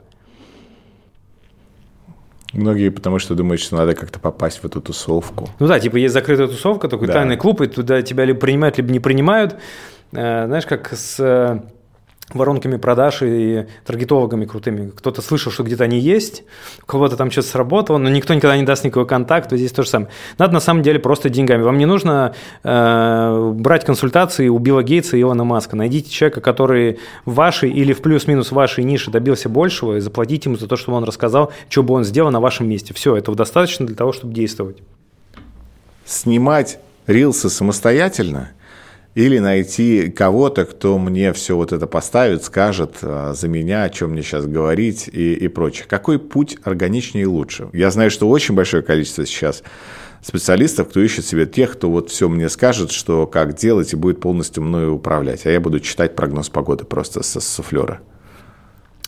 Многие 2.53 2.89
потому 2.89 3.19
что 3.19 3.35
думают, 3.35 3.61
что 3.61 3.77
надо 3.77 3.95
как-то 3.95 4.19
попасть 4.19 4.59
в 4.63 4.65
эту 4.65 4.81
тусовку. 4.81 5.51
Ну 5.59 5.67
да, 5.67 5.79
типа 5.79 5.97
есть 5.97 6.15
закрытая 6.15 6.49
тусовка, 6.49 6.89
такой 6.89 7.07
да. 7.07 7.15
тайный 7.15 7.37
клуб, 7.37 7.61
и 7.61 7.67
туда 7.67 8.01
тебя 8.03 8.25
либо 8.25 8.41
принимают, 8.41 8.79
либо 8.79 8.91
не 8.91 9.01
принимают. 9.01 9.57
Э, 10.13 10.47
знаешь, 10.47 10.65
как 10.67 10.93
с 10.93 11.21
э, 11.21 11.61
воронками 12.35 12.76
продаж 12.76 13.22
и 13.22 13.66
таргетологами 13.87 14.45
крутыми. 14.45 14.91
Кто-то 14.91 15.22
слышал, 15.22 15.51
что 15.51 15.62
где-то 15.62 15.85
они 15.85 15.99
есть, 15.99 16.45
у 16.83 16.87
кого-то 16.87 17.16
там 17.16 17.31
что-то 17.31 17.49
сработало, 17.49 17.99
но 17.99 18.09
никто 18.09 18.35
никогда 18.35 18.57
не 18.57 18.64
даст 18.64 18.85
никакой 18.85 19.07
контакт, 19.07 19.51
здесь 19.51 19.72
то 19.72 19.83
же 19.83 19.89
самое. 19.89 20.11
Надо 20.37 20.53
на 20.55 20.61
самом 20.61 20.83
деле 20.83 20.99
просто 20.99 21.31
деньгами. 21.31 21.62
Вам 21.62 21.79
не 21.79 21.87
нужно 21.87 22.35
э, 22.62 23.53
брать 23.55 23.85
консультации 23.85 24.49
у 24.49 24.59
Билла 24.59 24.83
Гейтса 24.83 25.16
и 25.16 25.22
Илона 25.22 25.45
Маска. 25.45 25.76
Найдите 25.76 26.11
человека, 26.11 26.41
который 26.41 26.99
в 27.24 27.35
вашей 27.35 27.70
или 27.70 27.93
в 27.93 28.03
плюс-минус 28.03 28.53
вашей 28.53 28.85
нише 28.85 29.11
добился 29.11 29.49
большего, 29.49 29.97
и 29.97 30.01
заплатите 30.01 30.51
ему 30.51 30.59
за 30.59 30.68
то, 30.68 30.76
что 30.76 30.93
он 30.93 31.05
рассказал, 31.05 31.53
что 31.68 31.83
бы 31.83 31.95
он 31.95 32.05
сделал 32.05 32.31
на 32.31 32.41
вашем 32.41 32.68
месте. 32.68 32.93
Все, 32.93 33.16
этого 33.16 33.37
достаточно 33.37 33.87
для 33.87 33.97
того, 33.97 34.12
чтобы 34.12 34.35
действовать. 34.35 34.79
Снимать 36.05 36.79
рилсы 37.07 37.49
самостоятельно– 37.49 38.51
или 39.15 39.39
найти 39.39 40.11
кого-то, 40.11 40.65
кто 40.65 40.99
мне 40.99 41.33
все 41.33 41.57
вот 41.57 41.73
это 41.73 41.87
поставит, 41.87 42.45
скажет 42.45 42.99
а, 43.03 43.35
за 43.35 43.49
меня, 43.49 43.85
о 43.85 43.91
чем 43.91 44.11
мне 44.11 44.23
сейчас 44.23 44.47
говорить 44.47 45.09
и, 45.09 45.35
и 45.35 45.49
прочее. 45.49 45.87
Какой 45.89 46.19
путь 46.19 46.57
органичнее 46.63 47.25
и 47.25 47.27
лучше? 47.27 47.69
Я 47.73 47.91
знаю, 47.91 48.11
что 48.11 48.29
очень 48.29 48.55
большое 48.55 48.83
количество 48.83 49.27
сейчас 49.27 49.63
специалистов, 50.23 50.89
кто 50.89 51.01
ищет 51.01 51.25
себе 51.25 51.47
тех, 51.47 51.73
кто 51.73 51.91
вот 51.91 52.11
все 52.11 52.29
мне 52.29 52.49
скажет, 52.49 52.91
что 52.91 53.27
как 53.27 53.55
делать 53.55 53.93
и 53.93 53.97
будет 53.97 54.21
полностью 54.21 54.63
мною 54.63 54.95
управлять. 54.95 55.47
А 55.47 55.51
я 55.51 55.61
буду 55.61 55.81
читать 55.81 56.15
прогноз 56.15 56.49
погоды 56.49 56.85
просто 56.85 57.23
со 57.23 57.41
суфлера. 57.41 58.01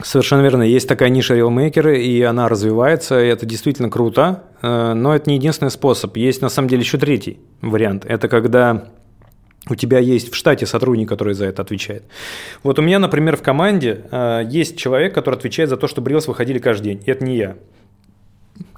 Совершенно 0.03 0.41
верно. 0.41 0.63
Есть 0.63 0.89
такая 0.89 1.11
ниша 1.11 1.35
рилмейкеры, 1.35 2.03
и 2.03 2.23
она 2.23 2.49
развивается, 2.49 3.23
и 3.23 3.29
это 3.29 3.45
действительно 3.45 3.91
круто, 3.91 4.45
э, 4.63 4.95
но 4.95 5.15
это 5.15 5.29
не 5.29 5.37
единственный 5.37 5.71
способ. 5.71 6.17
Есть 6.17 6.41
на 6.41 6.49
самом 6.49 6.69
деле 6.69 6.83
еще 6.83 6.97
третий 6.97 7.39
вариант. 7.61 8.07
Это 8.07 8.29
когда 8.29 8.85
у 9.69 9.75
тебя 9.75 9.99
есть 9.99 10.33
в 10.33 10.35
штате 10.35 10.67
сотрудник, 10.67 11.09
который 11.09 11.35
за 11.35 11.47
это 11.47 11.63
отвечает. 11.63 12.05
Вот 12.63 12.79
у 12.79 12.83
меня, 12.83 12.99
например, 12.99 13.37
в 13.37 13.43
команде 13.43 14.07
э, 14.11 14.43
есть 14.49 14.79
человек, 14.79 15.15
который 15.15 15.37
отвечает 15.37 15.69
за 15.69 15.77
то, 15.77 15.87
чтобы 15.87 16.11
Reels 16.11 16.27
выходили 16.27 16.59
каждый 16.59 16.85
день. 16.85 17.03
И 17.05 17.11
это 17.11 17.25
не 17.25 17.37
я. 17.37 17.57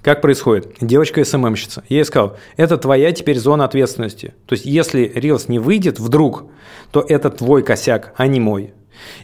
Как 0.02 0.20
происходит? 0.20 0.74
Девочка 0.80 1.24
СММщица. 1.24 1.84
Я 1.88 1.98
ей 1.98 2.04
сказал, 2.04 2.36
это 2.56 2.76
твоя 2.76 3.12
теперь 3.12 3.38
зона 3.38 3.64
ответственности. 3.64 4.34
То 4.46 4.54
есть, 4.54 4.66
если 4.66 5.10
Reels 5.14 5.44
не 5.46 5.60
выйдет 5.60 6.00
вдруг, 6.00 6.46
то 6.90 7.04
это 7.08 7.30
твой 7.30 7.62
косяк, 7.62 8.12
а 8.16 8.26
не 8.26 8.40
мой. 8.40 8.74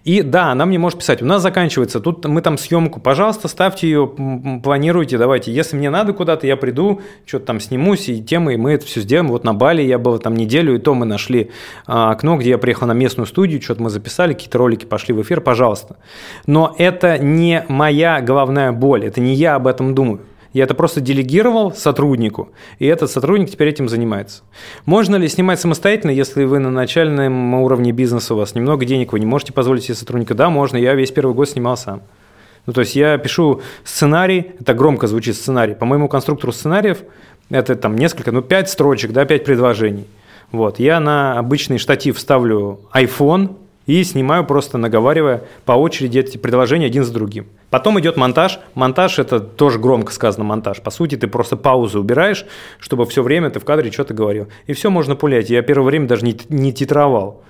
И 0.04 0.22
да, 0.22 0.52
она 0.52 0.66
мне 0.66 0.78
может 0.78 0.98
писать, 0.98 1.22
у 1.22 1.26
нас 1.26 1.42
заканчивается, 1.42 2.00
тут 2.00 2.24
мы 2.26 2.42
там 2.42 2.58
съемку, 2.58 3.00
пожалуйста, 3.00 3.48
ставьте 3.48 3.88
ее, 3.88 4.06
планируйте, 4.62 5.18
давайте. 5.18 5.52
Если 5.52 5.76
мне 5.76 5.90
надо 5.90 6.12
куда-то, 6.12 6.46
я 6.46 6.56
приду, 6.56 7.00
что-то 7.26 7.46
там 7.46 7.60
снимусь, 7.60 8.08
и 8.08 8.22
темы, 8.22 8.54
и 8.54 8.56
мы 8.56 8.72
это 8.72 8.86
все 8.86 9.00
сделаем. 9.00 9.28
Вот 9.28 9.44
на 9.44 9.54
Бали 9.54 9.82
я 9.82 9.98
был 9.98 10.18
там 10.18 10.34
неделю, 10.34 10.76
и 10.76 10.78
то 10.78 10.94
мы 10.94 11.06
нашли 11.06 11.50
а, 11.86 12.10
окно, 12.10 12.36
где 12.36 12.50
я 12.50 12.58
приехал 12.58 12.86
на 12.86 12.94
местную 12.94 13.26
студию, 13.26 13.60
что-то 13.60 13.82
мы 13.82 13.90
записали, 13.90 14.32
какие-то 14.32 14.58
ролики 14.58 14.84
пошли 14.84 15.14
в 15.14 15.22
эфир, 15.22 15.40
пожалуйста. 15.40 15.96
Но 16.46 16.74
это 16.78 17.18
не 17.18 17.64
моя 17.68 18.20
головная 18.20 18.72
боль, 18.72 19.04
это 19.04 19.20
не 19.20 19.34
я 19.34 19.54
об 19.54 19.66
этом 19.66 19.94
думаю. 19.94 20.20
Я 20.58 20.64
это 20.64 20.74
просто 20.74 21.00
делегировал 21.00 21.72
сотруднику, 21.72 22.48
и 22.80 22.86
этот 22.86 23.12
сотрудник 23.12 23.48
теперь 23.48 23.68
этим 23.68 23.88
занимается. 23.88 24.42
Можно 24.86 25.14
ли 25.14 25.28
снимать 25.28 25.60
самостоятельно, 25.60 26.10
если 26.10 26.42
вы 26.42 26.58
на 26.58 26.68
начальном 26.68 27.54
уровне 27.54 27.92
бизнеса, 27.92 28.34
у 28.34 28.38
вас 28.38 28.56
немного 28.56 28.84
денег, 28.84 29.12
вы 29.12 29.20
не 29.20 29.26
можете 29.26 29.52
позволить 29.52 29.84
себе 29.84 29.94
сотрудника? 29.94 30.34
Да, 30.34 30.50
можно, 30.50 30.76
я 30.76 30.94
весь 30.94 31.12
первый 31.12 31.32
год 31.32 31.48
снимал 31.48 31.76
сам. 31.76 32.02
Ну, 32.66 32.72
то 32.72 32.80
есть 32.80 32.96
я 32.96 33.18
пишу 33.18 33.62
сценарий, 33.84 34.50
это 34.58 34.74
громко 34.74 35.06
звучит 35.06 35.36
сценарий, 35.36 35.76
по 35.76 35.86
моему 35.86 36.08
конструктору 36.08 36.50
сценариев 36.50 37.04
это 37.50 37.76
там 37.76 37.96
несколько, 37.96 38.32
ну, 38.32 38.42
пять 38.42 38.68
строчек, 38.68 39.12
да, 39.12 39.26
пять 39.26 39.44
предложений. 39.44 40.08
Вот, 40.50 40.80
я 40.80 40.98
на 40.98 41.38
обычный 41.38 41.78
штатив 41.78 42.18
ставлю 42.18 42.80
iPhone, 42.92 43.54
и 43.88 44.04
снимаю 44.04 44.44
просто 44.44 44.76
наговаривая 44.76 45.44
по 45.64 45.72
очереди 45.72 46.18
эти 46.18 46.36
предложения 46.36 46.86
один 46.86 47.04
за 47.04 47.12
другим. 47.12 47.46
Потом 47.70 47.98
идет 47.98 48.18
монтаж. 48.18 48.60
Монтаж– 48.74 49.18
это 49.20 49.40
тоже 49.40 49.78
громко 49.78 50.12
сказано 50.12 50.44
монтаж. 50.44 50.82
По 50.82 50.90
сути, 50.90 51.16
ты 51.16 51.26
просто 51.26 51.56
паузу 51.56 51.98
убираешь, 51.98 52.44
чтобы 52.78 53.06
все 53.06 53.22
время 53.22 53.48
ты 53.48 53.60
в 53.60 53.64
кадре 53.64 53.90
что-то 53.90 54.12
говорил. 54.12 54.48
И 54.66 54.74
все 54.74 54.90
можно 54.90 55.16
пулять. 55.16 55.48
Я 55.48 55.62
первое 55.62 55.86
время 55.86 56.06
даже 56.06 56.26
не, 56.26 56.38
не 56.50 56.74
титровал. 56.74 57.42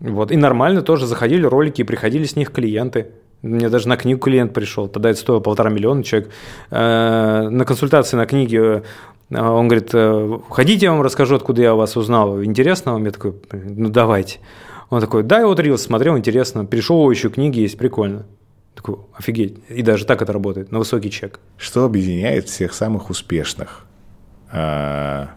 Вот. 0.00 0.32
И 0.32 0.36
нормально 0.36 0.82
тоже 0.82 1.06
заходили 1.06 1.46
ролики, 1.46 1.82
и 1.82 1.84
приходили 1.84 2.24
с 2.24 2.34
них 2.34 2.50
клиенты. 2.50 3.12
Мне 3.42 3.68
даже 3.68 3.88
на 3.88 3.96
книгу 3.96 4.18
клиент 4.18 4.52
пришел, 4.52 4.88
тогда 4.88 5.10
это 5.10 5.20
стоило 5.20 5.40
полтора 5.40 5.70
миллиона 5.70 6.02
человек. 6.02 6.30
Э, 6.70 7.48
на 7.48 7.64
консультации 7.64 8.16
на 8.16 8.26
книге 8.26 8.82
э, 9.30 9.40
он 9.40 9.68
говорит, 9.68 9.90
«Э, 9.94 10.40
хотите, 10.50 10.86
я 10.86 10.92
вам 10.92 11.02
расскажу, 11.02 11.36
откуда 11.36 11.62
я 11.62 11.74
вас 11.74 11.96
узнал. 11.96 12.42
Интересно 12.42 12.94
вам? 12.94 13.04
Я 13.04 13.12
такой, 13.12 13.34
ну 13.52 13.88
давайте. 13.88 14.40
Он 14.90 15.00
такой, 15.00 15.22
да, 15.22 15.38
я 15.38 15.46
вот 15.46 15.60
Рилс 15.60 15.82
смотрел, 15.82 16.18
интересно. 16.18 16.66
Перешел, 16.66 17.08
еще 17.10 17.30
книги 17.30 17.60
есть, 17.60 17.78
прикольно. 17.78 18.26
Такой, 18.74 18.96
офигеть. 19.16 19.56
И 19.68 19.82
даже 19.82 20.04
так 20.04 20.20
это 20.20 20.32
работает, 20.32 20.72
на 20.72 20.78
высокий 20.78 21.10
чек. 21.10 21.38
Что 21.56 21.84
объединяет 21.84 22.48
всех 22.48 22.74
самых 22.74 23.08
успешных 23.08 23.86
а, 24.50 25.30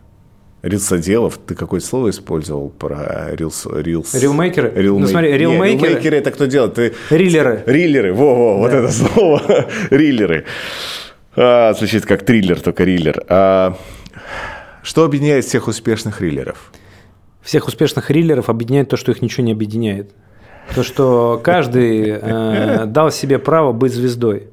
рилсоделов? 0.64 1.38
Ты 1.38 1.54
какое 1.54 1.82
слово 1.82 2.10
использовал 2.10 2.70
про 2.70 3.36
рилс? 3.36 3.68
рилс... 3.72 4.16
Рилмейкеры? 4.16 4.72
Рилмей... 4.76 5.02
Ну 5.02 5.08
смотри, 5.08 5.32
рилмейкеры... 5.38 5.88
рилмейкеры 5.90 6.18
это 6.18 6.32
кто 6.32 6.46
делает? 6.46 6.74
Ты... 6.74 6.94
Риллеры. 7.12 7.64
Риллеры, 7.68 8.14
во-во, 8.14 8.56
да. 8.56 8.60
вот 8.60 8.72
это 8.72 8.92
слово. 8.92 9.68
Риллеры. 9.92 10.46
А, 11.36 11.74
звучит 11.74 12.08
как 12.08 12.26
триллер, 12.26 12.60
только 12.60 12.84
риллер. 12.84 13.24
А, 13.30 13.78
что 14.82 15.04
объединяет 15.04 15.46
всех 15.46 15.68
успешных 15.68 16.22
риллеров? 16.22 16.72
Всех 17.44 17.68
успешных 17.68 18.10
риллеров 18.10 18.50
объединяет 18.50 18.90
то, 18.90 18.98
что 18.98 19.12
их 19.12 19.22
ничего 19.22 19.46
не 19.46 19.52
объединяет. 19.52 20.12
То, 20.74 20.82
что 20.82 21.40
каждый 21.44 22.18
э, 22.20 22.86
дал 22.86 23.12
себе 23.12 23.38
право 23.38 23.74
быть 23.74 23.94
звездой. 23.94 24.48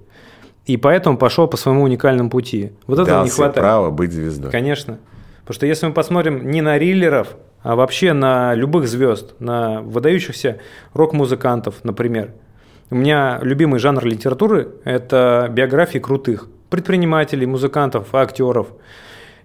И 0.66 0.76
поэтому 0.76 1.16
пошел 1.16 1.46
по 1.46 1.56
своему 1.56 1.84
уникальному 1.84 2.30
пути. 2.30 2.72
Вот 2.86 2.94
этого 2.94 3.08
дал 3.08 3.24
не 3.24 3.30
хватает. 3.30 3.54
право 3.54 3.90
быть 3.90 4.12
звездой. 4.12 4.50
Конечно. 4.50 4.98
Потому 5.40 5.54
что 5.54 5.66
если 5.66 5.86
мы 5.86 5.92
посмотрим 5.92 6.50
не 6.50 6.62
на 6.62 6.78
риллеров, 6.78 7.36
а 7.62 7.76
вообще 7.76 8.12
на 8.12 8.54
любых 8.54 8.88
звезд, 8.88 9.34
на 9.38 9.82
выдающихся 9.82 10.58
рок-музыкантов, 10.94 11.76
например. 11.84 12.32
У 12.90 12.96
меня 12.96 13.38
любимый 13.42 13.78
жанр 13.78 14.04
литературы– 14.04 14.68
это 14.84 15.48
биографии 15.52 15.98
крутых 15.98 16.48
предпринимателей, 16.70 17.46
музыкантов, 17.46 18.14
актеров. 18.14 18.68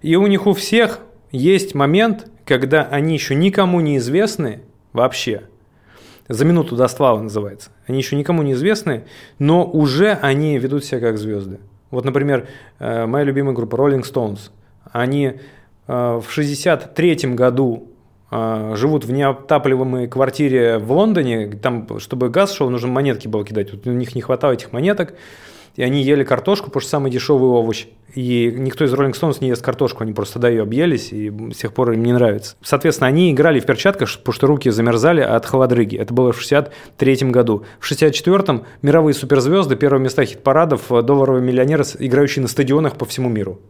И 0.02 0.16
у 0.16 0.26
них 0.26 0.46
у 0.46 0.52
всех 0.52 1.00
есть 1.30 1.74
момент, 1.74 2.26
когда 2.46 2.84
они 2.84 3.12
еще 3.12 3.34
никому 3.34 3.80
не 3.80 3.98
известны 3.98 4.60
вообще, 4.92 5.42
за 6.28 6.44
минуту 6.44 6.76
до 6.76 6.88
славы 6.88 7.22
называется, 7.22 7.70
они 7.86 7.98
еще 7.98 8.16
никому 8.16 8.42
не 8.42 8.52
известны, 8.52 9.04
но 9.38 9.64
уже 9.64 10.12
они 10.12 10.58
ведут 10.58 10.84
себя 10.84 11.00
как 11.00 11.18
звезды. 11.18 11.58
Вот, 11.90 12.04
например, 12.04 12.48
э, 12.78 13.06
моя 13.06 13.24
любимая 13.24 13.54
группа 13.54 13.76
Rolling 13.76 14.02
Stones, 14.02 14.50
они 14.90 15.34
э, 15.86 16.20
в 16.24 16.26
63 16.28 17.34
году 17.34 17.88
э, 18.30 18.74
живут 18.76 19.04
в 19.04 19.12
неотапливаемой 19.12 20.08
квартире 20.08 20.78
в 20.78 20.90
Лондоне, 20.90 21.48
там, 21.48 21.98
чтобы 21.98 22.28
газ 22.30 22.52
шел, 22.52 22.70
нужно 22.70 22.88
монетки 22.88 23.28
было 23.28 23.44
кидать, 23.44 23.72
вот 23.72 23.86
у 23.86 23.92
них 23.92 24.14
не 24.14 24.20
хватало 24.20 24.52
этих 24.52 24.72
монеток, 24.72 25.14
и 25.76 25.82
они 25.82 26.02
ели 26.02 26.24
картошку, 26.24 26.66
потому 26.66 26.80
что 26.80 26.90
самый 26.90 27.10
дешевый 27.10 27.50
овощ. 27.50 27.86
И 28.14 28.52
никто 28.56 28.84
из 28.84 28.94
Rolling 28.94 29.12
Stones 29.12 29.38
не 29.40 29.48
ест 29.48 29.62
картошку, 29.62 30.02
они 30.02 30.12
просто 30.12 30.34
тогда 30.34 30.48
ее 30.48 30.62
объелись, 30.62 31.12
и 31.12 31.30
с 31.52 31.58
тех 31.58 31.74
пор 31.74 31.92
им 31.92 32.02
не 32.02 32.12
нравится. 32.12 32.56
Соответственно, 32.62 33.08
они 33.08 33.30
играли 33.30 33.60
в 33.60 33.66
перчатках, 33.66 34.10
потому 34.18 34.32
что 34.32 34.46
руки 34.46 34.70
замерзали 34.70 35.20
от 35.20 35.44
холодрыги. 35.44 35.96
Это 35.96 36.14
было 36.14 36.32
в 36.32 36.40
63 36.40 37.16
году. 37.30 37.64
В 37.78 37.90
64-м 37.90 38.64
мировые 38.80 39.14
суперзвезды, 39.14 39.76
первые 39.76 40.02
места 40.02 40.24
хит-парадов, 40.24 40.88
долларовые 40.88 41.42
миллионеры, 41.42 41.84
играющие 41.98 42.42
на 42.42 42.48
стадионах 42.48 42.96
по 42.96 43.04
всему 43.04 43.28
миру. 43.28 43.60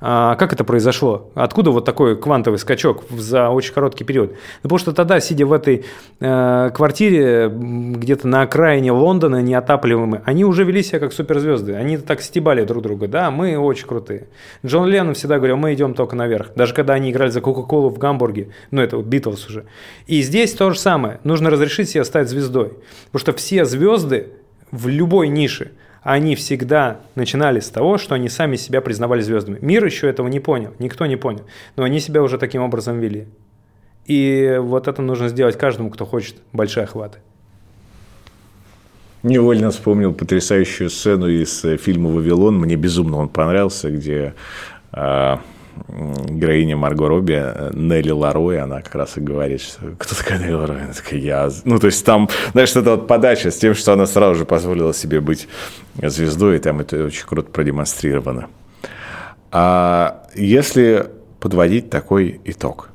А 0.00 0.36
как 0.36 0.52
это 0.52 0.62
произошло? 0.62 1.30
Откуда 1.34 1.72
вот 1.72 1.84
такой 1.84 2.16
квантовый 2.16 2.60
скачок 2.60 3.04
за 3.10 3.50
очень 3.50 3.74
короткий 3.74 4.04
период? 4.04 4.30
Ну, 4.30 4.36
потому 4.62 4.78
что 4.78 4.92
тогда, 4.92 5.18
сидя 5.18 5.44
в 5.44 5.52
этой 5.52 5.84
э, 6.20 6.70
квартире 6.72 7.50
где-то 7.50 8.28
на 8.28 8.42
окраине 8.42 8.92
Лондона, 8.92 9.42
неотапливаемой, 9.42 10.20
они 10.24 10.44
уже 10.44 10.62
вели 10.62 10.84
себя 10.84 11.00
как 11.00 11.12
суперзвезды. 11.12 11.74
Они 11.74 11.98
так 11.98 12.22
стебали 12.22 12.62
друг 12.64 12.84
друга. 12.84 13.08
Да, 13.08 13.32
мы 13.32 13.58
очень 13.58 13.88
крутые. 13.88 14.28
Джон 14.64 14.86
Леннон 14.88 15.14
всегда 15.14 15.38
говорил, 15.38 15.56
мы 15.56 15.74
идем 15.74 15.94
только 15.94 16.14
наверх. 16.14 16.52
Даже 16.54 16.74
когда 16.74 16.94
они 16.94 17.10
играли 17.10 17.30
за 17.30 17.40
Кока-Колу 17.40 17.88
в 17.88 17.98
Гамбурге, 17.98 18.50
ну 18.70 18.80
это 18.80 18.98
Битлз 18.98 19.48
уже. 19.48 19.64
И 20.06 20.22
здесь 20.22 20.52
то 20.52 20.70
же 20.70 20.78
самое. 20.78 21.18
Нужно 21.24 21.50
разрешить 21.50 21.88
себе 21.88 22.04
стать 22.04 22.28
звездой. 22.28 22.74
Потому 23.06 23.20
что 23.20 23.32
все 23.32 23.64
звезды 23.64 24.28
в 24.70 24.86
любой 24.86 25.26
нише– 25.26 25.72
они 26.02 26.34
всегда 26.36 27.00
начинали 27.14 27.60
с 27.60 27.68
того, 27.68 27.98
что 27.98 28.14
они 28.14 28.28
сами 28.28 28.56
себя 28.56 28.80
признавали 28.80 29.20
звездами. 29.20 29.58
Мир 29.60 29.84
еще 29.84 30.08
этого 30.08 30.28
не 30.28 30.40
понял, 30.40 30.74
никто 30.78 31.06
не 31.06 31.16
понял, 31.16 31.44
но 31.76 31.84
они 31.84 32.00
себя 32.00 32.22
уже 32.22 32.38
таким 32.38 32.62
образом 32.62 32.98
вели. 33.00 33.26
И 34.06 34.56
вот 34.60 34.88
это 34.88 35.02
нужно 35.02 35.28
сделать 35.28 35.58
каждому, 35.58 35.90
кто 35.90 36.06
хочет 36.06 36.36
большие 36.52 36.84
охваты. 36.84 37.18
Невольно 39.22 39.70
вспомнил 39.70 40.14
потрясающую 40.14 40.88
сцену 40.88 41.28
из 41.28 41.64
э, 41.64 41.76
фильма 41.76 42.10
«Вавилон». 42.10 42.56
Мне 42.56 42.76
безумно 42.76 43.16
он 43.16 43.28
понравился, 43.28 43.90
где 43.90 44.34
а, 44.92 45.40
героиня 45.88 46.76
Марго 46.76 47.08
Робби, 47.08 47.36
э, 47.36 47.70
Нелли 47.74 48.10
Ларой, 48.10 48.60
она 48.60 48.80
как 48.82 48.94
раз 48.94 49.16
и 49.16 49.20
говорит, 49.20 49.60
что 49.60 49.80
кто 49.98 50.14
такая 50.14 50.38
Нелли 50.38 50.52
Ларой? 50.52 50.84
Она 50.84 50.92
такая, 50.92 51.20
я... 51.20 51.50
Ну, 51.64 51.78
то 51.78 51.86
есть 51.86 52.04
там, 52.04 52.28
знаешь, 52.52 52.70
это 52.70 52.92
вот 52.92 53.06
подача 53.06 53.50
с 53.50 53.56
тем, 53.56 53.74
что 53.74 53.92
она 53.92 54.06
сразу 54.06 54.34
же 54.36 54.44
позволила 54.44 54.94
себе 54.94 55.20
быть 55.20 55.48
звездой, 56.02 56.56
и 56.56 56.58
там 56.58 56.80
это 56.80 57.04
очень 57.04 57.26
круто 57.26 57.50
продемонстрировано. 57.50 58.48
А 59.50 60.24
если 60.34 61.10
подводить 61.40 61.90
такой 61.90 62.40
итог, 62.44 62.90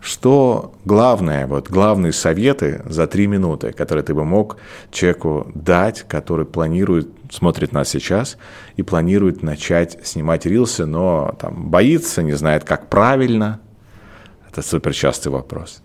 что 0.00 0.74
главное, 0.84 1.46
вот 1.46 1.68
главные 1.68 2.12
советы 2.12 2.82
за 2.86 3.06
три 3.06 3.26
минуты, 3.26 3.72
которые 3.72 4.04
ты 4.04 4.14
бы 4.14 4.24
мог 4.24 4.58
человеку 4.90 5.50
дать, 5.54 6.04
который 6.08 6.46
планирует, 6.46 7.08
смотрит 7.30 7.72
нас 7.72 7.88
сейчас 7.88 8.38
и 8.76 8.82
планирует 8.82 9.42
начать 9.42 9.98
снимать 10.06 10.46
рилсы, 10.46 10.86
но 10.86 11.34
там 11.40 11.70
боится, 11.70 12.22
не 12.22 12.32
знает, 12.32 12.64
как 12.64 12.88
правильно. 12.88 13.60
Это 14.50 14.62
супер 14.62 14.94
частый 14.94 15.30
вопрос. 15.30 15.82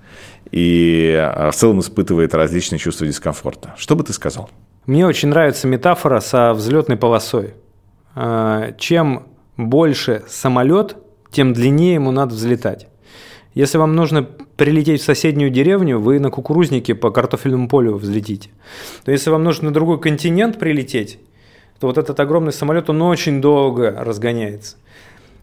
И 0.51 1.13
а, 1.19 1.51
в 1.51 1.55
целом 1.55 1.79
испытывает 1.79 2.33
различные 2.33 2.79
чувства 2.79 3.07
дискомфорта. 3.07 3.73
Что 3.77 3.95
бы 3.95 4.03
ты 4.03 4.13
сказал? 4.13 4.49
Мне 4.85 5.07
очень 5.07 5.29
нравится 5.29 5.67
метафора 5.67 6.19
со 6.19 6.53
взлетной 6.53 6.97
полосой. 6.97 7.55
А, 8.15 8.73
чем 8.77 9.27
больше 9.57 10.23
самолет, 10.27 10.97
тем 11.31 11.53
длиннее 11.53 11.95
ему 11.95 12.11
надо 12.11 12.35
взлетать. 12.35 12.87
Если 13.53 13.77
вам 13.77 13.95
нужно 13.95 14.23
прилететь 14.23 15.01
в 15.01 15.05
соседнюю 15.05 15.51
деревню, 15.51 15.99
вы 15.99 16.19
на 16.19 16.31
кукурузнике 16.31 16.95
по 16.95 17.11
картофельному 17.11 17.67
полю 17.67 17.95
взлетите. 17.95 18.49
Но 19.05 19.11
если 19.11 19.29
вам 19.29 19.43
нужно 19.43 19.69
на 19.69 19.73
другой 19.73 19.99
континент 19.99 20.57
прилететь, 20.57 21.19
то 21.79 21.87
вот 21.87 21.97
этот 21.97 22.19
огромный 22.19 22.53
самолет, 22.53 22.89
он 22.89 23.01
очень 23.01 23.41
долго 23.41 23.91
разгоняется. 23.91 24.77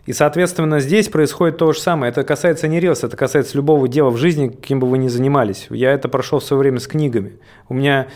И, 0.06 0.12
соответственно, 0.12 0.80
здесь 0.80 1.08
происходит 1.08 1.58
то 1.58 1.72
же 1.72 1.78
самое. 1.78 2.10
Это 2.10 2.24
касается 2.24 2.66
не 2.66 2.80
рилс, 2.80 3.04
это 3.04 3.16
касается 3.16 3.56
любого 3.56 3.86
дела 3.86 4.10
в 4.10 4.16
жизни, 4.16 4.48
каким 4.48 4.80
бы 4.80 4.88
вы 4.88 4.98
ни 4.98 5.08
занимались. 5.08 5.66
Я 5.70 5.92
это 5.92 6.08
прошел 6.08 6.40
в 6.40 6.44
свое 6.44 6.60
время 6.60 6.80
с 6.80 6.88
книгами. 6.88 7.34
У 7.68 7.74
меня 7.74 8.08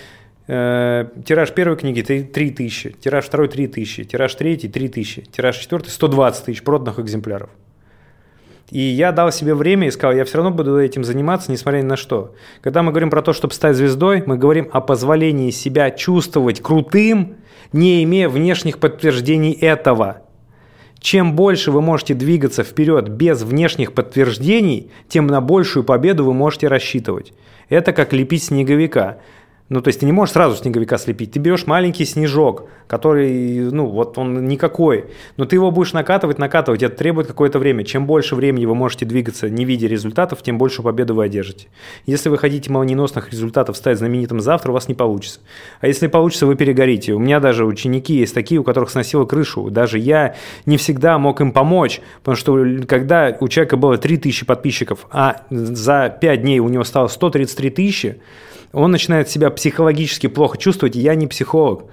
э, 0.48 1.06
тираж 1.24 1.52
первой 1.52 1.76
книги 1.76 2.00
3 2.00 2.50
тысячи, 2.50 2.96
тираж 3.00 3.26
второй 3.26 3.48
3 3.48 3.68
тысячи, 3.68 4.02
тираж 4.04 4.34
третий 4.34 4.68
3 4.68 4.88
тысячи, 4.88 5.22
тираж 5.22 5.56
четвертый 5.56 5.90
120 5.90 6.46
тысяч 6.46 6.62
проданных 6.64 6.98
экземпляров. 6.98 7.50
И 8.74 8.80
я 8.80 9.12
дал 9.12 9.30
себе 9.30 9.54
время 9.54 9.86
и 9.86 9.90
сказал, 9.92 10.16
я 10.16 10.24
все 10.24 10.38
равно 10.38 10.50
буду 10.50 10.80
этим 10.80 11.04
заниматься, 11.04 11.52
несмотря 11.52 11.78
ни 11.78 11.86
на 11.86 11.96
что. 11.96 12.34
Когда 12.60 12.82
мы 12.82 12.90
говорим 12.90 13.08
про 13.08 13.22
то, 13.22 13.32
чтобы 13.32 13.54
стать 13.54 13.76
звездой, 13.76 14.24
мы 14.26 14.36
говорим 14.36 14.68
о 14.72 14.80
позволении 14.80 15.52
себя 15.52 15.92
чувствовать 15.92 16.60
крутым, 16.60 17.36
не 17.72 18.02
имея 18.02 18.28
внешних 18.28 18.80
подтверждений 18.80 19.52
этого. 19.52 20.22
Чем 20.98 21.36
больше 21.36 21.70
вы 21.70 21.82
можете 21.82 22.14
двигаться 22.14 22.64
вперед 22.64 23.10
без 23.10 23.42
внешних 23.42 23.92
подтверждений, 23.92 24.90
тем 25.06 25.28
на 25.28 25.40
большую 25.40 25.84
победу 25.84 26.24
вы 26.24 26.34
можете 26.34 26.66
рассчитывать. 26.66 27.32
Это 27.68 27.92
как 27.92 28.12
лепить 28.12 28.42
снеговика. 28.42 29.18
Ну, 29.70 29.80
то 29.80 29.88
есть 29.88 30.00
ты 30.00 30.06
не 30.06 30.12
можешь 30.12 30.34
сразу 30.34 30.56
снеговика 30.56 30.98
слепить. 30.98 31.32
Ты 31.32 31.38
берешь 31.38 31.66
маленький 31.66 32.04
снежок, 32.04 32.68
который, 32.86 33.70
ну, 33.70 33.86
вот 33.86 34.18
он 34.18 34.46
никакой. 34.46 35.06
Но 35.38 35.46
ты 35.46 35.56
его 35.56 35.70
будешь 35.70 35.94
накатывать, 35.94 36.38
накатывать. 36.38 36.82
Это 36.82 36.94
требует 36.94 37.28
какое-то 37.28 37.58
время. 37.58 37.82
Чем 37.82 38.06
больше 38.06 38.34
времени 38.34 38.66
вы 38.66 38.74
можете 38.74 39.06
двигаться, 39.06 39.48
не 39.48 39.64
видя 39.64 39.86
результатов, 39.86 40.42
тем 40.42 40.58
больше 40.58 40.82
победу 40.82 41.14
вы 41.14 41.24
одержите. 41.24 41.68
Если 42.04 42.28
вы 42.28 42.36
хотите 42.36 42.70
молниеносных 42.70 43.30
результатов 43.30 43.78
стать 43.78 43.96
знаменитым 43.96 44.40
завтра, 44.40 44.70
у 44.70 44.74
вас 44.74 44.86
не 44.86 44.94
получится. 44.94 45.40
А 45.80 45.86
если 45.86 46.08
получится, 46.08 46.44
вы 46.44 46.56
перегорите. 46.56 47.14
У 47.14 47.18
меня 47.18 47.40
даже 47.40 47.64
ученики 47.64 48.12
есть 48.16 48.34
такие, 48.34 48.60
у 48.60 48.64
которых 48.64 48.90
сносило 48.90 49.24
крышу. 49.24 49.70
Даже 49.70 49.98
я 49.98 50.36
не 50.66 50.76
всегда 50.76 51.18
мог 51.18 51.40
им 51.40 51.52
помочь, 51.52 52.02
потому 52.22 52.36
что 52.36 52.62
когда 52.86 53.34
у 53.40 53.48
человека 53.48 53.78
было 53.78 53.96
3000 53.96 54.44
подписчиков, 54.44 55.06
а 55.10 55.38
за 55.48 56.14
5 56.20 56.42
дней 56.42 56.58
у 56.58 56.68
него 56.68 56.84
стало 56.84 57.08
133 57.08 57.70
тысячи, 57.70 58.20
он 58.74 58.90
начинает 58.90 59.28
себя 59.28 59.50
психологически 59.50 60.26
плохо 60.26 60.58
чувствовать, 60.58 60.96
и 60.96 61.00
я 61.00 61.14
не 61.14 61.26
психолог. 61.26 61.84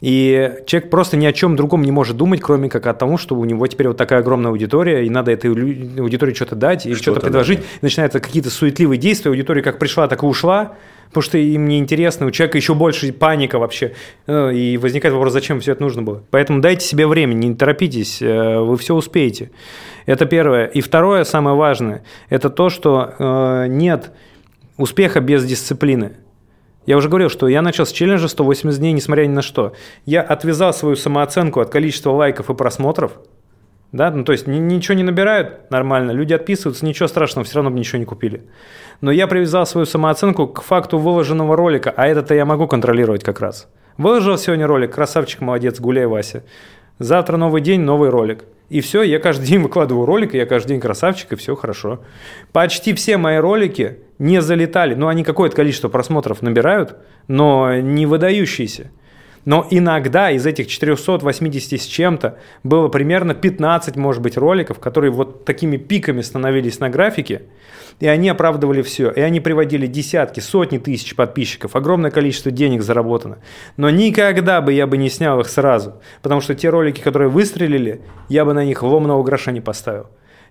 И 0.00 0.52
человек 0.66 0.90
просто 0.90 1.16
ни 1.16 1.26
о 1.26 1.32
чем 1.32 1.56
другом 1.56 1.82
не 1.82 1.90
может 1.90 2.16
думать, 2.16 2.40
кроме 2.40 2.68
как 2.68 2.86
о 2.86 2.94
том, 2.94 3.18
что 3.18 3.34
у 3.34 3.44
него 3.44 3.66
теперь 3.66 3.88
вот 3.88 3.96
такая 3.96 4.20
огромная 4.20 4.50
аудитория, 4.50 5.04
и 5.04 5.10
надо 5.10 5.32
этой 5.32 5.50
аудитории 5.50 6.34
что-то 6.34 6.54
дать 6.54 6.86
и 6.86 6.94
что-то, 6.94 7.18
что 7.18 7.20
предложить. 7.20 7.58
Да. 7.58 7.64
Начинаются 7.82 8.20
какие-то 8.20 8.50
суетливые 8.50 8.98
действия, 8.98 9.30
аудитория 9.30 9.62
как 9.62 9.80
пришла, 9.80 10.06
так 10.06 10.22
и 10.22 10.26
ушла, 10.26 10.76
потому 11.08 11.22
что 11.22 11.38
им 11.38 11.66
не 11.66 11.78
интересно, 11.78 12.26
у 12.26 12.30
человека 12.30 12.58
еще 12.58 12.74
больше 12.74 13.12
паника 13.12 13.58
вообще. 13.58 13.94
Э, 14.28 14.52
и 14.54 14.76
возникает 14.76 15.14
вопрос, 15.14 15.32
зачем 15.32 15.58
все 15.58 15.72
это 15.72 15.82
нужно 15.82 16.02
было. 16.02 16.22
Поэтому 16.30 16.60
дайте 16.60 16.86
себе 16.86 17.08
время, 17.08 17.34
не 17.34 17.52
торопитесь, 17.56 18.22
э, 18.22 18.58
вы 18.60 18.76
все 18.76 18.94
успеете. 18.94 19.50
Это 20.06 20.26
первое. 20.26 20.66
И 20.66 20.80
второе, 20.80 21.24
самое 21.24 21.56
важное, 21.56 22.04
это 22.28 22.50
то, 22.50 22.70
что 22.70 23.14
э, 23.18 23.66
нет 23.68 24.12
успеха 24.78 25.20
без 25.20 25.44
дисциплины. 25.44 26.12
Я 26.86 26.96
уже 26.96 27.10
говорил, 27.10 27.28
что 27.28 27.48
я 27.48 27.60
начал 27.60 27.84
с 27.84 27.92
челленджа 27.92 28.28
180 28.28 28.80
дней, 28.80 28.92
несмотря 28.92 29.26
ни 29.26 29.32
на 29.32 29.42
что. 29.42 29.74
Я 30.06 30.22
отвязал 30.22 30.72
свою 30.72 30.96
самооценку 30.96 31.60
от 31.60 31.68
количества 31.68 32.12
лайков 32.12 32.48
и 32.48 32.54
просмотров. 32.54 33.12
Да? 33.92 34.10
Ну, 34.10 34.24
то 34.24 34.32
есть 34.32 34.46
ничего 34.46 34.94
не 34.94 35.02
набирают 35.02 35.70
нормально, 35.70 36.12
люди 36.12 36.32
отписываются, 36.32 36.86
ничего 36.86 37.08
страшного, 37.08 37.44
все 37.44 37.56
равно 37.56 37.70
бы 37.70 37.78
ничего 37.78 37.98
не 37.98 38.04
купили. 38.04 38.42
Но 39.00 39.10
я 39.10 39.26
привязал 39.26 39.66
свою 39.66 39.86
самооценку 39.86 40.46
к 40.46 40.62
факту 40.62 40.98
выложенного 40.98 41.56
ролика, 41.56 41.92
а 41.94 42.06
это-то 42.06 42.34
я 42.34 42.44
могу 42.44 42.66
контролировать 42.66 43.22
как 43.22 43.40
раз. 43.40 43.68
Выложил 43.96 44.38
сегодня 44.38 44.66
ролик, 44.66 44.94
красавчик, 44.94 45.40
молодец, 45.40 45.80
гуляй, 45.80 46.06
Вася. 46.06 46.44
Завтра 46.98 47.36
новый 47.36 47.62
день, 47.62 47.80
новый 47.80 48.10
ролик. 48.10 48.44
И 48.68 48.80
все, 48.80 49.02
я 49.02 49.18
каждый 49.18 49.46
день 49.46 49.60
выкладываю 49.60 50.04
ролик, 50.04 50.34
я 50.34 50.44
каждый 50.44 50.70
день 50.70 50.80
красавчик, 50.80 51.32
и 51.32 51.36
все 51.36 51.56
хорошо. 51.56 52.00
Почти 52.52 52.92
все 52.92 53.16
мои 53.16 53.38
ролики 53.38 53.98
не 54.18 54.42
залетали. 54.42 54.94
Ну, 54.94 55.08
они 55.08 55.24
какое-то 55.24 55.56
количество 55.56 55.88
просмотров 55.88 56.42
набирают, 56.42 56.96
но 57.28 57.76
не 57.80 58.04
выдающиеся. 58.04 58.90
Но 59.48 59.66
иногда 59.70 60.30
из 60.30 60.44
этих 60.44 60.66
480 60.66 61.80
с 61.80 61.86
чем-то 61.86 62.36
было 62.64 62.88
примерно 62.88 63.32
15, 63.32 63.96
может 63.96 64.20
быть, 64.20 64.36
роликов, 64.36 64.78
которые 64.78 65.10
вот 65.10 65.46
такими 65.46 65.78
пиками 65.78 66.20
становились 66.20 66.80
на 66.80 66.90
графике, 66.90 67.44
и 67.98 68.06
они 68.06 68.28
оправдывали 68.28 68.82
все. 68.82 69.10
И 69.10 69.22
они 69.22 69.40
приводили 69.40 69.86
десятки, 69.86 70.40
сотни 70.40 70.76
тысяч 70.76 71.16
подписчиков, 71.16 71.76
огромное 71.76 72.10
количество 72.10 72.50
денег 72.50 72.82
заработано. 72.82 73.38
Но 73.78 73.88
никогда 73.88 74.60
бы 74.60 74.74
я 74.74 74.86
бы 74.86 74.98
не 74.98 75.08
снял 75.08 75.40
их 75.40 75.48
сразу, 75.48 75.94
потому 76.20 76.42
что 76.42 76.54
те 76.54 76.68
ролики, 76.68 77.00
которые 77.00 77.30
выстрелили, 77.30 78.02
я 78.28 78.44
бы 78.44 78.52
на 78.52 78.66
них 78.66 78.82
ломного 78.82 79.22
гроша 79.22 79.50
не 79.50 79.62
поставил. 79.62 80.08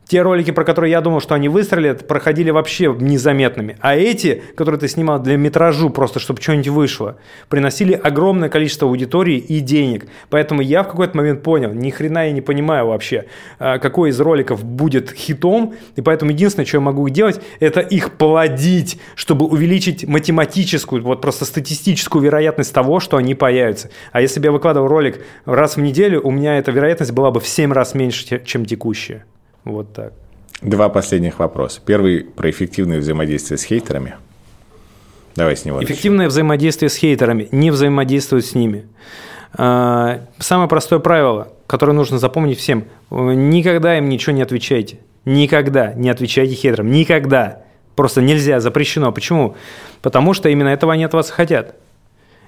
Те 0.08 0.22
ролики, 0.22 0.52
про 0.52 0.64
которые 0.64 0.92
я 0.92 1.02
думал, 1.02 1.20
что 1.20 1.36
они 1.36 1.50
выстрелят, 1.50 2.08
проходили 2.08 2.50
вообще 2.50 2.96
незаметными. 2.98 3.78
А 3.82 3.96
эти, 3.96 4.42
которые 4.56 4.80
ты 4.80 4.88
снимал 4.88 5.20
для 5.20 5.36
метражу, 5.36 5.90
просто 5.90 6.20
чтобы 6.20 6.42
что-нибудь 6.42 6.70
вышло, 6.70 7.18
приносили 7.50 7.94
огромное 7.94 8.48
количество 8.48 8.88
аудитории 8.88 9.38
и 9.38 9.60
денег. 9.60 10.08
Поэтому 10.30 10.62
я 10.62 10.84
в 10.84 10.88
какой-то 10.88 11.18
момент 11.18 11.44
понял, 11.44 11.74
ни 11.74 11.90
хрена 11.90 12.28
я 12.28 12.32
не 12.32 12.40
понимаю 12.40 12.88
вообще, 12.88 13.26
а, 13.60 13.80
какой 13.80 14.12
из 14.12 14.20
роликов 14.22 14.64
будет 14.64 15.12
хитом. 15.12 15.74
И 15.98 16.02
поэтому 16.02 16.32
единственное, 16.32 16.66
что 16.66 16.78
я 16.78 16.82
могу 16.82 17.10
делать, 17.10 17.42
это 17.60 17.82
их 17.82 18.14
плодить, 18.14 19.02
чтобы 19.16 19.46
увеличить 19.46 20.08
математическую, 20.08 21.04
вот 21.04 21.22
просто 21.22 21.44
статистическую 21.44 22.24
вероятность 22.24 22.74
того, 22.74 23.02
что 23.02 23.18
они 23.18 23.36
появятся. 23.36 23.90
А 24.14 24.22
если 24.22 24.40
бы 24.40 24.46
я 24.46 24.52
выкладывал 24.54 24.88
ролик 24.88 25.22
раз 25.44 25.76
в 25.76 25.82
неделю, 25.82 26.22
у 26.24 26.32
меня 26.32 26.58
эта 26.58 26.72
вероятность 26.72 27.12
была 27.12 27.32
бы 27.32 27.42
в 27.42 27.48
7 27.48 27.74
раз 27.74 27.94
меньше, 27.94 28.42
чем 28.46 28.66
текущая. 28.66 29.26
Вот 29.68 29.94
так. 29.94 30.14
Два 30.62 30.90
последних 30.90 31.40
вопроса. 31.40 31.82
Первый 31.86 32.22
про 32.24 32.50
эффективное 32.50 33.00
взаимодействие 33.00 33.58
с 33.58 33.64
хейтерами. 33.64 34.16
Давай 35.36 35.56
с 35.56 35.66
него 35.66 35.84
Эффективное 35.84 36.26
начнем. 36.26 36.30
взаимодействие 36.30 36.90
с 36.90 36.96
хейтерами. 36.96 37.48
Не 37.52 37.70
взаимодействовать 37.70 38.46
с 38.46 38.56
ними. 38.56 38.88
А, 39.54 40.22
самое 40.40 40.68
простое 40.68 41.00
правило, 41.00 41.50
которое 41.68 41.94
нужно 41.94 42.18
запомнить 42.18 42.58
всем. 42.58 42.86
Никогда 43.12 43.98
им 43.98 44.10
ничего 44.10 44.34
не 44.36 44.42
отвечайте. 44.42 45.00
Никогда 45.26 45.94
не 45.94 46.10
отвечайте 46.10 46.56
хейтерам. 46.56 46.90
Никогда. 46.90 47.62
Просто 47.96 48.22
нельзя, 48.22 48.60
запрещено. 48.60 49.12
Почему? 49.12 49.56
Потому 50.02 50.34
что 50.34 50.50
именно 50.50 50.70
этого 50.70 50.94
они 50.94 51.04
от 51.04 51.14
вас 51.14 51.30
хотят. 51.30 51.76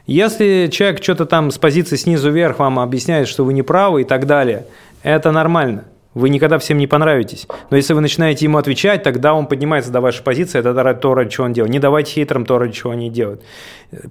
Если 0.08 0.70
человек 0.72 1.04
что-то 1.04 1.26
там 1.28 1.52
с 1.52 1.60
позиции 1.60 1.96
снизу 1.96 2.32
вверх 2.32 2.58
вам 2.58 2.80
объясняет, 2.80 3.28
что 3.28 3.46
вы 3.46 3.54
не 3.54 3.62
правы 3.62 4.02
и 4.02 4.06
так 4.06 4.26
далее, 4.26 4.66
это 5.04 5.32
нормально. 5.32 5.84
Вы 6.16 6.30
никогда 6.30 6.58
всем 6.58 6.80
не 6.80 6.88
понравитесь. 6.88 7.48
Но 7.70 7.78
если 7.78 7.94
вы 7.94 8.02
начинаете 8.02 8.46
ему 8.46 8.58
отвечать, 8.58 9.04
тогда 9.04 9.36
он 9.36 9.46
поднимается 9.46 9.92
до 9.92 10.02
вашей 10.02 10.24
позиции, 10.24 10.58
это 10.58 10.94
то, 10.96 11.14
ради 11.14 11.30
чего 11.30 11.46
он 11.46 11.54
делает. 11.54 11.72
Не 11.72 11.78
давайте 11.78 12.14
хейтерам 12.14 12.46
то, 12.46 12.58
ради 12.58 12.74
чего 12.74 12.92
они 12.92 13.12
делают. 13.12 13.44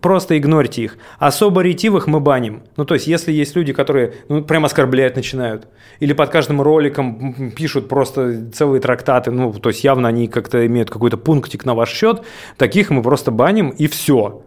Просто 0.00 0.38
игнорьте 0.38 0.82
их. 0.82 0.98
Особо 1.18 1.60
ретивых 1.62 2.06
мы 2.06 2.20
баним. 2.20 2.62
Ну, 2.76 2.84
то 2.84 2.94
есть, 2.94 3.08
если 3.08 3.32
есть 3.32 3.56
люди, 3.56 3.72
которые 3.72 4.14
ну, 4.28 4.44
прям 4.44 4.64
оскорблять 4.64 5.16
начинают, 5.16 5.66
или 5.98 6.12
под 6.12 6.30
каждым 6.30 6.62
роликом 6.62 7.50
пишут 7.56 7.88
просто 7.88 8.48
целые 8.52 8.80
трактаты, 8.80 9.32
ну, 9.32 9.52
то 9.52 9.70
есть, 9.70 9.82
явно 9.82 10.08
они 10.08 10.28
как-то 10.28 10.64
имеют 10.66 10.90
какой-то 10.90 11.16
пунктик 11.16 11.64
на 11.64 11.74
ваш 11.74 11.90
счет, 11.90 12.22
таких 12.56 12.90
мы 12.90 13.02
просто 13.02 13.32
баним, 13.32 13.70
и 13.70 13.88
все. 13.88 14.42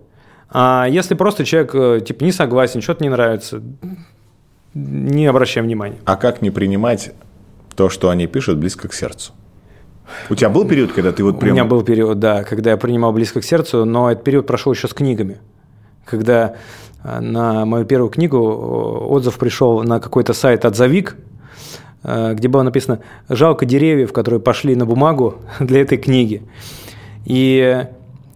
А 0.49 0.85
если 0.89 1.15
просто 1.15 1.43
человек, 1.43 1.75
э, 1.75 1.99
типа, 2.05 2.23
не 2.23 2.31
согласен, 2.31 2.81
что-то 2.81 3.03
не 3.03 3.09
нравится, 3.09 3.61
не 4.73 5.25
обращаем 5.25 5.65
внимания. 5.65 5.97
А 6.05 6.15
как 6.15 6.41
не 6.41 6.49
принимать 6.49 7.11
то, 7.81 7.89
что 7.89 8.11
они 8.11 8.27
пишут, 8.27 8.59
близко 8.59 8.87
к 8.87 8.93
сердцу. 8.93 9.33
У 10.29 10.35
тебя 10.35 10.49
был 10.49 10.67
период, 10.67 10.91
когда 10.91 11.11
ты 11.11 11.23
вот 11.23 11.39
прям... 11.39 11.53
У 11.53 11.53
меня 11.55 11.65
был 11.65 11.81
период, 11.81 12.19
да, 12.19 12.43
когда 12.43 12.69
я 12.69 12.77
принимал 12.77 13.11
близко 13.11 13.41
к 13.41 13.43
сердцу, 13.43 13.85
но 13.85 14.11
этот 14.11 14.23
период 14.23 14.45
прошел 14.45 14.71
еще 14.71 14.87
с 14.87 14.93
книгами. 14.93 15.39
Когда 16.05 16.57
э, 17.03 17.19
на 17.19 17.65
мою 17.65 17.85
первую 17.85 18.11
книгу 18.11 18.37
э, 18.37 19.05
отзыв 19.07 19.39
пришел 19.39 19.81
на 19.81 19.99
какой-то 19.99 20.33
сайт 20.33 20.63
«Отзовик», 20.63 21.15
э, 22.03 22.35
где 22.35 22.47
было 22.49 22.61
написано 22.61 22.99
«Жалко 23.29 23.65
деревьев, 23.65 24.13
которые 24.13 24.39
пошли 24.39 24.75
на 24.75 24.85
бумагу 24.85 25.37
для 25.59 25.81
этой 25.81 25.97
книги». 25.97 26.43
И 27.25 27.87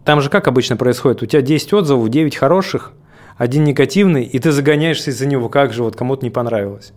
там 0.06 0.22
же 0.22 0.32
как 0.32 0.48
обычно 0.48 0.76
происходит? 0.76 1.22
У 1.22 1.28
тебя 1.28 1.44
10 1.44 1.72
отзывов, 1.74 2.10
9 2.10 2.36
хороших, 2.36 2.94
один 3.38 3.64
негативный, 3.64 4.24
и 4.24 4.40
ты 4.40 4.52
загоняешься 4.52 5.12
из-за 5.12 5.28
него, 5.28 5.50
как 5.50 5.72
же 5.72 5.84
вот 5.84 5.96
кому-то 5.96 6.26
не 6.26 6.32
понравилось. 6.32 6.94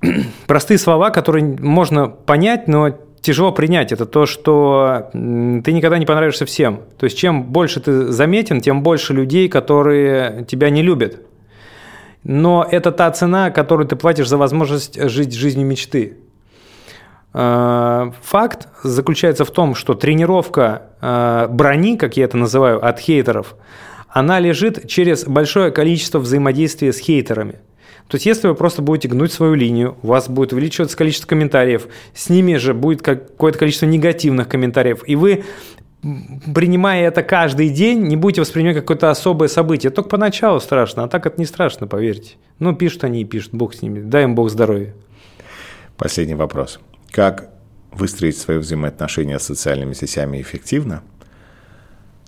простые 0.46 0.78
слова, 0.78 1.10
которые 1.10 1.44
можно 1.44 2.08
понять, 2.08 2.68
но 2.68 2.96
тяжело 3.20 3.52
принять. 3.52 3.92
Это 3.92 4.06
то, 4.06 4.24
что 4.24 5.10
ты 5.12 5.72
никогда 5.72 5.98
не 5.98 6.06
понравишься 6.06 6.46
всем. 6.46 6.82
То 6.98 7.04
есть 7.04 7.18
чем 7.18 7.44
больше 7.44 7.80
ты 7.80 8.12
заметен, 8.12 8.60
тем 8.60 8.82
больше 8.82 9.12
людей, 9.12 9.48
которые 9.48 10.44
тебя 10.44 10.70
не 10.70 10.82
любят. 10.82 11.22
Но 12.22 12.66
это 12.68 12.92
та 12.92 13.10
цена, 13.10 13.50
которую 13.50 13.86
ты 13.86 13.96
платишь 13.96 14.28
за 14.28 14.36
возможность 14.36 15.00
жить 15.08 15.34
жизнью 15.34 15.66
мечты. 15.66 16.18
Э, 17.34 18.10
факт 18.22 18.68
заключается 18.82 19.44
в 19.44 19.50
том, 19.50 19.74
что 19.74 19.94
тренировка 19.94 20.90
э, 21.00 21.48
брони, 21.50 21.96
как 21.96 22.16
я 22.16 22.24
это 22.24 22.36
называю, 22.36 22.84
от 22.84 22.98
хейтеров, 22.98 23.54
она 24.08 24.40
лежит 24.40 24.88
через 24.88 25.24
большое 25.24 25.70
количество 25.70 26.18
взаимодействия 26.18 26.92
с 26.92 26.98
хейтерами. 26.98 27.60
То 28.08 28.16
есть, 28.16 28.26
если 28.26 28.46
вы 28.46 28.54
просто 28.54 28.82
будете 28.82 29.08
гнуть 29.08 29.32
свою 29.32 29.54
линию, 29.54 29.96
у 30.02 30.08
вас 30.08 30.28
будет 30.28 30.52
увеличиваться 30.52 30.96
количество 30.96 31.26
комментариев, 31.26 31.88
с 32.14 32.28
ними 32.28 32.56
же 32.56 32.72
будет 32.72 33.02
какое-то 33.02 33.58
количество 33.58 33.86
негативных 33.86 34.48
комментариев, 34.48 35.02
и 35.06 35.16
вы 35.16 35.44
принимая 36.54 37.08
это 37.08 37.22
каждый 37.22 37.68
день, 37.68 38.02
не 38.02 38.16
будете 38.16 38.40
воспринимать 38.40 38.76
какое-то 38.76 39.10
особое 39.10 39.48
событие. 39.48 39.90
Только 39.90 40.10
поначалу 40.10 40.60
страшно, 40.60 41.04
а 41.04 41.08
так 41.08 41.26
это 41.26 41.40
не 41.40 41.46
страшно, 41.46 41.88
поверьте. 41.88 42.36
Ну, 42.58 42.74
пишут 42.76 43.04
они 43.04 43.22
и 43.22 43.24
пишут, 43.24 43.54
бог 43.54 43.74
с 43.74 43.82
ними. 43.82 44.00
Дай 44.00 44.24
им 44.24 44.34
бог 44.34 44.50
здоровья. 44.50 44.94
Последний 45.96 46.34
вопрос. 46.34 46.78
Как 47.10 47.50
выстроить 47.90 48.36
свои 48.36 48.58
взаимоотношения 48.58 49.38
с 49.38 49.44
социальными 49.44 49.94
сетями 49.94 50.40
эффективно, 50.40 51.02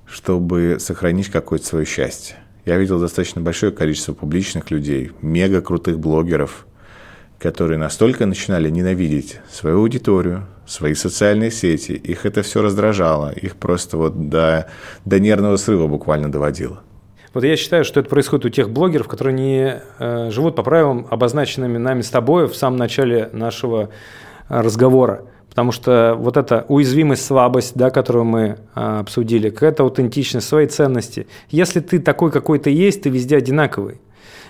чтобы 0.07 0.79
сохранить 0.81 1.29
какое-то 1.29 1.67
свое 1.67 1.85
счастье? 1.85 2.37
Я 2.69 2.77
видел 2.77 3.01
достаточно 3.01 3.41
большое 3.41 3.73
количество 3.73 4.13
публичных 4.13 4.71
людей, 4.71 5.13
мега 5.23 5.63
крутых 5.63 5.99
блогеров, 5.99 6.67
которые 7.39 7.79
настолько 7.79 8.27
начинали 8.27 8.69
ненавидеть 8.69 9.41
свою 9.51 9.79
аудиторию, 9.79 10.47
свои 10.67 10.93
социальные 10.93 11.51
сети, 11.51 11.93
их 11.93 12.27
это 12.27 12.43
все 12.43 12.61
раздражало, 12.61 13.31
их 13.31 13.57
просто 13.57 13.97
вот 13.97 14.29
до, 14.29 14.71
до 15.07 15.19
нервного 15.19 15.57
срыва 15.57 15.87
буквально 15.87 16.31
доводило. 16.31 16.83
Вот 17.33 17.43
я 17.43 17.57
считаю, 17.57 17.87
что 17.87 18.01
это 18.01 18.11
происходит 18.11 18.45
у 18.45 18.51
тех 18.51 18.69
блогеров, 18.69 19.09
которые 19.09 19.35
не 19.35 19.81
э, 19.99 20.31
живут 20.31 20.55
по 20.55 20.63
правилам, 20.63 21.07
обозначенными 21.09 21.79
нами 21.79 22.03
с 22.03 22.11
тобой 22.11 22.49
в 22.49 22.55
самом 22.55 22.77
начале 22.77 23.31
нашего 23.33 23.89
э, 24.51 24.61
разговора. 24.61 25.23
Потому 25.59 25.73
что 25.73 26.15
вот 26.17 26.37
эта 26.37 26.65
уязвимость, 26.69 27.27
слабость, 27.27 27.73
да, 27.75 27.91
которую 27.91 28.25
мы 28.25 28.59
э, 28.77 28.99
обсудили, 29.01 29.51
какая-то 29.51 29.83
аутентичность, 29.83 30.47
свои 30.47 30.69
ценности. 30.69 31.27
Если 31.51 31.81
ты 31.81 31.99
такой, 31.99 32.31
какой 32.31 32.61
ты 32.61 32.71
есть, 32.71 33.03
ты 33.03 33.09
везде 33.09 33.39
одинаковый. 33.39 34.01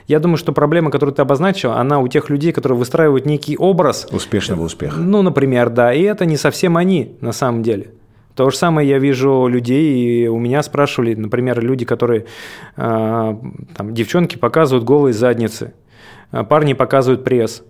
Я 0.07 0.21
думаю, 0.21 0.37
что 0.37 0.53
проблема, 0.53 0.91
которую 0.91 1.15
ты 1.15 1.23
обозначил, 1.23 1.73
она 1.73 1.99
у 1.99 2.09
тех 2.09 2.29
людей, 2.29 2.53
которые 2.53 2.79
выстраивают 2.79 3.25
некий 3.25 3.57
образ. 3.57 4.07
Успешного 4.13 4.65
успеха. 4.65 5.01
Ну, 5.01 5.23
например, 5.23 5.71
да. 5.71 5.95
И 5.95 6.03
это 6.03 6.27
не 6.27 6.37
совсем 6.37 6.77
они 6.77 7.17
на 7.23 7.33
самом 7.33 7.63
деле. 7.63 7.93
То 8.35 8.51
же 8.51 8.57
самое 8.59 8.87
я 8.87 8.99
вижу 8.99 9.47
людей, 9.47 10.25
и 10.25 10.29
у 10.29 10.39
меня 10.39 10.63
спрашивали, 10.63 11.15
например, 11.15 11.59
люди, 11.63 11.87
которые, 11.87 12.27
э, 12.77 13.37
там, 13.75 13.95
девчонки 13.95 14.37
показывают 14.37 14.85
голые 14.85 15.15
задницы, 15.15 15.73
а 16.33 16.45
парни 16.45 16.75
показывают 16.75 17.25
пресс. 17.25 17.63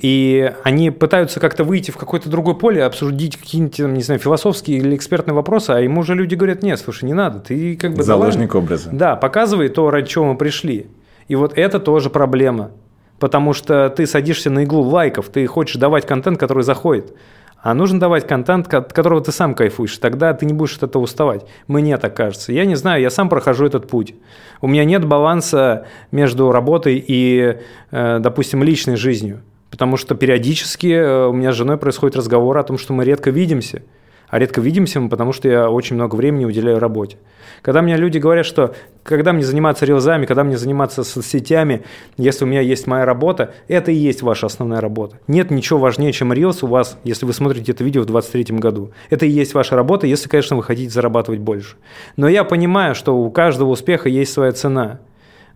И 0.00 0.52
они 0.62 0.90
пытаются 0.90 1.40
как-то 1.40 1.64
выйти 1.64 1.90
в 1.90 1.96
какое-то 1.96 2.30
другое 2.30 2.54
поле, 2.54 2.84
обсудить 2.84 3.36
какие-нибудь, 3.36 3.78
не 3.78 4.02
знаю, 4.02 4.20
философские 4.20 4.78
или 4.78 4.94
экспертные 4.94 5.34
вопросы, 5.34 5.70
а 5.70 5.80
ему 5.80 6.00
уже 6.00 6.14
люди 6.14 6.34
говорят, 6.34 6.62
нет, 6.62 6.78
слушай, 6.78 7.04
не 7.04 7.14
надо, 7.14 7.40
ты 7.40 7.76
как 7.76 7.94
бы... 7.94 8.02
Заложник 8.02 8.52
давай, 8.52 8.64
образа. 8.64 8.90
Да, 8.92 9.16
показывай 9.16 9.68
то, 9.68 9.90
ради 9.90 10.08
чего 10.08 10.26
мы 10.26 10.36
пришли. 10.36 10.86
И 11.26 11.34
вот 11.34 11.56
это 11.56 11.80
тоже 11.80 12.10
проблема. 12.10 12.70
Потому 13.18 13.52
что 13.52 13.90
ты 13.90 14.06
садишься 14.06 14.50
на 14.50 14.64
иглу 14.64 14.82
лайков, 14.82 15.28
ты 15.28 15.44
хочешь 15.46 15.76
давать 15.76 16.06
контент, 16.06 16.38
который 16.38 16.62
заходит. 16.62 17.12
А 17.60 17.74
нужно 17.74 17.98
давать 17.98 18.26
контент, 18.26 18.72
от 18.72 18.92
которого 18.92 19.20
ты 19.20 19.32
сам 19.32 19.54
кайфуешь. 19.54 19.98
Тогда 19.98 20.32
ты 20.32 20.46
не 20.46 20.52
будешь 20.52 20.76
от 20.76 20.84
этого 20.84 21.02
уставать. 21.02 21.44
Мне 21.66 21.98
так 21.98 22.14
кажется. 22.14 22.52
Я 22.52 22.64
не 22.64 22.76
знаю, 22.76 23.02
я 23.02 23.10
сам 23.10 23.28
прохожу 23.28 23.66
этот 23.66 23.88
путь. 23.88 24.14
У 24.60 24.68
меня 24.68 24.84
нет 24.84 25.04
баланса 25.04 25.86
между 26.12 26.52
работой 26.52 27.04
и, 27.04 27.58
э, 27.90 28.18
допустим, 28.20 28.62
личной 28.62 28.94
жизнью. 28.94 29.42
Потому 29.70 29.96
что 29.96 30.14
периодически 30.14 30.88
э, 30.88 31.26
у 31.26 31.32
меня 31.32 31.52
с 31.52 31.56
женой 31.56 31.76
происходит 31.76 32.16
разговор 32.16 32.56
о 32.58 32.62
том, 32.62 32.78
что 32.78 32.92
мы 32.92 33.04
редко 33.04 33.30
видимся. 33.30 33.82
А 34.28 34.38
редко 34.38 34.60
видимся 34.60 35.00
мы, 35.00 35.08
потому 35.08 35.32
что 35.32 35.48
я 35.48 35.70
очень 35.70 35.96
много 35.96 36.14
времени 36.14 36.44
уделяю 36.44 36.78
работе. 36.78 37.16
Когда 37.62 37.80
мне 37.80 37.96
люди 37.96 38.18
говорят, 38.18 38.44
что 38.44 38.74
когда 39.02 39.32
мне 39.32 39.42
заниматься 39.42 39.86
рилзами, 39.86 40.26
когда 40.26 40.44
мне 40.44 40.58
заниматься 40.58 41.02
соцсетями, 41.02 41.82
если 42.18 42.44
у 42.44 42.48
меня 42.48 42.60
есть 42.60 42.86
моя 42.86 43.06
работа, 43.06 43.54
это 43.68 43.90
и 43.90 43.94
есть 43.94 44.20
ваша 44.20 44.46
основная 44.46 44.82
работа. 44.82 45.18
Нет 45.28 45.50
ничего 45.50 45.78
важнее, 45.78 46.12
чем 46.12 46.32
рилс 46.32 46.62
у 46.62 46.66
вас, 46.66 46.98
если 47.04 47.24
вы 47.24 47.32
смотрите 47.32 47.72
это 47.72 47.82
видео 47.82 48.02
в 48.02 48.06
2023 48.06 48.58
году. 48.58 48.92
Это 49.08 49.24
и 49.24 49.30
есть 49.30 49.54
ваша 49.54 49.76
работа, 49.76 50.06
если, 50.06 50.28
конечно, 50.28 50.56
вы 50.56 50.62
хотите 50.62 50.90
зарабатывать 50.90 51.40
больше. 51.40 51.76
Но 52.16 52.28
я 52.28 52.44
понимаю, 52.44 52.94
что 52.94 53.16
у 53.16 53.30
каждого 53.30 53.70
успеха 53.70 54.10
есть 54.10 54.32
своя 54.32 54.52
цена. 54.52 55.00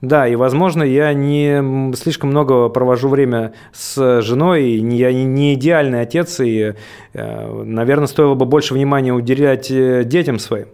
Да, 0.03 0.27
и, 0.27 0.35
возможно, 0.35 0.83
я 0.83 1.15
не 1.15 1.95
слишком 1.95 2.31
много 2.31 2.69
провожу 2.69 3.09
время 3.09 3.53
с 3.73 4.21
женой, 4.21 4.65
я 4.73 5.13
не 5.13 5.55
идеальный 5.55 6.01
отец, 6.01 6.41
и, 6.41 6.75
э, 7.15 7.63
наверное, 7.65 8.09
стоило 8.09 8.35
бы 8.35 8.45
больше 8.45 8.75
внимания 8.75 9.13
уделять 9.13 9.71
э, 9.71 10.03
детям 10.05 10.41
своим. 10.41 10.67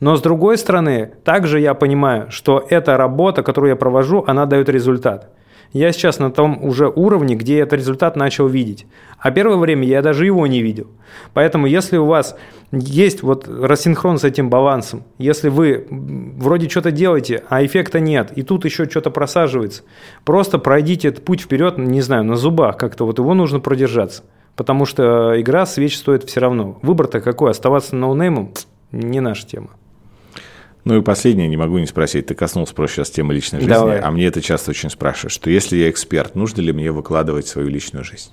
Но 0.00 0.16
с 0.16 0.20
другой 0.20 0.58
стороны, 0.58 1.12
также 1.24 1.60
я 1.60 1.72
понимаю, 1.72 2.30
что 2.30 2.62
эта 2.68 2.98
работа, 2.98 3.42
которую 3.42 3.70
я 3.70 3.76
провожу, 3.76 4.22
она 4.26 4.44
дает 4.44 4.68
результат. 4.68 5.30
Я 5.72 5.92
сейчас 5.92 6.18
на 6.18 6.30
том 6.30 6.64
уже 6.64 6.88
уровне, 6.88 7.34
где 7.34 7.58
я 7.58 7.62
этот 7.64 7.80
результат 7.80 8.16
начал 8.16 8.46
видеть. 8.46 8.86
А 9.18 9.30
первое 9.30 9.56
время 9.56 9.86
я 9.86 10.00
даже 10.00 10.24
его 10.24 10.46
не 10.46 10.62
видел. 10.62 10.86
Поэтому 11.34 11.66
если 11.66 11.96
у 11.96 12.06
вас 12.06 12.36
есть 12.72 13.22
вот 13.22 13.48
рассинхрон 13.48 14.18
с 14.18 14.24
этим 14.24 14.48
балансом, 14.50 15.04
если 15.18 15.48
вы 15.48 15.86
вроде 15.90 16.68
что-то 16.68 16.90
делаете, 16.90 17.44
а 17.48 17.64
эффекта 17.64 18.00
нет, 18.00 18.32
и 18.36 18.42
тут 18.42 18.64
еще 18.64 18.86
что-то 18.86 19.10
просаживается, 19.10 19.82
просто 20.24 20.58
пройдите 20.58 21.08
этот 21.08 21.24
путь 21.24 21.42
вперед, 21.42 21.78
не 21.78 22.00
знаю, 22.00 22.24
на 22.24 22.36
зубах 22.36 22.76
как-то, 22.76 23.04
вот 23.04 23.18
его 23.18 23.34
нужно 23.34 23.60
продержаться. 23.60 24.22
Потому 24.56 24.86
что 24.86 25.40
игра 25.40 25.66
свеч 25.66 25.96
стоит 25.96 26.24
все 26.24 26.40
равно. 26.40 26.78
Выбор-то 26.82 27.20
какой? 27.20 27.50
Оставаться 27.50 27.94
ноунеймом– 27.94 28.52
не 28.92 29.20
наша 29.20 29.46
тема. 29.46 29.70
Ну 30.84 30.96
и 30.98 31.02
последнее, 31.02 31.48
не 31.48 31.56
могу 31.56 31.78
не 31.78 31.86
спросить, 31.86 32.26
ты 32.26 32.34
коснулся 32.34 32.74
просто 32.74 32.96
сейчас 32.96 33.10
темы 33.10 33.34
личной 33.34 33.60
жизни, 33.60 33.72
Давай. 33.72 33.98
а 34.00 34.10
мне 34.10 34.26
это 34.26 34.40
часто 34.40 34.70
очень 34.70 34.90
спрашивают, 34.90 35.32
что 35.32 35.50
если 35.50 35.76
я 35.76 35.90
эксперт, 35.90 36.34
нужно 36.34 36.60
ли 36.62 36.72
мне 36.72 36.90
выкладывать 36.92 37.46
свою 37.46 37.68
личную 37.68 38.04
жизнь? 38.04 38.30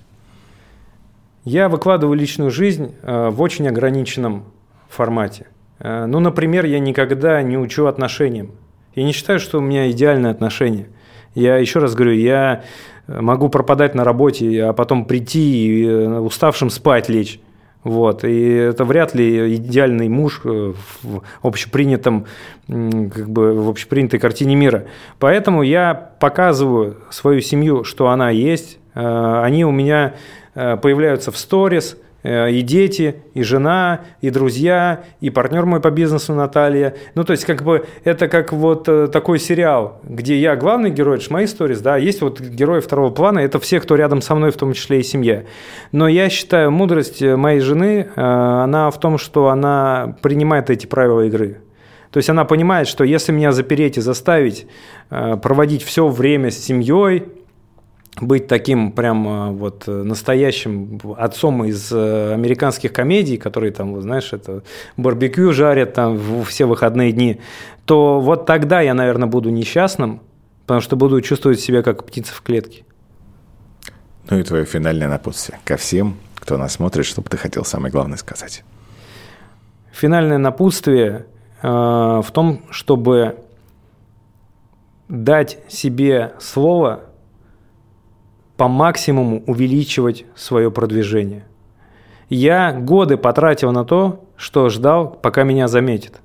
Я 1.44 1.70
выкладываю 1.70 2.18
личную 2.18 2.52
жизнь 2.52 2.96
э, 3.02 3.30
в 3.30 3.42
очень 3.42 3.68
ограниченном 3.68 4.46
формате. 4.90 5.48
Э, 5.80 6.06
ну, 6.06 6.20
например, 6.20 6.66
я 6.66 6.80
никогда 6.80 7.42
не 7.42 7.58
учу 7.58 7.86
отношениям. 7.86 8.52
Я 8.96 9.04
не 9.04 9.12
считаю, 9.12 9.40
что 9.40 9.60
у 9.60 9.62
меня 9.62 9.92
идеальные 9.92 10.32
отношения. 10.32 10.88
Я 11.36 11.58
еще 11.58 11.80
раз 11.80 11.94
говорю, 11.94 12.14
я 12.14 12.64
могу 13.08 13.50
пропадать 13.50 13.94
на 13.94 14.04
работе, 14.04 14.64
а 14.64 14.74
потом 14.74 15.06
прийти 15.06 15.68
и 15.68 15.86
э, 15.86 16.20
уставшим 16.20 16.70
спать 16.70 17.10
лечь. 17.10 17.40
Вот. 17.86 18.24
И 18.24 18.50
это 18.50 18.84
вряд 18.84 19.14
ли 19.14 19.56
идеальный 19.56 20.10
муж 20.10 20.42
э, 20.44 20.74
в 21.04 21.22
общепринятом, 21.44 22.26
как 22.68 23.30
бы 23.30 23.54
в 23.54 23.70
общепринятой 23.70 24.20
картине 24.20 24.56
мира. 24.56 24.86
Поэтому 25.20 25.62
я 25.62 25.94
показываю 25.94 26.98
свою 27.12 27.42
семью, 27.42 27.84
что 27.84 28.10
она 28.10 28.32
есть. 28.32 28.80
Э, 28.96 29.42
они 29.44 29.66
у 29.66 29.72
меня 29.72 30.16
э, 30.56 30.78
появляются 30.78 31.32
в 31.32 31.38
сторис, 31.38 31.96
и 32.26 32.62
дети, 32.62 33.18
и 33.34 33.44
жена, 33.44 34.02
и 34.22 34.32
друзья, 34.32 35.04
и 35.22 35.30
партнер 35.30 35.66
мой 35.66 35.80
по 35.80 35.92
бизнесу 35.92 36.34
Наталья. 36.34 36.96
Ну, 37.14 37.24
то 37.24 37.32
есть, 37.32 37.46
как 37.46 37.64
бы, 37.64 37.86
это 38.04 38.28
как 38.28 38.52
вот 38.52 38.90
э, 38.90 39.08
такой 39.08 39.38
сериал, 39.38 40.00
где 40.04 40.40
я 40.40 40.56
главный 40.56 40.90
герой, 40.90 41.18
это 41.18 41.26
же 41.26 41.32
мои 41.32 41.46
сторис, 41.46 41.82
да, 41.82 41.98
есть 41.98 42.22
вот 42.22 42.40
герои 42.40 42.80
второго 42.80 43.12
плана, 43.12 43.40
это 43.40 43.60
все, 43.60 43.80
кто 43.80 43.96
рядом 43.96 44.22
со 44.22 44.34
мной, 44.34 44.52
в 44.52 44.58
том 44.58 44.74
числе 44.74 45.02
и 45.02 45.04
семья. 45.04 45.44
Но 45.92 46.08
я 46.08 46.30
считаю, 46.30 46.72
мудрость 46.72 47.22
моей 47.22 47.60
жены, 47.60 48.08
э, 48.16 48.22
она 48.22 48.90
в 48.90 49.00
том, 49.00 49.18
что 49.20 49.50
она 49.50 50.16
принимает 50.22 50.70
эти 50.70 50.88
правила 50.88 51.22
игры. 51.22 51.62
То 52.12 52.18
есть 52.18 52.30
она 52.30 52.46
понимает, 52.46 52.88
что 52.88 53.04
если 53.04 53.34
меня 53.34 53.52
запереть 53.52 53.98
и 53.98 54.02
заставить 54.02 54.68
проводить 55.10 55.84
все 55.84 56.08
время 56.08 56.50
с 56.50 56.58
семьей, 56.58 57.26
быть 58.22 58.48
таким 58.48 58.92
прям 58.92 59.28
э, 59.28 59.52
вот 59.52 59.88
э, 59.88 59.92
настоящим 59.92 61.00
отцом 61.18 61.66
из 61.66 61.92
э, 61.92 62.34
американских 62.34 62.94
комедий, 62.94 63.38
которые 63.38 63.72
там, 63.72 64.02
знаешь, 64.02 64.32
это 64.32 64.64
барбекю 64.96 65.52
жарят 65.52 65.94
там 65.94 66.44
все 66.46 66.66
выходные 66.66 67.12
дни, 67.12 67.42
то 67.86 68.20
вот 68.20 68.46
тогда 68.46 68.82
я, 68.82 68.94
наверное, 68.94 69.28
буду 69.28 69.50
несчастным, 69.50 70.22
потому 70.62 70.82
что 70.82 70.96
буду 70.96 71.20
чувствовать 71.22 71.60
себя 71.60 71.84
как 71.84 72.06
птица 72.06 72.34
в 72.34 72.42
клетке. 72.42 72.86
Ну 74.30 74.40
и 74.40 74.44
твое 74.44 74.66
финальное 74.66 75.08
напутствие 75.08 75.60
ко 75.66 75.78
всем, 75.78 76.18
кто 76.36 76.58
нас 76.58 76.74
смотрит, 76.74 77.06
что 77.06 77.22
бы 77.22 77.30
ты 77.30 77.38
хотел 77.38 77.66
самое 77.66 77.92
главное 77.92 78.18
сказать? 78.18 78.64
Финальное 79.92 80.38
напутствие 80.38 81.26
э, 81.62 81.68
в 81.68 82.28
том, 82.32 82.62
чтобы 82.70 83.40
дать 85.10 85.60
себе 85.68 86.34
слово– 86.40 87.02
по 88.58 88.68
максимуму 88.68 89.44
увеличивать 89.48 90.26
свое 90.36 90.72
продвижение. 90.72 91.46
Я 92.30 92.72
годы 92.72 93.18
потратил 93.18 93.72
на 93.72 93.86
то, 93.86 94.24
что 94.38 94.70
ждал, 94.70 95.10
пока 95.22 95.44
меня 95.44 95.68
заметят. 95.68 96.22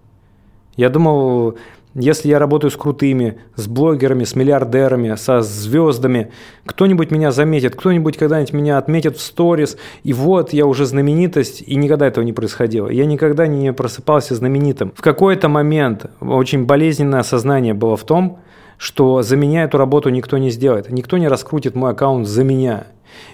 Я 0.77 0.89
думал, 0.89 1.57
Если 1.95 2.29
я 2.29 2.39
работаю 2.39 2.71
с 2.71 2.77
крутыми, 2.77 3.39
с 3.57 3.67
блогерами, 3.67 4.23
с 4.23 4.37
миллиардерами, 4.37 5.17
со 5.17 5.41
звездами, 5.41 6.31
кто-нибудь 6.65 7.11
меня 7.11 7.33
заметит, 7.33 7.75
кто-нибудь 7.75 8.17
когда-нибудь 8.17 8.53
меня 8.53 8.79
отметит 8.79 9.17
в 9.17 9.21
сторис, 9.21 9.77
и 10.05 10.13
вот 10.13 10.53
я 10.53 10.67
уже 10.67 10.87
знаменитость, 10.87 11.65
и 11.67 11.75
никогда 11.75 12.07
этого 12.07 12.23
не 12.23 12.33
происходило. 12.33 12.89
Я 12.89 13.07
никогда 13.07 13.49
не 13.49 13.73
просыпался 13.73 14.37
знаменитым. 14.37 14.93
В 14.97 15.03
какой-то 15.03 15.49
момент 15.49 16.07
очень 16.21 16.65
болезненное 16.65 17.21
осознание 17.21 17.75
было 17.75 17.97
в 17.97 18.05
том, 18.05 18.39
что 18.81 19.21
за 19.21 19.37
меня 19.37 19.65
эту 19.65 19.77
работу 19.77 20.09
никто 20.09 20.39
не 20.39 20.49
сделает. 20.49 20.91
Никто 20.91 21.19
не 21.19 21.29
раскрутит 21.29 21.75
мой 21.75 21.91
аккаунт 21.91 22.27
за 22.27 22.45
меня. 22.45 22.87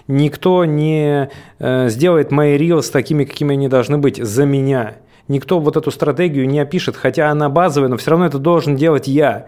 Никто 0.09 0.65
не 0.65 1.31
э, 1.61 1.89
сделает 1.89 2.33
мои 2.33 2.57
рилс 2.57 2.91
такими, 2.91 3.25
какими 3.25 3.53
они 3.53 3.69
должны 3.69 3.97
быть 3.97 4.17
за 4.17 4.45
меня. 4.45 4.97
Никто 5.29 5.61
вот 5.61 5.77
эту 5.77 5.93
стратегию 5.93 6.49
не 6.49 6.59
опишет, 6.59 6.97
хотя 6.97 7.31
она 7.31 7.49
базовая, 7.49 7.89
но 7.89 7.97
все 7.97 8.11
равно 8.11 8.27
это 8.27 8.41
должен 8.41 8.75
делать 8.75 9.07
я. 9.07 9.47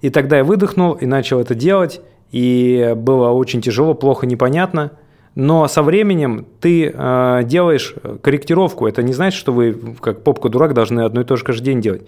И 0.00 0.10
тогда 0.10 0.36
я 0.36 0.44
выдохнул 0.44 0.92
и 0.92 1.06
начал 1.06 1.40
это 1.40 1.56
делать, 1.56 2.00
и 2.30 2.94
было 2.96 3.30
очень 3.30 3.60
тяжело, 3.60 3.94
плохо, 3.94 4.28
непонятно. 4.28 4.92
Но 5.34 5.66
со 5.66 5.82
временем 5.82 6.46
ты 6.60 6.92
э, 6.92 7.40
делаешь 7.44 7.94
корректировку. 8.22 8.86
Это 8.86 9.02
не 9.02 9.14
значит, 9.14 9.38
что 9.38 9.52
вы, 9.52 9.96
как 10.00 10.22
попка-дурак, 10.22 10.74
должны 10.74 11.00
одно 11.00 11.22
и 11.22 11.24
то 11.24 11.36
же 11.36 11.44
каждый 11.44 11.64
день 11.64 11.80
делать. 11.80 12.02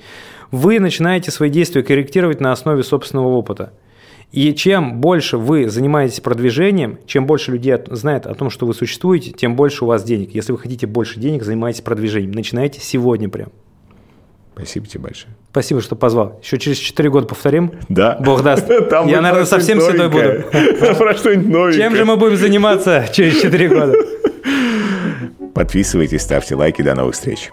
Вы 0.51 0.79
начинаете 0.79 1.31
свои 1.31 1.49
действия 1.49 1.83
корректировать 1.83 2.41
на 2.41 2.53
основе 2.53 2.83
собственного 2.83 3.29
опыта. 3.29 3.73
И 4.31 4.53
чем 4.53 5.01
больше 5.01 5.39
вы 5.39 5.71
занимаетесь 5.71 6.21
продвижением, 6.21 6.99
чем 7.07 7.27
больше 7.27 7.53
людей 7.53 7.77
знает 7.91 8.27
о 8.27 8.35
том, 8.35 8.51
что 8.51 8.67
вы 8.67 8.75
существуете, 8.75 9.31
тем 9.31 9.57
больше 9.57 9.85
у 9.85 9.89
вас 9.89 10.03
денег. 10.03 10.35
Если 10.35 10.53
вы 10.53 10.59
хотите 10.59 10.87
больше 10.87 11.21
денег, 11.21 11.45
занимайтесь 11.45 11.83
продвижением. 11.83 12.33
Начинайте 12.33 12.81
сегодня 12.81 13.29
прям. 13.29 13.51
Спасибо 14.57 14.87
тебе 14.87 15.01
большое. 15.05 15.35
Спасибо, 15.51 15.81
что 15.81 15.97
позвал. 15.97 16.39
Еще 16.43 16.59
через 16.59 16.79
4 16.79 17.11
года 17.11 17.27
повторим. 17.27 17.73
Да. 17.89 18.17
Бог 18.21 18.43
даст. 18.43 18.67
Там 18.91 19.09
Я, 19.09 19.21
наверное, 19.21 19.47
совсем 19.47 19.81
седой 19.81 20.09
буду. 20.09 20.95
Про 20.97 21.15
что-нибудь 21.15 21.49
новенькое. 21.49 21.83
Чем 21.83 21.97
же 21.97 22.05
мы 22.05 22.17
будем 22.17 22.37
заниматься 22.37 23.07
через 23.13 23.41
4 23.41 23.69
года? 23.69 23.95
Подписывайтесь, 25.55 26.23
ставьте 26.23 26.55
лайки. 26.55 26.83
До 26.83 26.95
новых 26.95 27.15
встреч. 27.15 27.51